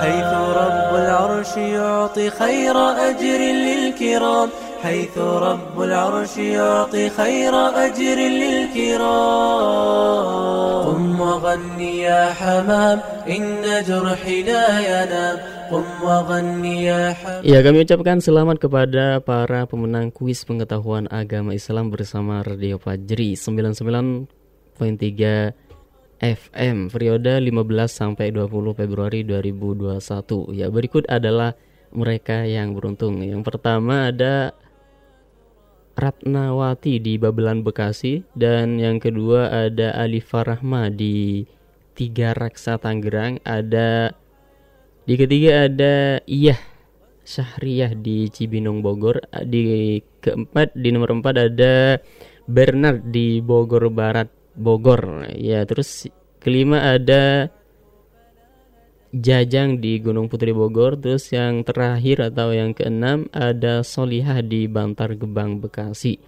[0.02, 4.48] حيث رب العرش يعطي خير أجر للكرام.
[4.82, 9.14] حيث رب العرش يعطي خير أجر للكرام.
[10.86, 15.38] قم وغني يا حمام إن جرحي لا ينام.
[15.64, 23.32] Ya iya, kami ucapkan selamat kepada para pemenang kuis pengetahuan agama Islam bersama Radio Fajri
[23.32, 24.28] 99.3
[26.20, 27.48] FM periode 15
[27.88, 30.52] sampai 20 Februari 2021.
[30.52, 31.56] Ya berikut adalah
[31.94, 33.24] mereka yang beruntung.
[33.24, 34.52] Yang pertama ada
[35.94, 41.46] Ratnawati di Babelan Bekasi dan yang kedua ada Alifa Rahma di
[41.94, 44.10] Tiga Raksa Tangerang, ada
[45.04, 46.60] di ketiga ada Iyah
[47.24, 51.96] Syahriah di Cibinong Bogor, di keempat di nomor empat ada
[52.44, 55.28] Bernard di Bogor Barat Bogor.
[55.32, 56.04] Ya, terus
[56.40, 57.48] kelima ada
[59.14, 65.14] Jajang di Gunung Putri Bogor, terus yang terakhir atau yang keenam ada Solihah di Bantar
[65.14, 66.18] Gebang Bekasi.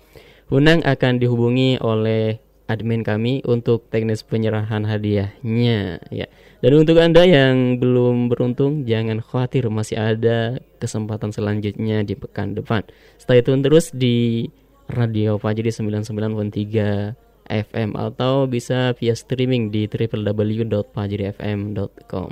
[0.55, 2.39] Unang akan dihubungi oleh
[2.71, 6.31] admin kami untuk teknis penyerahan hadiahnya ya.
[6.62, 12.86] Dan untuk Anda yang belum beruntung jangan khawatir masih ada kesempatan selanjutnya di pekan depan.
[13.18, 14.46] Stay tune terus di
[14.86, 17.18] Radio Fajri 99.3
[17.52, 22.30] FM atau bisa via streaming di www.fajrifm.com.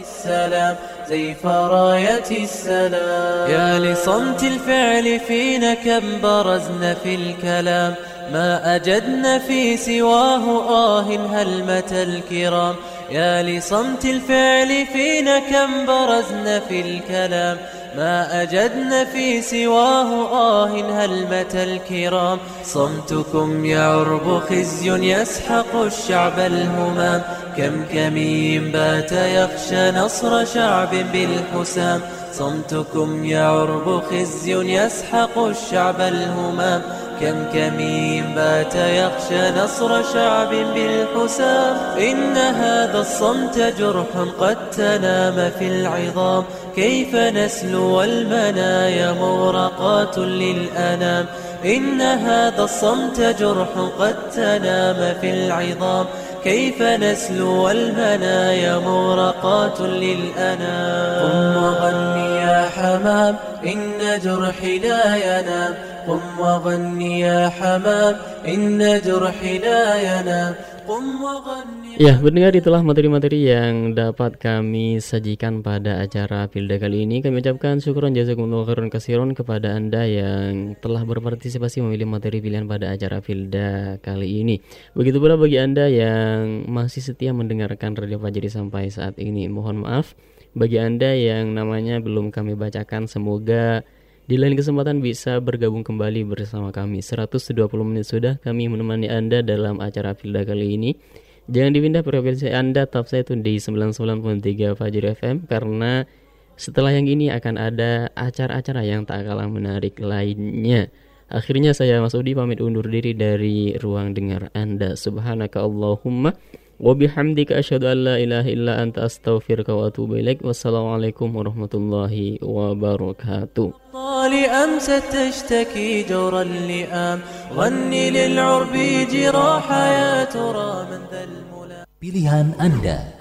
[0.00, 0.76] السلام
[1.08, 7.94] زيف راية السلام يا لصمت الفعل فينا كم برزنا في الكلام
[8.32, 11.00] ما أجدنا في سواه آه
[11.34, 12.74] هلمة الكرام
[13.11, 17.57] يا لصمت الفعل فينا كم برزنا في الكلام.
[17.97, 22.39] ما أجدنا في سواه آه هلمة الكرام.
[22.63, 27.21] صمتكم يعرب خزي يسحق الشعب الهمام.
[27.57, 32.01] كم كمين بات يخشى نصر شعب بالحسام.
[32.33, 36.81] صمتكم يعرب خزي يسحق الشعب الهمام.
[37.21, 41.75] كم كمين بات يخشى نصر شعب بالحسام.
[41.97, 44.05] إن هذا الصمت جرح
[44.39, 46.43] قد تنام في العظام.
[46.75, 51.25] كيف نسلو المنايا مورقات للأنام؟
[51.65, 53.67] إن هذا الصمت جرح
[53.99, 56.05] قد تنام في العظام.
[56.43, 63.35] كيف نسلو المنايا مورقات للأنام؟ قم وغني يا حمام
[63.65, 65.94] إن جرحي لا ينام.
[66.08, 68.14] قم وغن يا حمام
[68.48, 70.52] إن جرحي لا ينام
[70.88, 71.68] قم وغن
[72.00, 77.20] Ya, mendengar itulah materi-materi yang dapat kami sajikan pada acara Pilda kali ini.
[77.20, 82.96] Kami ucapkan syukuran jazakumullah khairan kasiron kepada Anda yang telah berpartisipasi memilih materi pilihan pada
[82.96, 84.64] acara Pilda kali ini.
[84.96, 89.44] Begitu pula bagi Anda yang masih setia mendengarkan Radio Fajri sampai saat ini.
[89.52, 90.16] Mohon maaf
[90.56, 93.84] bagi Anda yang namanya belum kami bacakan, semoga
[94.25, 97.05] di lain kesempatan bisa bergabung kembali bersama kami.
[97.05, 97.53] 120
[97.85, 100.97] menit sudah kami menemani Anda dalam acara Pilda kali ini.
[101.45, 106.09] Jangan dipindah frekuensi Anda tetap saya itu di 99.3 Fajri FM karena
[106.57, 110.89] setelah yang ini akan ada acara-acara yang tak kalah menarik lainnya.
[111.29, 114.97] Akhirnya saya Mas Udi pamit undur diri dari ruang dengar Anda.
[114.97, 116.33] Subhanaka Allahumma
[116.80, 120.40] wa bihamdika asyhadu an la ilaha illa anta astaghfiruka wa atubu ilaik.
[120.40, 123.90] Wassalamualaikum warahmatullahi wabarakatuh.
[124.20, 127.18] أمس تشتكي جور اللئام
[127.56, 128.74] غني للعرب
[129.08, 133.12] جراح يا ترى من ذا الملام Pilihan Anda.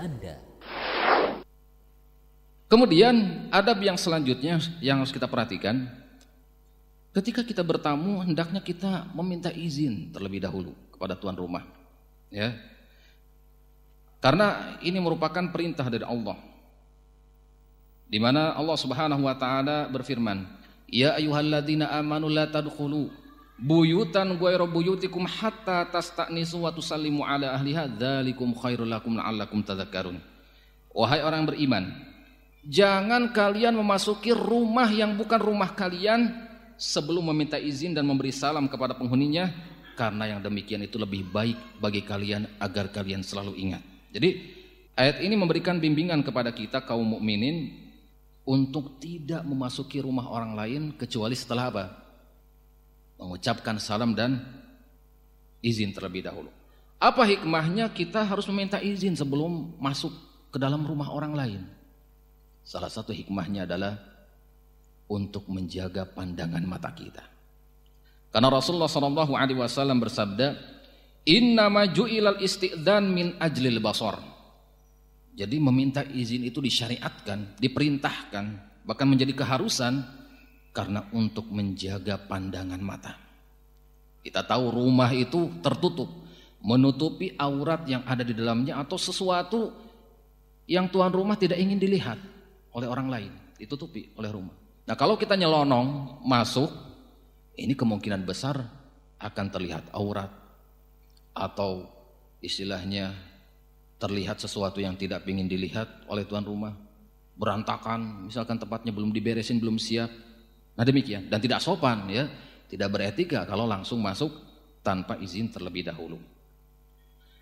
[2.70, 5.90] Kemudian adab yang selanjutnya yang harus kita perhatikan
[7.12, 11.66] ketika kita bertamu hendaknya kita meminta izin terlebih dahulu kepada tuan rumah.
[12.30, 12.56] Ya.
[14.25, 16.41] Karena ini merupakan perintah dari Allah.
[18.09, 20.49] Di mana Allah Subhanahu wa taala berfirman,
[20.89, 23.13] "Ya ayyuhalladzina amanu la tadkhulu
[23.61, 30.17] buyutan ghayra buyutikum hatta tasta'nisu wa tusallimu ala ahliha dzalikum khairul lakum la'allakum tadhakkarun."
[30.97, 31.93] Wahai orang beriman,
[32.65, 36.33] jangan kalian memasuki rumah yang bukan rumah kalian
[36.81, 39.53] sebelum meminta izin dan memberi salam kepada penghuninya
[40.01, 43.94] karena yang demikian itu lebih baik bagi kalian agar kalian selalu ingat.
[44.15, 44.31] Jadi
[44.95, 47.75] ayat ini memberikan bimbingan kepada kita kaum mukminin
[48.47, 51.85] untuk tidak memasuki rumah orang lain kecuali setelah apa?
[53.19, 54.39] Mengucapkan salam dan
[55.59, 56.53] izin terlebih dahulu.
[57.03, 60.15] Apa hikmahnya kita harus meminta izin sebelum masuk
[60.55, 61.63] ke dalam rumah orang lain?
[62.63, 63.99] Salah satu hikmahnya adalah
[65.11, 67.25] untuk menjaga pandangan mata kita.
[68.33, 70.74] Karena Rasulullah Wasallam bersabda,
[71.25, 74.21] Inna maju'ilal istiqdan min ajlil basar.
[75.35, 78.45] Jadi meminta izin itu disyariatkan, diperintahkan,
[78.85, 80.05] bahkan menjadi keharusan
[80.71, 83.17] karena untuk menjaga pandangan mata.
[84.21, 86.07] Kita tahu rumah itu tertutup,
[86.61, 89.73] menutupi aurat yang ada di dalamnya atau sesuatu
[90.69, 92.21] yang tuan rumah tidak ingin dilihat
[92.77, 94.55] oleh orang lain, ditutupi oleh rumah.
[94.85, 96.69] Nah, kalau kita nyelonong masuk,
[97.57, 98.61] ini kemungkinan besar
[99.17, 100.44] akan terlihat aurat,
[101.35, 101.91] atau
[102.39, 103.13] istilahnya
[103.99, 106.75] terlihat sesuatu yang tidak ingin dilihat oleh tuan rumah
[107.35, 110.11] berantakan misalkan tempatnya belum diberesin belum siap.
[110.75, 111.27] Nah demikian.
[111.27, 112.31] Dan tidak sopan ya.
[112.65, 114.31] Tidak beretika kalau langsung masuk
[114.83, 116.19] tanpa izin terlebih dahulu.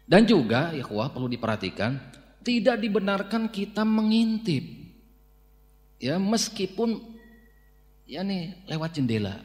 [0.02, 1.96] Dan juga ya perlu diperhatikan
[2.42, 4.64] tidak dibenarkan kita mengintip.
[6.02, 6.98] Ya meskipun
[8.04, 9.40] ya nih lewat jendela.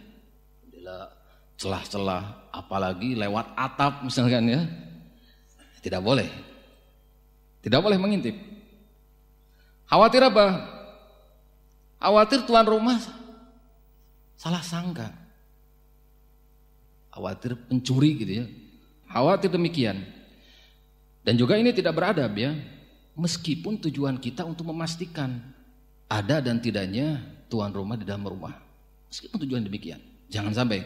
[0.65, 1.16] Jendela
[1.57, 4.61] celah-celah apalagi lewat atap misalkan ya.
[5.81, 6.29] Tidak boleh.
[7.61, 8.37] Tidak boleh mengintip.
[9.89, 10.45] Khawatir apa?
[11.97, 13.01] Khawatir tuan rumah
[14.37, 15.09] salah sangka.
[17.09, 18.45] Khawatir pencuri gitu ya.
[19.09, 20.05] Khawatir demikian.
[21.25, 22.53] Dan juga ini tidak beradab ya.
[23.17, 25.41] Meskipun tujuan kita untuk memastikan
[26.05, 27.17] ada dan tidaknya
[27.49, 28.53] tuan rumah di dalam rumah.
[29.09, 29.97] Meskipun tujuan demikian.
[30.29, 30.85] Jangan sampai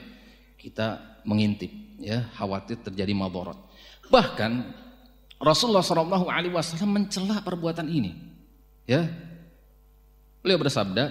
[0.62, 3.58] kita mengintip ya khawatir terjadi madorot.
[4.14, 4.52] Bahkan
[5.42, 8.14] Rasulullah Shallallahu Alaihi Wasallam mencela perbuatan ini
[8.86, 9.10] ya.
[10.46, 11.10] Beliau bersabda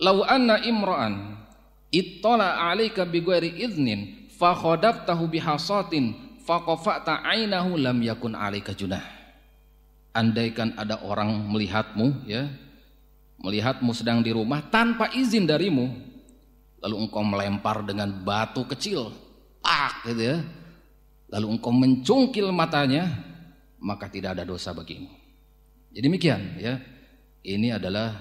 [0.00, 1.44] lau anna imra'an
[1.92, 9.04] ittala alaika bighairi idnin fa khadabtahu bihasatin fa qafa'ta ainahu lam yakun alaika junah.
[10.16, 12.46] Andaikan ada orang melihatmu ya
[13.44, 16.13] melihatmu sedang di rumah tanpa izin darimu
[16.84, 19.08] lalu engkau melempar dengan batu kecil,
[19.64, 20.38] pak gitu ya.
[21.32, 23.08] Lalu engkau mencungkil matanya,
[23.80, 25.08] maka tidak ada dosa bagimu.
[25.88, 26.76] Jadi demikian ya.
[27.44, 28.12] Ini adalah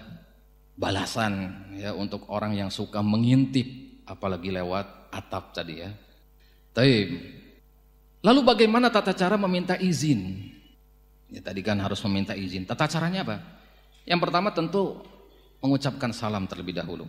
[0.76, 3.68] balasan ya untuk orang yang suka mengintip
[4.04, 5.92] apalagi lewat atap tadi ya.
[6.76, 7.08] Taib.
[8.24, 10.52] Lalu bagaimana tata cara meminta izin?
[11.32, 12.64] Ya tadi kan harus meminta izin.
[12.68, 13.38] Tata caranya apa?
[14.04, 15.04] Yang pertama tentu
[15.64, 17.08] mengucapkan salam terlebih dahulu.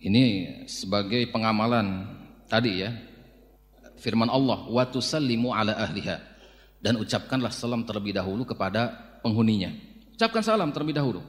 [0.00, 0.24] Ini
[0.68, 2.04] sebagai pengamalan
[2.46, 2.90] tadi ya.
[3.96, 6.20] Firman Allah, "Wa tusallimu ala ahliha."
[6.76, 8.92] Dan ucapkanlah salam terlebih dahulu kepada
[9.24, 9.72] penghuninya.
[10.12, 11.24] Ucapkan salam terlebih dahulu.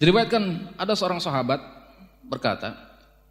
[0.00, 1.60] Diriwayatkan ada seorang sahabat
[2.26, 2.90] berkata,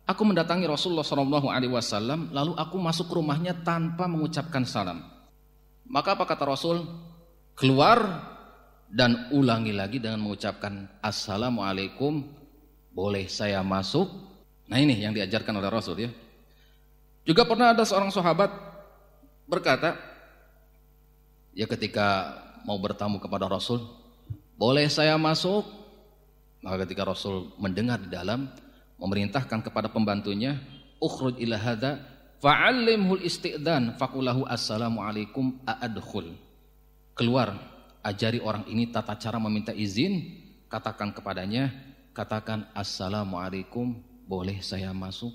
[0.10, 5.06] Aku mendatangi Rasulullah Shallallahu Alaihi Wasallam, lalu aku masuk ke rumahnya tanpa mengucapkan salam.
[5.86, 6.82] Maka apa kata Rasul?
[7.54, 8.26] Keluar
[8.90, 12.26] dan ulangi lagi dengan mengucapkan Assalamualaikum,
[13.00, 14.12] boleh saya masuk?
[14.68, 16.12] Nah ini yang diajarkan oleh Rasul ya.
[17.24, 18.52] Juga pernah ada seorang sahabat
[19.48, 19.96] berkata,
[21.56, 22.36] ya ketika
[22.68, 23.80] mau bertamu kepada Rasul,
[24.60, 25.64] boleh saya masuk?
[26.60, 28.52] Maka ketika Rasul mendengar di dalam,
[29.00, 30.60] memerintahkan kepada pembantunya
[31.00, 32.04] ukhruj ila hadza
[32.44, 36.36] fa'allimhul isti'dan faqulahu assalamu alaikum a'adkhul
[37.16, 37.56] keluar
[38.04, 40.36] ajari orang ini tata cara meminta izin
[40.68, 45.34] katakan kepadanya katakan assalamu alaikum boleh saya masuk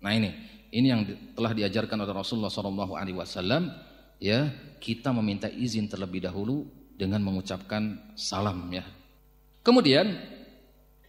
[0.00, 0.34] nah ini
[0.74, 1.02] ini yang
[1.32, 3.70] telah diajarkan oleh Rasulullah SAW alaihi wasallam
[4.18, 4.50] ya
[4.82, 8.84] kita meminta izin terlebih dahulu dengan mengucapkan salam ya
[9.62, 10.12] kemudian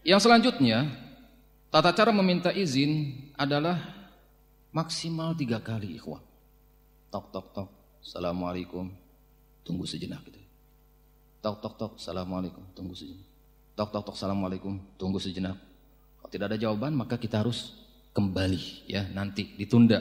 [0.05, 1.05] yang selanjutnya
[1.75, 3.75] Tata cara meminta izin adalah
[4.71, 6.23] maksimal tiga kali ikhwah.
[7.11, 7.69] Tok tok tok,
[7.99, 8.95] assalamualaikum,
[9.59, 10.39] tunggu sejenak gitu.
[11.43, 13.27] Tok tok tok, assalamualaikum, tunggu sejenak.
[13.75, 15.59] Tok tok tok, assalamualaikum, tunggu sejenak.
[16.19, 17.75] Kalau tidak ada jawaban maka kita harus
[18.15, 19.99] kembali ya nanti ditunda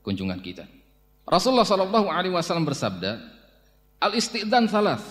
[0.00, 0.64] kunjungan kita.
[1.28, 3.20] Rasulullah Shallallahu Alaihi Wasallam bersabda,
[4.00, 5.04] al istiqdan salas,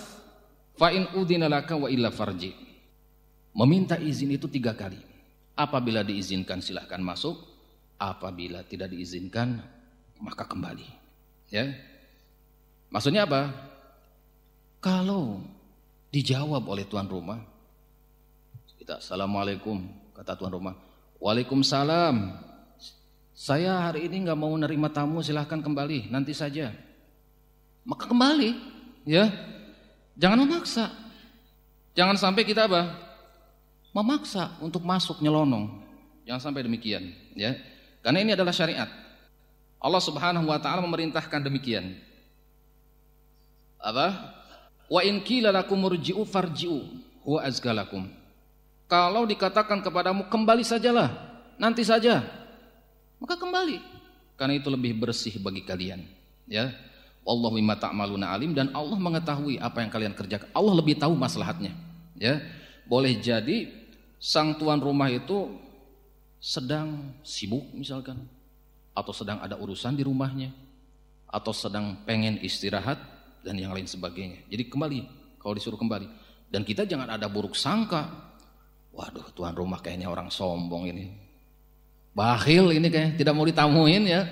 [0.75, 2.57] fa in udina laka wa illa farji.
[3.53, 4.97] Meminta izin itu tiga kali.
[5.53, 7.37] Apabila diizinkan silahkan masuk,
[8.01, 9.61] apabila tidak diizinkan
[10.17, 10.89] maka kembali.
[11.53, 11.69] Ya.
[12.89, 13.53] Maksudnya apa?
[14.81, 15.45] Kalau
[16.09, 17.50] dijawab oleh tuan rumah,
[18.81, 19.77] kita assalamualaikum
[20.17, 20.73] kata tuan rumah,
[21.21, 22.33] waalaikumsalam.
[23.29, 26.73] Saya hari ini nggak mau nerima tamu, silahkan kembali nanti saja.
[27.85, 28.57] Maka kembali,
[29.05, 29.29] ya.
[30.17, 30.89] Jangan memaksa.
[31.93, 33.13] Jangan sampai kita apa?
[33.91, 35.67] memaksa untuk masuk nyelonong.
[36.25, 37.53] Jangan sampai demikian, ya.
[38.01, 38.89] Karena ini adalah syariat.
[39.77, 42.01] Allah Subhanahu wa taala memerintahkan demikian.
[43.77, 44.33] Apa?
[44.89, 45.85] Wa in qila lakum
[46.25, 46.81] farji'u
[47.21, 48.20] huwa azgalakum.
[48.91, 51.15] Kalau dikatakan kepadamu kembali sajalah,
[51.55, 52.27] nanti saja.
[53.23, 53.79] Maka kembali.
[54.35, 56.03] Karena itu lebih bersih bagi kalian,
[56.43, 56.75] ya.
[57.23, 57.77] Wallahu bima
[58.27, 60.51] alim dan Allah mengetahui apa yang kalian kerjakan.
[60.51, 61.71] Allah lebih tahu maslahatnya,
[62.19, 62.43] ya.
[62.83, 63.71] Boleh jadi
[64.19, 65.55] sang tuan rumah itu
[66.41, 68.27] sedang sibuk misalkan
[68.91, 70.51] atau sedang ada urusan di rumahnya
[71.31, 72.99] atau sedang pengen istirahat
[73.45, 74.43] dan yang lain sebagainya.
[74.51, 74.99] Jadi kembali
[75.39, 76.09] kalau disuruh kembali
[76.51, 78.30] dan kita jangan ada buruk sangka.
[78.91, 81.11] Waduh, tuan rumah kayaknya orang sombong ini.
[82.11, 84.27] Bakhil ini kayak tidak mau ditamuin ya.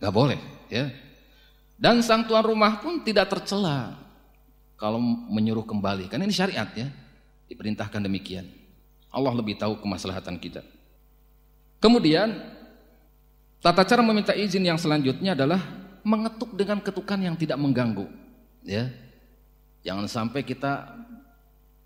[0.00, 0.40] Gak boleh
[0.72, 0.88] ya.
[1.76, 4.00] Dan sang tuan rumah pun tidak tercela
[4.80, 6.08] kalau menyuruh kembali.
[6.08, 6.88] Kan ini syariat ya.
[7.46, 8.48] Diperintahkan demikian.
[9.12, 10.64] Allah lebih tahu kemaslahatan kita.
[11.76, 12.32] Kemudian
[13.60, 15.60] tata cara meminta izin yang selanjutnya adalah
[16.02, 18.06] mengetuk dengan ketukan yang tidak mengganggu,
[18.66, 18.90] ya.
[19.82, 20.86] Jangan sampai kita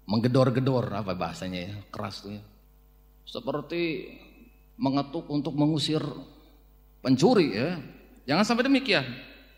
[0.07, 2.43] menggedor-gedor apa bahasanya ya, keras tuh ya.
[3.27, 4.07] Seperti
[4.79, 6.01] mengetuk untuk mengusir
[7.03, 7.79] pencuri ya.
[8.27, 9.07] Jangan sampai demikian,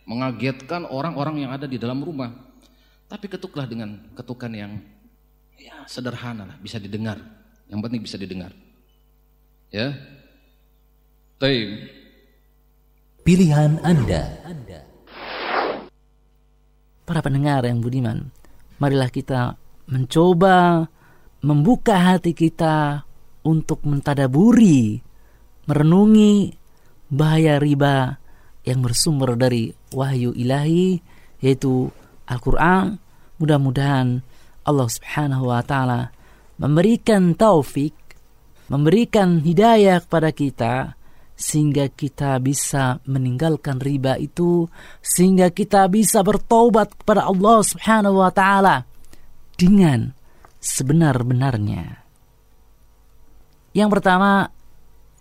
[0.08, 2.32] mengagetkan orang-orang yang ada di dalam rumah.
[3.08, 4.72] Tapi ketuklah dengan ketukan yang
[5.56, 7.16] ya sederhana lah, bisa didengar.
[7.68, 8.52] Yang penting bisa didengar.
[9.68, 9.92] Ya.
[11.36, 11.68] Taib.
[13.24, 14.40] Pilihan Anda.
[17.04, 18.28] Para pendengar yang budiman,
[18.76, 19.56] marilah kita
[19.88, 20.86] mencoba
[21.40, 23.08] membuka hati kita
[23.46, 25.00] untuk mentadaburi,
[25.64, 26.52] merenungi
[27.08, 28.20] bahaya riba
[28.68, 31.00] yang bersumber dari wahyu ilahi
[31.40, 31.88] yaitu
[32.28, 33.00] Al-Qur'an.
[33.38, 34.20] Mudah-mudahan
[34.66, 36.10] Allah Subhanahu wa taala
[36.58, 37.94] memberikan taufik,
[38.68, 40.74] memberikan hidayah kepada kita
[41.38, 44.66] sehingga kita bisa meninggalkan riba itu
[44.98, 48.82] sehingga kita bisa bertobat kepada Allah Subhanahu wa taala
[49.58, 50.14] dengan
[50.62, 52.06] sebenar-benarnya.
[53.74, 54.46] Yang pertama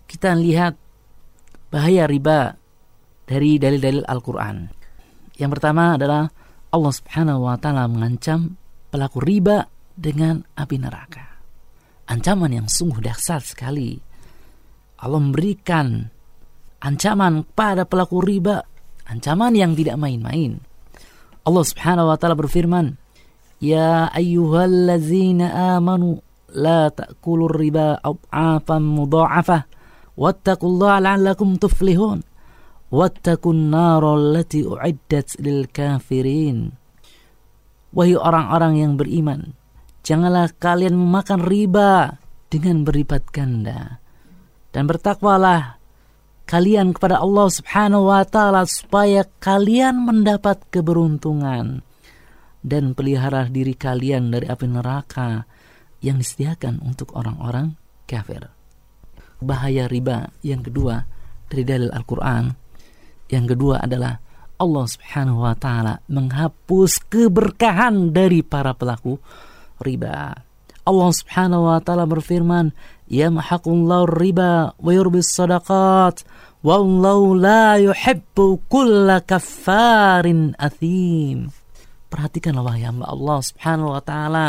[0.06, 0.78] kita lihat
[1.74, 2.56] bahaya riba
[3.28, 4.72] dari dalil-dalil Al-Qur'an.
[5.36, 6.32] Yang pertama adalah
[6.72, 8.56] Allah Subhanahu wa taala mengancam
[8.88, 11.26] pelaku riba dengan api neraka.
[12.08, 14.00] Ancaman yang sungguh dahsyat sekali.
[15.04, 16.08] Allah memberikan
[16.82, 18.64] ancaman kepada pelaku riba,
[19.12, 20.58] ancaman yang tidak main-main.
[21.44, 22.96] Allah Subhanahu wa taala berfirman,
[23.58, 26.22] "Ya ayyuhallazina amanu
[26.54, 29.66] la ta'kulur riba adhafan mudha'afah
[30.16, 32.24] wattaqullaha la'allakum tuflihun."
[32.88, 36.72] Wattakun narol lati uiddat lil kafirin.
[37.92, 39.52] Wahai orang-orang yang beriman,
[40.08, 44.00] Janganlah kalian memakan riba dengan berlipat ganda.
[44.78, 45.82] dan bertakwalah
[46.46, 51.82] kalian kepada Allah Subhanahu wa taala supaya kalian mendapat keberuntungan
[52.62, 55.46] dan pelihara diri kalian dari api neraka
[56.02, 58.50] yang disediakan untuk orang-orang kafir.
[59.38, 61.06] Bahaya riba yang kedua
[61.48, 62.68] dari dalil Al-Qur'an
[63.28, 64.24] yang kedua adalah
[64.58, 69.20] Allah Subhanahu wa taala menghapus keberkahan dari para pelaku
[69.84, 70.34] riba.
[70.88, 72.72] Allah Subhanahu wa taala berfirman,
[73.12, 76.24] "Ya mahaqullahu riba wa yurbis sadaqat,
[76.64, 81.52] wallahu la yuhibbu kulla kaffarin athim."
[82.08, 84.46] Perhatikanlah wahai hamba Allah Subhanahu wa taala.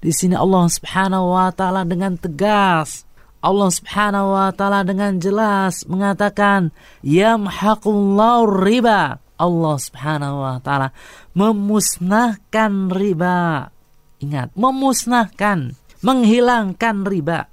[0.00, 3.06] Di sini Allah Subhanahu wa taala dengan tegas
[3.46, 6.74] Allah Subhanahu wa taala dengan jelas mengatakan
[7.04, 9.22] ya mahaqullahu riba.
[9.36, 10.96] Allah Subhanahu wa taala
[11.36, 13.68] memusnahkan riba.
[14.16, 17.46] Ingat, memusnahkan, menghilangkan riba.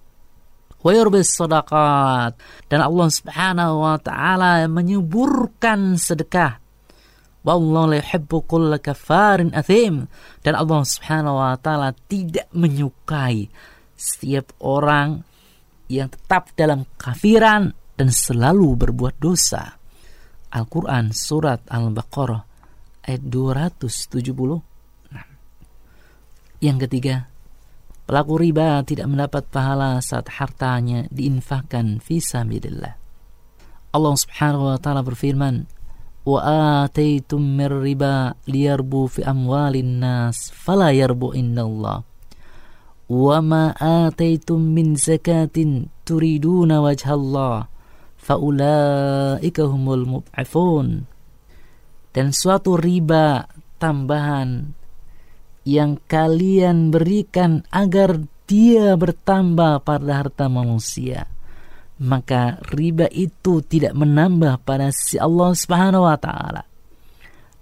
[0.79, 2.39] Wa yurbis sadaqat
[2.71, 6.62] dan Allah Subhanahu wa taala menyuburkan sedekah.
[7.43, 10.07] Wallahu la yuhibbu kulla kafarin athim
[10.39, 13.51] dan Allah Subhanahu wa taala tidak menyukai
[13.99, 15.27] setiap orang
[15.91, 19.75] yang tetap dalam kafiran dan selalu berbuat dosa.
[20.55, 22.43] Al-Quran Surat Al-Baqarah
[23.03, 24.63] ayat 270.
[26.63, 27.27] Yang ketiga,
[28.07, 32.95] pelaku riba tidak mendapat pahala saat hartanya diinfakkan sabilillah.
[33.93, 35.67] Allah Subhanahu wa taala berfirman,
[36.28, 42.08] "Wa ataitum mir riba liyarbu fi amwalin nas fala yarbu indallah."
[43.08, 45.56] وما آتيتم من زكاة
[46.04, 47.56] تريدون وجه الله
[48.20, 50.88] فأولئك هم المضعفون
[52.12, 53.48] dan suatu riba
[53.80, 54.76] tambahan
[55.64, 61.28] yang kalian berikan agar dia bertambah pada harta manusia
[62.01, 66.63] maka riba itu tidak menambah pada si Allah Subhanahu wa taala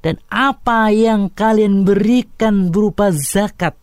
[0.01, 3.77] dan apa yang kalian berikan berupa zakat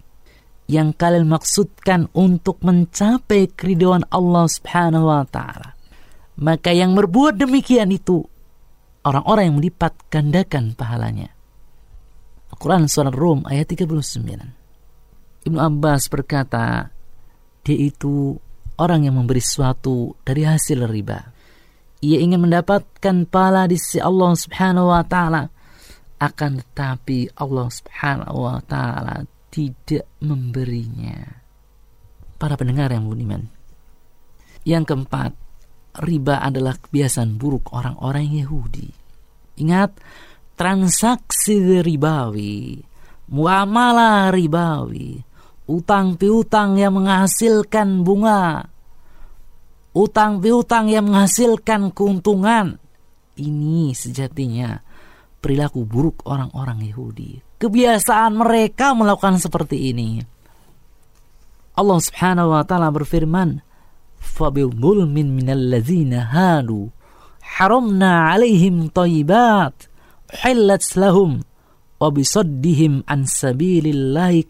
[0.69, 5.79] yang kalian maksudkan untuk mencapai keriduan Allah Subhanahu wa taala.
[6.39, 8.23] Maka yang berbuat demikian itu
[9.03, 11.33] orang-orang yang melipat gandakan pahalanya.
[12.53, 15.49] Al-Quran Surah Rum ayat 39.
[15.49, 16.93] Ibnu Abbas berkata,
[17.65, 18.37] dia itu
[18.79, 21.19] orang yang memberi sesuatu dari hasil riba.
[21.99, 25.51] Ia ingin mendapatkan pahala di sisi Allah Subhanahu wa taala.
[26.19, 31.19] Akan tetapi Allah Subhanahu wa taala tidak memberinya.
[32.39, 33.51] Para pendengar yang budiman.
[34.63, 35.35] Yang keempat,
[36.07, 38.89] riba adalah kebiasaan buruk orang-orang Yahudi.
[39.59, 39.99] Ingat,
[40.55, 42.79] transaksi ribawi,
[43.27, 45.19] muamalah ribawi,
[45.69, 48.65] utang piutang yang menghasilkan bunga,
[49.93, 52.81] utang piutang yang menghasilkan keuntungan.
[53.39, 54.81] Ini sejatinya
[55.39, 57.39] perilaku buruk orang-orang Yahudi.
[57.61, 60.19] Kebiasaan mereka melakukan seperti ini.
[61.79, 63.63] Allah Subhanahu wa taala berfirman,
[64.19, 64.75] "Fabil
[65.07, 66.91] minal ladzina hadu.
[67.59, 69.87] Haramna 'alaihim thayyibat
[70.43, 71.47] hillat lahum
[71.99, 74.45] wa bisaddihim an sabilillahi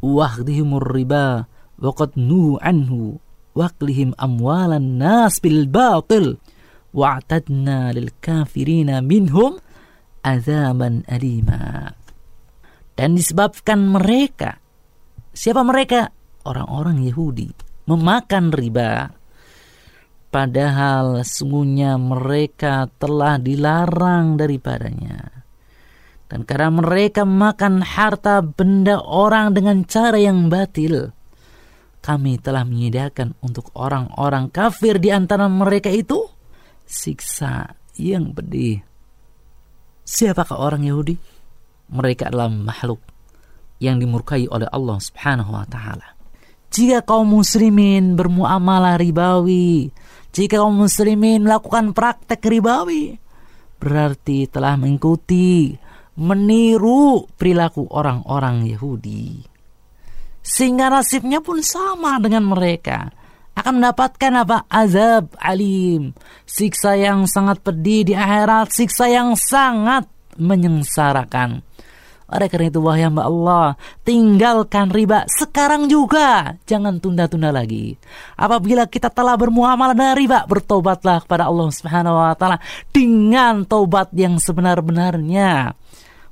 [0.00, 1.44] katsira wa akhdihimur riba
[1.80, 3.20] wa qad nuhu anhu
[3.52, 6.40] wa aklihim amwalan nas bil batil
[6.96, 9.60] wa'tadna lil kafirina minhum.
[12.92, 14.60] Dan disebabkan mereka,
[15.32, 16.12] siapa mereka?
[16.44, 17.48] Orang-orang Yahudi
[17.88, 19.16] memakan riba.
[20.28, 25.40] Padahal sungguhnya mereka telah dilarang daripadanya.
[26.30, 31.10] Dan karena mereka memakan harta benda orang dengan cara yang batil,
[31.98, 36.22] kami telah menyediakan untuk orang-orang kafir di antara mereka itu
[36.86, 38.78] siksa yang pedih.
[40.06, 41.18] Siapakah orang Yahudi?
[41.90, 43.02] Mereka adalah makhluk
[43.82, 46.14] yang dimurkai oleh Allah Subhanahu wa taala.
[46.70, 49.90] Jika kaum muslimin bermuamalah ribawi,
[50.30, 53.18] jika kaum muslimin melakukan praktek ribawi,
[53.82, 55.74] berarti telah mengikuti,
[56.18, 59.46] meniru perilaku orang-orang Yahudi.
[60.40, 63.12] Sehingga nasibnya pun sama dengan mereka
[63.60, 64.64] akan mendapatkan apa?
[64.72, 66.16] Azab alim.
[66.48, 70.08] Siksa yang sangat pedih di akhirat, siksa yang sangat
[70.40, 71.60] menyengsarakan.
[72.30, 73.74] Oleh karena itu wahai hamba Allah,
[74.06, 76.54] tinggalkan riba sekarang juga.
[76.62, 77.98] Jangan tunda-tunda lagi.
[78.38, 82.62] Apabila kita telah bermuamalah dengan riba, bertobatlah kepada Allah Subhanahu wa taala
[82.94, 85.74] dengan tobat yang sebenar-benarnya.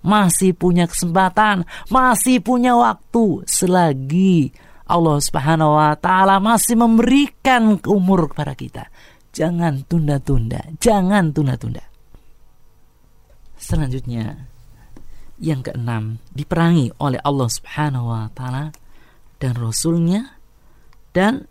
[0.09, 4.57] Masih punya kesempatan, masih punya waktu selagi
[4.89, 8.85] Allah Subhanahu wa taala masih memberikan umur kepada kita.
[9.37, 11.85] Jangan tunda-tunda, jangan tunda-tunda.
[13.61, 14.49] Selanjutnya
[15.39, 18.73] yang keenam diperangi oleh Allah Subhanahu wa taala
[19.39, 20.41] dan rasulnya
[21.13, 21.47] dan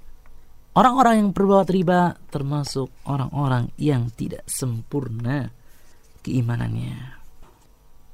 [0.76, 5.54] orang-orang yang berbuat riba termasuk orang-orang yang tidak sempurna
[6.26, 7.17] keimanannya.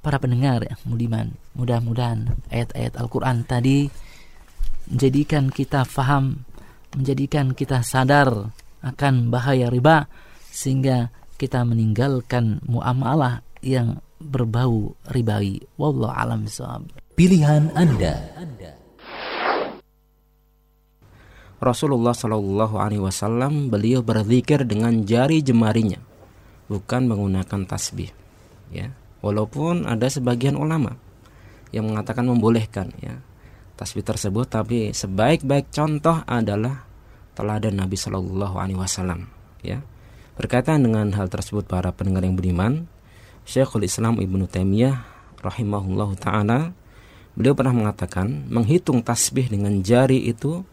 [0.03, 3.87] Para pendengar yang budiman, mudah-mudahan ayat-ayat Al-Qur'an tadi
[4.91, 6.43] menjadikan kita faham,
[6.91, 8.51] menjadikan kita sadar
[8.83, 10.11] akan bahaya riba
[10.51, 11.07] sehingga
[11.39, 15.63] kita meninggalkan muamalah yang berbau ribawi.
[15.79, 16.83] Wallahu alam bisawab.
[17.15, 18.27] Pilihan Anda.
[21.63, 26.03] Rasulullah Shallallahu Alaihi Wasallam beliau berzikir dengan jari jemarinya,
[26.67, 28.11] bukan menggunakan tasbih.
[28.67, 28.91] Ya,
[29.23, 30.99] walaupun ada sebagian ulama
[31.71, 33.17] yang mengatakan membolehkan ya
[33.73, 36.85] tasbih tersebut, tapi sebaik-baik contoh adalah
[37.33, 39.25] teladan Nabi Shallallahu Alaihi Wasallam.
[39.65, 39.81] Ya,
[40.37, 42.85] berkaitan dengan hal tersebut para pendengar yang beriman,
[43.43, 45.03] Syekhul Islam Ibnu Taimiyah
[45.43, 46.71] rahimahullah taala
[47.33, 50.63] beliau pernah mengatakan menghitung tasbih dengan jari itu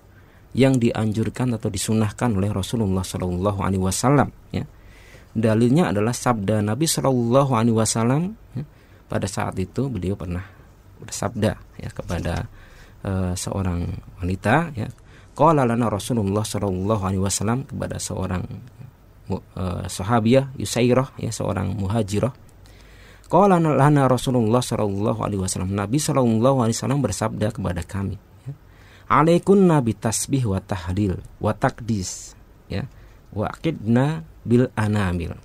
[0.55, 4.29] yang dianjurkan atau disunahkan oleh Rasulullah Shallallahu Alaihi Wasallam.
[4.53, 4.67] Ya.
[5.41, 8.37] Dalilnya adalah sabda Nabi Shallallahu Alaihi Wasallam.
[8.55, 8.65] Ya.
[9.11, 10.45] Pada saat itu beliau pernah
[11.01, 12.47] bersabda ya kepada
[13.03, 13.89] uh, seorang
[14.21, 14.71] wanita.
[14.77, 14.89] Ya.
[15.35, 18.45] Qala lana Rasulullah Shallallahu Alaihi Wasallam kepada seorang
[19.33, 22.31] uh, sahabiah Yusairah ya seorang muhajirah.
[23.27, 28.21] Qala lana Rasulullah Shallallahu Alaihi Wasallam Nabi Shallallahu Alaihi Wasallam bersabda kepada kami
[29.11, 32.39] alaikunna tasbih wa tahlil wa takdis
[32.71, 32.87] ya
[33.35, 33.51] wa
[34.45, 35.37] bil anamil.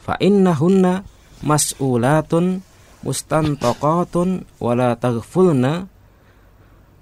[0.00, 1.04] Fa innahunna
[1.44, 2.64] mas'ulatun
[3.04, 5.88] mustantaqatun wala taghfulna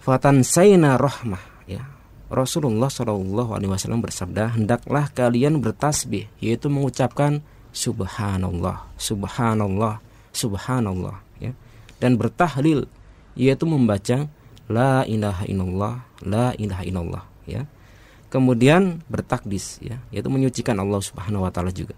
[0.03, 1.43] fatansayna rahmah.
[1.67, 1.85] Ya
[2.29, 7.41] Rasulullah Shallallahu Alaihi Wasallam bersabda hendaklah kalian bertasbih yaitu mengucapkan
[7.73, 10.03] subhanallah subhanallah
[10.33, 11.17] subhanallah.
[11.39, 11.53] Ya
[11.99, 12.87] dan bertahlil
[13.39, 14.27] yaitu membaca
[14.69, 17.25] la ilaha illallah la ilaha illallah.
[17.49, 17.65] Ya
[18.29, 21.97] kemudian bertakdis ya yaitu menyucikan Allah Subhanahu wa taala juga.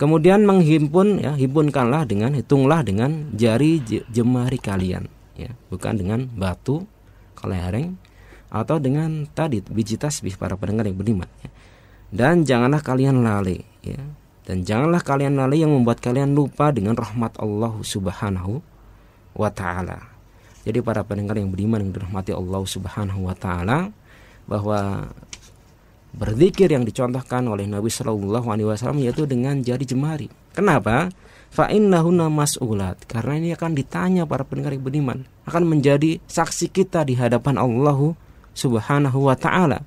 [0.00, 5.04] Kemudian menghimpun ya himpunkanlah dengan hitunglah dengan jari jemari kalian
[5.36, 6.88] ya bukan dengan batu
[7.36, 8.00] kelereng
[8.48, 11.50] atau dengan tadi biji tasbih para pendengar yang beriman ya.
[12.10, 14.00] dan janganlah kalian lalai ya.
[14.40, 18.58] Dan janganlah kalian lalai yang membuat kalian lupa dengan rahmat Allah Subhanahu
[19.36, 20.10] wa taala.
[20.66, 23.94] Jadi para pendengar yang beriman yang dirahmati Allah Subhanahu wa taala
[24.50, 25.06] bahwa
[26.10, 30.26] berzikir yang dicontohkan oleh Nabi Shallallahu alaihi wasallam yaitu dengan jari jemari.
[30.50, 31.14] Kenapa?
[31.54, 33.06] Fa innahunna mas'ulat.
[33.06, 38.18] Karena ini akan ditanya para pendengar beriman, akan menjadi saksi kita di hadapan Allah
[38.50, 39.86] Subhanahu wa taala.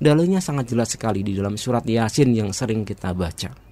[0.00, 3.70] Dalilnya sangat jelas sekali di dalam surat Yasin yang sering kita baca.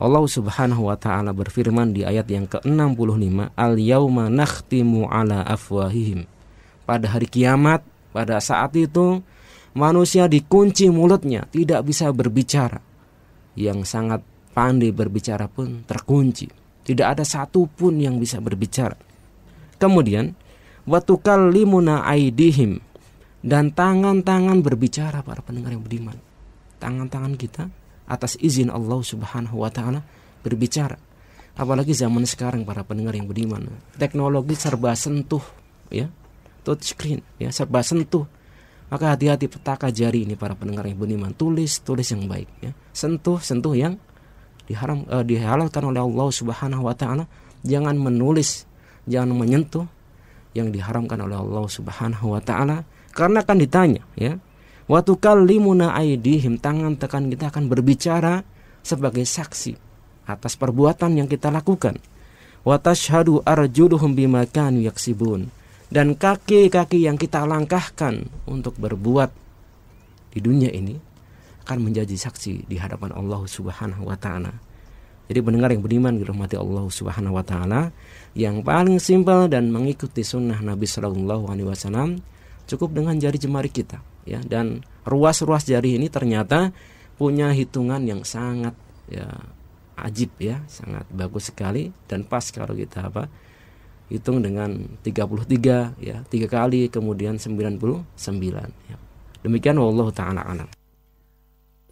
[0.00, 6.24] Allah Subhanahu wa taala berfirman di ayat yang ke-65, "Al-yauma nakhtimu ala afwahihim."
[6.88, 9.22] Pada hari kiamat, pada saat itu
[9.74, 12.82] manusia dikunci mulutnya, tidak bisa berbicara.
[13.54, 14.20] Yang sangat
[14.54, 16.50] pandai berbicara pun terkunci.
[16.80, 18.98] Tidak ada satupun yang bisa berbicara.
[19.78, 20.34] Kemudian,
[20.88, 22.82] watukallimuna aidihim
[23.40, 26.16] dan tangan-tangan berbicara para pendengar yang beriman.
[26.80, 27.68] Tangan-tangan kita
[28.10, 30.02] atas izin Allah Subhanahu wa taala
[30.42, 30.98] berbicara.
[31.54, 33.68] Apalagi zaman sekarang para pendengar yang beriman,
[34.00, 35.44] teknologi serba sentuh
[35.92, 36.08] ya.
[36.60, 38.24] Touch screen ya, serba sentuh.
[38.90, 42.74] Maka hati-hati petaka jari ini para pendengar yang beriman, tulis tulis yang baik ya.
[42.90, 43.94] Sentuh sentuh yang
[44.66, 47.24] diharam uh, dihalalkan oleh Allah Subhanahu wa taala.
[47.62, 48.66] Jangan menulis,
[49.06, 49.86] jangan menyentuh
[50.56, 52.82] yang diharamkan oleh Allah Subhanahu wa taala
[53.14, 54.34] karena akan ditanya ya
[54.90, 58.42] Watukallimuna aidihim tangan tekan kita akan berbicara
[58.82, 59.78] sebagai saksi
[60.26, 61.94] atas perbuatan yang kita lakukan.
[62.66, 65.46] Watashhadu arjuluhum bima yaksibun
[65.90, 69.30] dan kaki-kaki yang kita langkahkan untuk berbuat
[70.30, 70.94] di dunia ini
[71.66, 74.54] akan menjadi saksi di hadapan Allah Subhanahu wa taala.
[75.30, 77.94] Jadi mendengar yang beriman dirahmati Allah Subhanahu wa taala
[78.34, 82.18] yang paling simpel dan mengikuti sunnah Nabi Shallallahu alaihi wasallam
[82.66, 86.70] cukup dengan jari jemari kita ya dan ruas-ruas jari ini ternyata
[87.18, 88.74] punya hitungan yang sangat
[89.10, 89.26] ya
[89.98, 93.26] ajib ya sangat bagus sekali dan pas kalau kita apa
[94.10, 94.74] hitung dengan
[95.06, 97.78] 33 ya tiga kali kemudian 99
[98.90, 98.96] ya.
[99.46, 100.66] demikian wallahu taala alam.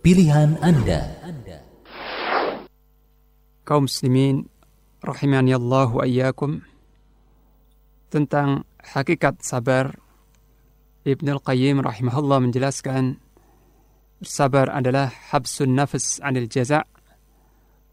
[0.02, 1.14] Pilihan anda.
[3.62, 4.50] Kaum muslimin
[5.00, 6.66] rahimani Allah wa iyyakum
[8.10, 9.94] tentang hakikat sabar
[11.06, 13.20] Ibn Al-Qayyim rahimahullah menjelaskan
[14.24, 16.84] sabar adalah habsun nafs anil jaza'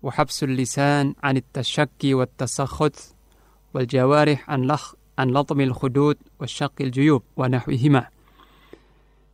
[0.06, 3.15] wa habsul lisan anit tasyakki wat tasakhut
[3.84, 7.52] jawarih an lakh an latmil khudud wa syaqil juyub wa.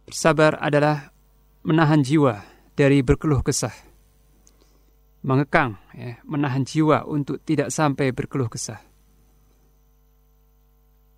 [0.06, 1.14] Bersabar adalah
[1.62, 2.42] menahan jiwa
[2.74, 3.74] dari berkeluh kesah.
[5.22, 8.82] Mengekang, ya, menahan jiwa untuk tidak sampai berkeluh kesah.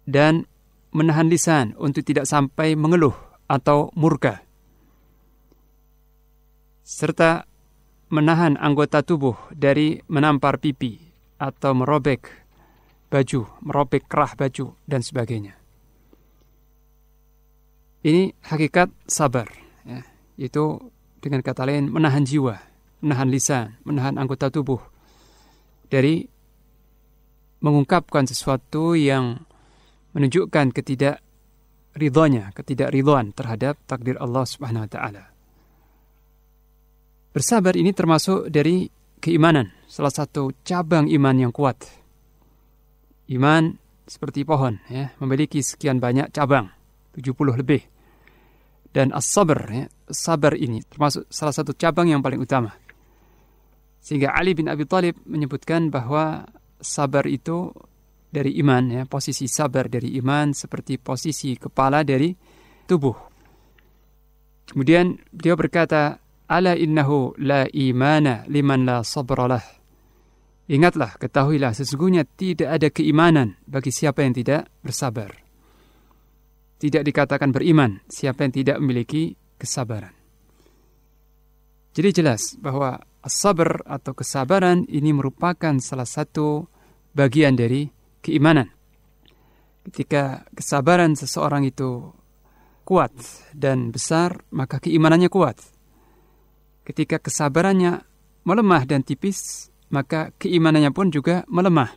[0.04, 0.44] Dan
[0.91, 3.16] menahan lisan untuk tidak sampai mengeluh
[3.48, 4.44] atau murka.
[6.84, 7.48] Serta
[8.12, 11.00] menahan anggota tubuh dari menampar pipi
[11.40, 12.43] atau merobek
[13.14, 15.53] baju, merobek kerah baju, dan sebagainya.
[18.02, 19.45] Ini hakikat sabar.
[19.85, 20.02] Ya
[20.38, 20.91] itu
[21.22, 22.57] dengan kata lain menahan jiwa,
[23.06, 24.81] menahan lisan, menahan anggota tubuh
[25.88, 26.26] dari
[27.64, 29.40] mengungkapkan sesuatu yang
[30.11, 31.23] menunjukkan ketidak
[31.95, 35.23] ridhonya, ketidak ridhoan terhadap takdir Allah Subhanahu wa taala.
[37.34, 38.85] Bersabar ini termasuk dari
[39.18, 42.03] keimanan, salah satu cabang iman yang kuat.
[43.32, 46.68] Iman seperti pohon ya, memiliki sekian banyak cabang,
[47.16, 47.82] 70 lebih.
[48.94, 52.76] Dan as-sabr, ya, sabar ini termasuk salah satu cabang yang paling utama.
[54.04, 56.45] Sehingga Ali bin Abi Thalib menyebutkan bahwa
[56.78, 57.74] sabar itu
[58.30, 62.36] dari iman, ya, posisi sabar dari iman seperti posisi kepala dari
[62.86, 63.16] tubuh.
[64.70, 69.82] Kemudian beliau berkata, Ala innahu la imana liman la sabralah.
[70.72, 75.44] Ingatlah, ketahuilah, sesungguhnya tidak ada keimanan bagi siapa yang tidak bersabar
[76.84, 80.11] tidak dikatakan beriman siapa yang tidak memiliki kesabaran.
[81.95, 86.68] Jadi jelas bahwa sabar atau kesabaran ini merupakan salah satu
[87.15, 87.88] bagian dari
[88.19, 88.68] keimanan.
[89.88, 92.11] Ketika kesabaran seseorang itu
[92.84, 93.15] kuat
[93.56, 95.64] dan besar, maka keimanannya kuat.
[96.84, 98.03] Ketika kesabarannya
[98.44, 101.90] melemah dan tipis, maka keimanannya pun juga melemah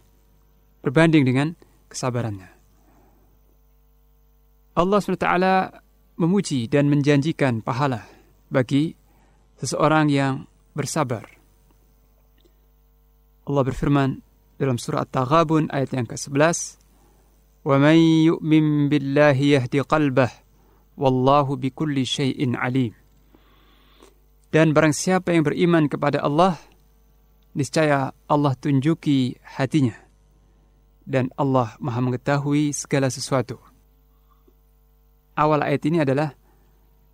[0.82, 1.48] berbanding dengan
[1.92, 2.50] kesabarannya.
[4.72, 5.28] Allah SWT
[6.16, 8.08] memuji dan menjanjikan pahala
[8.48, 8.96] bagi
[9.60, 11.28] seseorang yang bersabar.
[13.46, 14.24] Allah berfirman
[14.56, 16.80] dalam surah At-Taghabun ayat yang ke-11,
[17.62, 17.98] وَمَنْ
[18.32, 20.32] يُؤْمِنْ بِاللَّهِ يَهْدِ قَلْبَهِ
[20.98, 22.94] وَاللَّهُ بِكُلِّ شَيْءٍ عَلِيمٍ
[24.50, 26.58] Dan barang siapa yang beriman kepada Allah,
[27.57, 29.97] niscaya Allah tunjuki hatinya.
[31.07, 33.57] Dan Allah maha mengetahui segala sesuatu
[35.37, 36.33] awal ayat ini adalah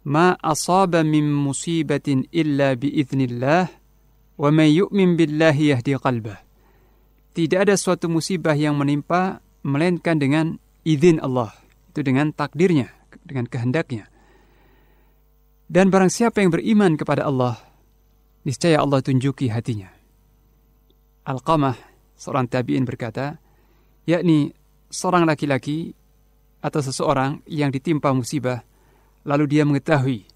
[0.07, 3.67] ma asaba min musibatin illa biiznillah
[4.39, 6.41] wa may yu'min billahi yahdi qalbah.
[7.33, 10.57] Tidak ada suatu musibah yang menimpa melainkan dengan
[10.87, 11.53] izin Allah,
[11.93, 12.93] itu dengan takdirnya,
[13.25, 14.09] dengan kehendaknya.
[15.73, 17.57] Dan barang siapa yang beriman kepada Allah,
[18.45, 19.89] niscaya Allah tunjuki hatinya.
[21.23, 21.79] Al-Qamah,
[22.19, 23.39] seorang tabi'in berkata,
[24.07, 24.51] yakni
[24.91, 25.95] seorang laki-laki
[26.59, 28.63] atau seseorang yang ditimpa musibah,
[29.23, 30.27] lalu dia mengetahui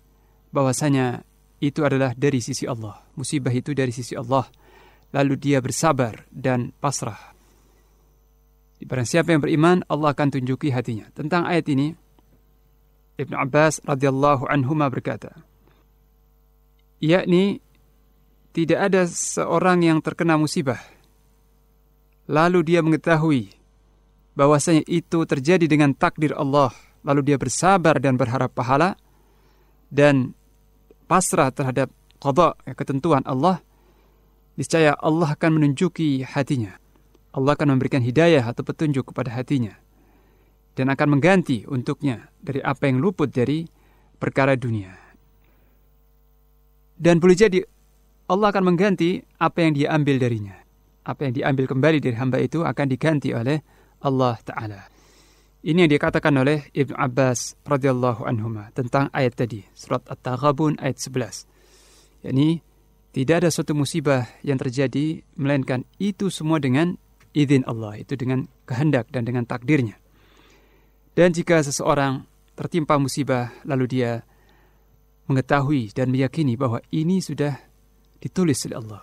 [0.54, 1.26] bahwasanya
[1.58, 3.02] itu adalah dari sisi Allah.
[3.16, 4.46] Musibah itu dari sisi Allah.
[5.14, 7.34] Lalu dia bersabar dan pasrah.
[8.84, 11.08] Barang siapa yang beriman, Allah akan tunjuki hatinya.
[11.16, 11.96] Tentang ayat ini,
[13.16, 15.32] Ibn Abbas radhiyallahu anhu berkata,
[17.00, 17.64] yakni
[18.56, 20.80] tidak ada seorang yang terkena musibah,
[22.24, 23.52] lalu dia mengetahui
[24.32, 26.72] bahwasanya itu terjadi dengan takdir Allah,
[27.04, 28.96] lalu dia bersabar dan berharap pahala
[29.92, 30.32] dan
[31.04, 33.60] pasrah terhadap qada, ya, ketentuan Allah,
[34.56, 36.80] niscaya Allah akan menunjuki hatinya.
[37.36, 39.76] Allah akan memberikan hidayah atau petunjuk kepada hatinya
[40.72, 43.68] dan akan mengganti untuknya dari apa yang luput dari
[44.16, 44.96] perkara dunia.
[46.96, 47.60] Dan boleh jadi
[48.26, 50.58] Allah akan mengganti apa yang dia ambil darinya.
[51.06, 53.62] Apa yang diambil kembali dari hamba itu akan diganti oleh
[54.02, 54.90] Allah Ta'ala.
[55.66, 62.26] Ini yang dikatakan oleh Ibn Abbas radhiyallahu anhu tentang ayat tadi, surat At-Taghabun ayat 11.
[62.26, 62.62] Yani
[63.14, 66.98] tidak ada suatu musibah yang terjadi melainkan itu semua dengan
[67.34, 69.98] izin Allah, itu dengan kehendak dan dengan takdirnya.
[71.14, 74.22] Dan jika seseorang tertimpa musibah lalu dia
[75.26, 77.65] mengetahui dan meyakini bahwa ini sudah
[78.26, 79.02] ditulis oleh Allah,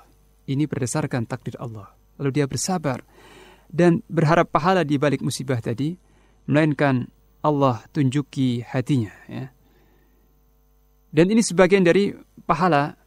[0.51, 2.99] ini berdasarkan takdir Allah, lalu dia bersabar
[3.71, 5.95] dan berharap pahala di balik musibah tadi,
[6.45, 7.07] melainkan
[7.39, 9.15] Allah tunjuki hatinya.
[9.31, 9.55] Ya.
[11.13, 12.11] Dan ini sebagian dari
[12.43, 12.99] pahala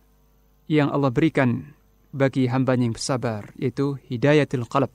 [0.67, 1.77] yang Allah berikan
[2.11, 4.91] bagi hambanya yang bersabar, yaitu hidayatul qalb.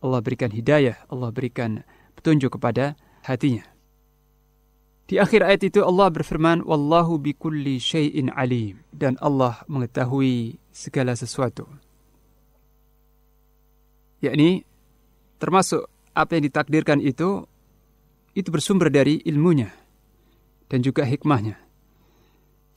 [0.00, 1.84] Allah berikan hidayah, Allah berikan
[2.16, 3.66] petunjuk kepada hatinya.
[5.10, 8.78] Di akhir ayat itu Allah berfirman, Wallahu bikulli syai'in alim.
[8.94, 11.66] Dan Allah mengetahui segala sesuatu.
[14.22, 14.62] Yakni,
[15.42, 17.42] termasuk apa yang ditakdirkan itu,
[18.38, 19.74] itu bersumber dari ilmunya.
[20.70, 21.58] Dan juga hikmahnya.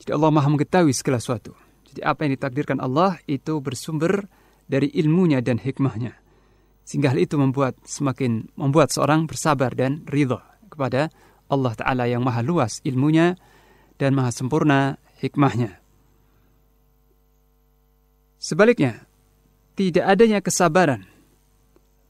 [0.02, 1.54] Jadi Allah maha mengetahui segala sesuatu.
[1.86, 4.26] Jadi apa yang ditakdirkan Allah itu bersumber
[4.66, 6.18] dari ilmunya dan hikmahnya.
[6.82, 11.14] Sehingga hal itu membuat semakin membuat seorang bersabar dan ridho kepada
[11.54, 13.38] Allah Ta'ala yang maha luas ilmunya
[13.96, 15.78] dan maha sempurna hikmahnya.
[18.42, 19.06] Sebaliknya,
[19.78, 21.08] tidak adanya kesabaran.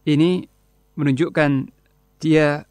[0.04, 0.44] Ini
[0.98, 1.70] menunjukkan
[2.18, 2.66] dia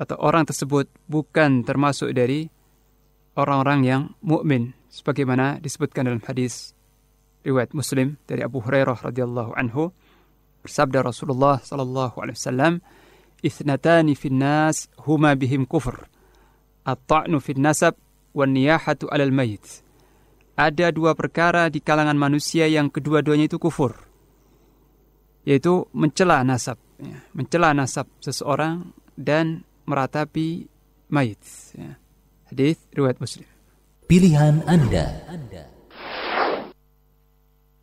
[0.00, 2.48] atau orang tersebut bukan termasuk dari
[3.36, 6.72] orang-orang yang mukmin sebagaimana disebutkan dalam hadis
[7.44, 9.92] riwayat Muslim dari Abu Hurairah radhiyallahu anhu
[10.64, 12.72] bersabda Rasulullah sallallahu alaihi wasallam
[13.40, 16.04] fin nas huma bihim kufur
[16.84, 17.96] at-ta'nu fin nasab
[18.36, 19.32] wan niyahatu 'alal
[20.60, 23.96] ada dua perkara di kalangan manusia yang kedua-duanya itu kufur.
[25.48, 30.68] Yaitu mencela nasab ya, mencela nasab seseorang dan meratapi
[31.08, 31.40] mayit
[31.72, 31.96] ya.
[32.52, 33.48] hadis riwayat Muslim.
[34.04, 35.24] Pilihan Anda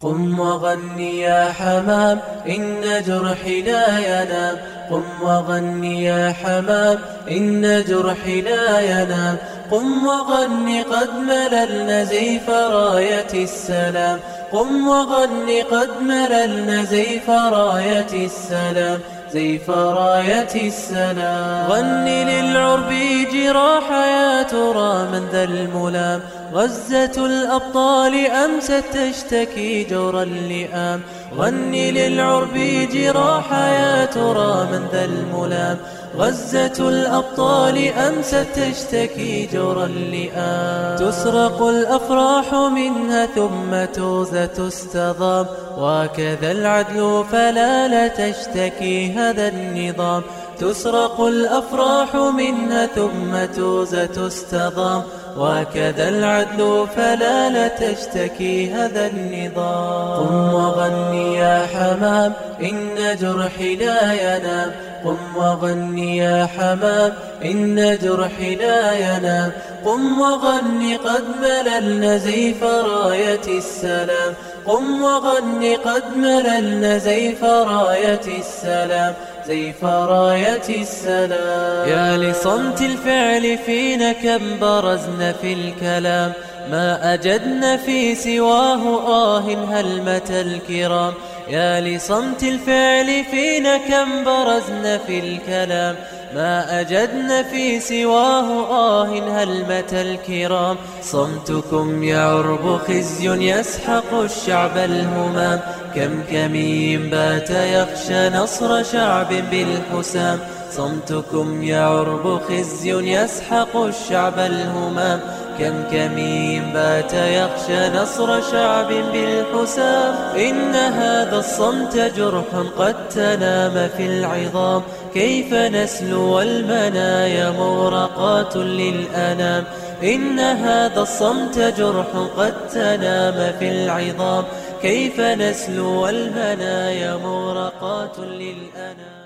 [0.02, 2.20] قم وغني يا حمام
[2.50, 4.58] إن جرحي لا ينام
[4.92, 6.98] قم وغني يا حمام
[7.32, 9.38] إن جرحي لا ينام
[9.72, 14.20] قم وغني قد مللنا زيف راية السلام.
[14.52, 19.00] قم وغني قد مللنا زيف راية السلام.
[19.34, 22.90] زيف راية السلام غني للعرب
[23.34, 26.22] جراح يا ترى من ذا الملام.
[26.54, 31.02] غزة الأبطال أمست تشتكي جور اللئام.
[31.38, 32.54] غني للعرب
[32.94, 35.78] جراح يا ترى من ذا الملام.
[36.18, 45.46] غزة الأبطال أمست تشتكي جور اللئام تسرق الأفراح منها ثم توزى تستضام
[45.78, 50.24] وكذا العدل فلا لا تشتكي هذا النظام.
[50.60, 55.04] تسرق الأفراح منها ثم توزى تستضام
[55.38, 60.28] وكذا العدل فلا لا تشتكي هذا النظام.
[60.28, 64.72] قم وغني يا حمام إن جرحي لا ينام.
[65.06, 67.14] قم وغني يا حمام
[67.46, 69.52] إن جرحي لا ينام.
[69.86, 74.34] قم وغني قد مللنا زيف راية السلام.
[74.66, 79.14] قم وغني قد مللنا زيف راية السلام.
[79.48, 81.90] زيف راية السلام.
[81.90, 86.34] يا لصمت الفعل فينا كم برزنا في الكلام.
[86.72, 91.14] ما أجدنا في سواه آه هلمة الكرام.
[91.50, 95.96] يا لصمت الفعل فينا كم برزنا في الكلام.
[96.38, 105.60] ما أجدنا في سواه آه هلمة الكرام؟ صمتكم يعرب خزي يسحق الشعب الهمام.
[105.96, 110.40] كم كمي بات يخشى نصر شعب بالحسام.
[110.72, 115.20] صمتكم يعرب خزي يسحق الشعب الهمام.
[115.60, 120.16] كم كمين بات يخشى نصر شعب بالحسام.
[120.36, 122.46] إن هذا الصمت جرح
[122.78, 124.82] قد تنام في العظام.
[125.14, 129.64] كيف نسلو والمنايا مورقات للأنام.
[130.04, 132.08] إن هذا الصمت جرح
[132.38, 134.44] قد تنام في العظام.
[134.82, 139.17] كيف نسلو والمنايا مورقات للأنام.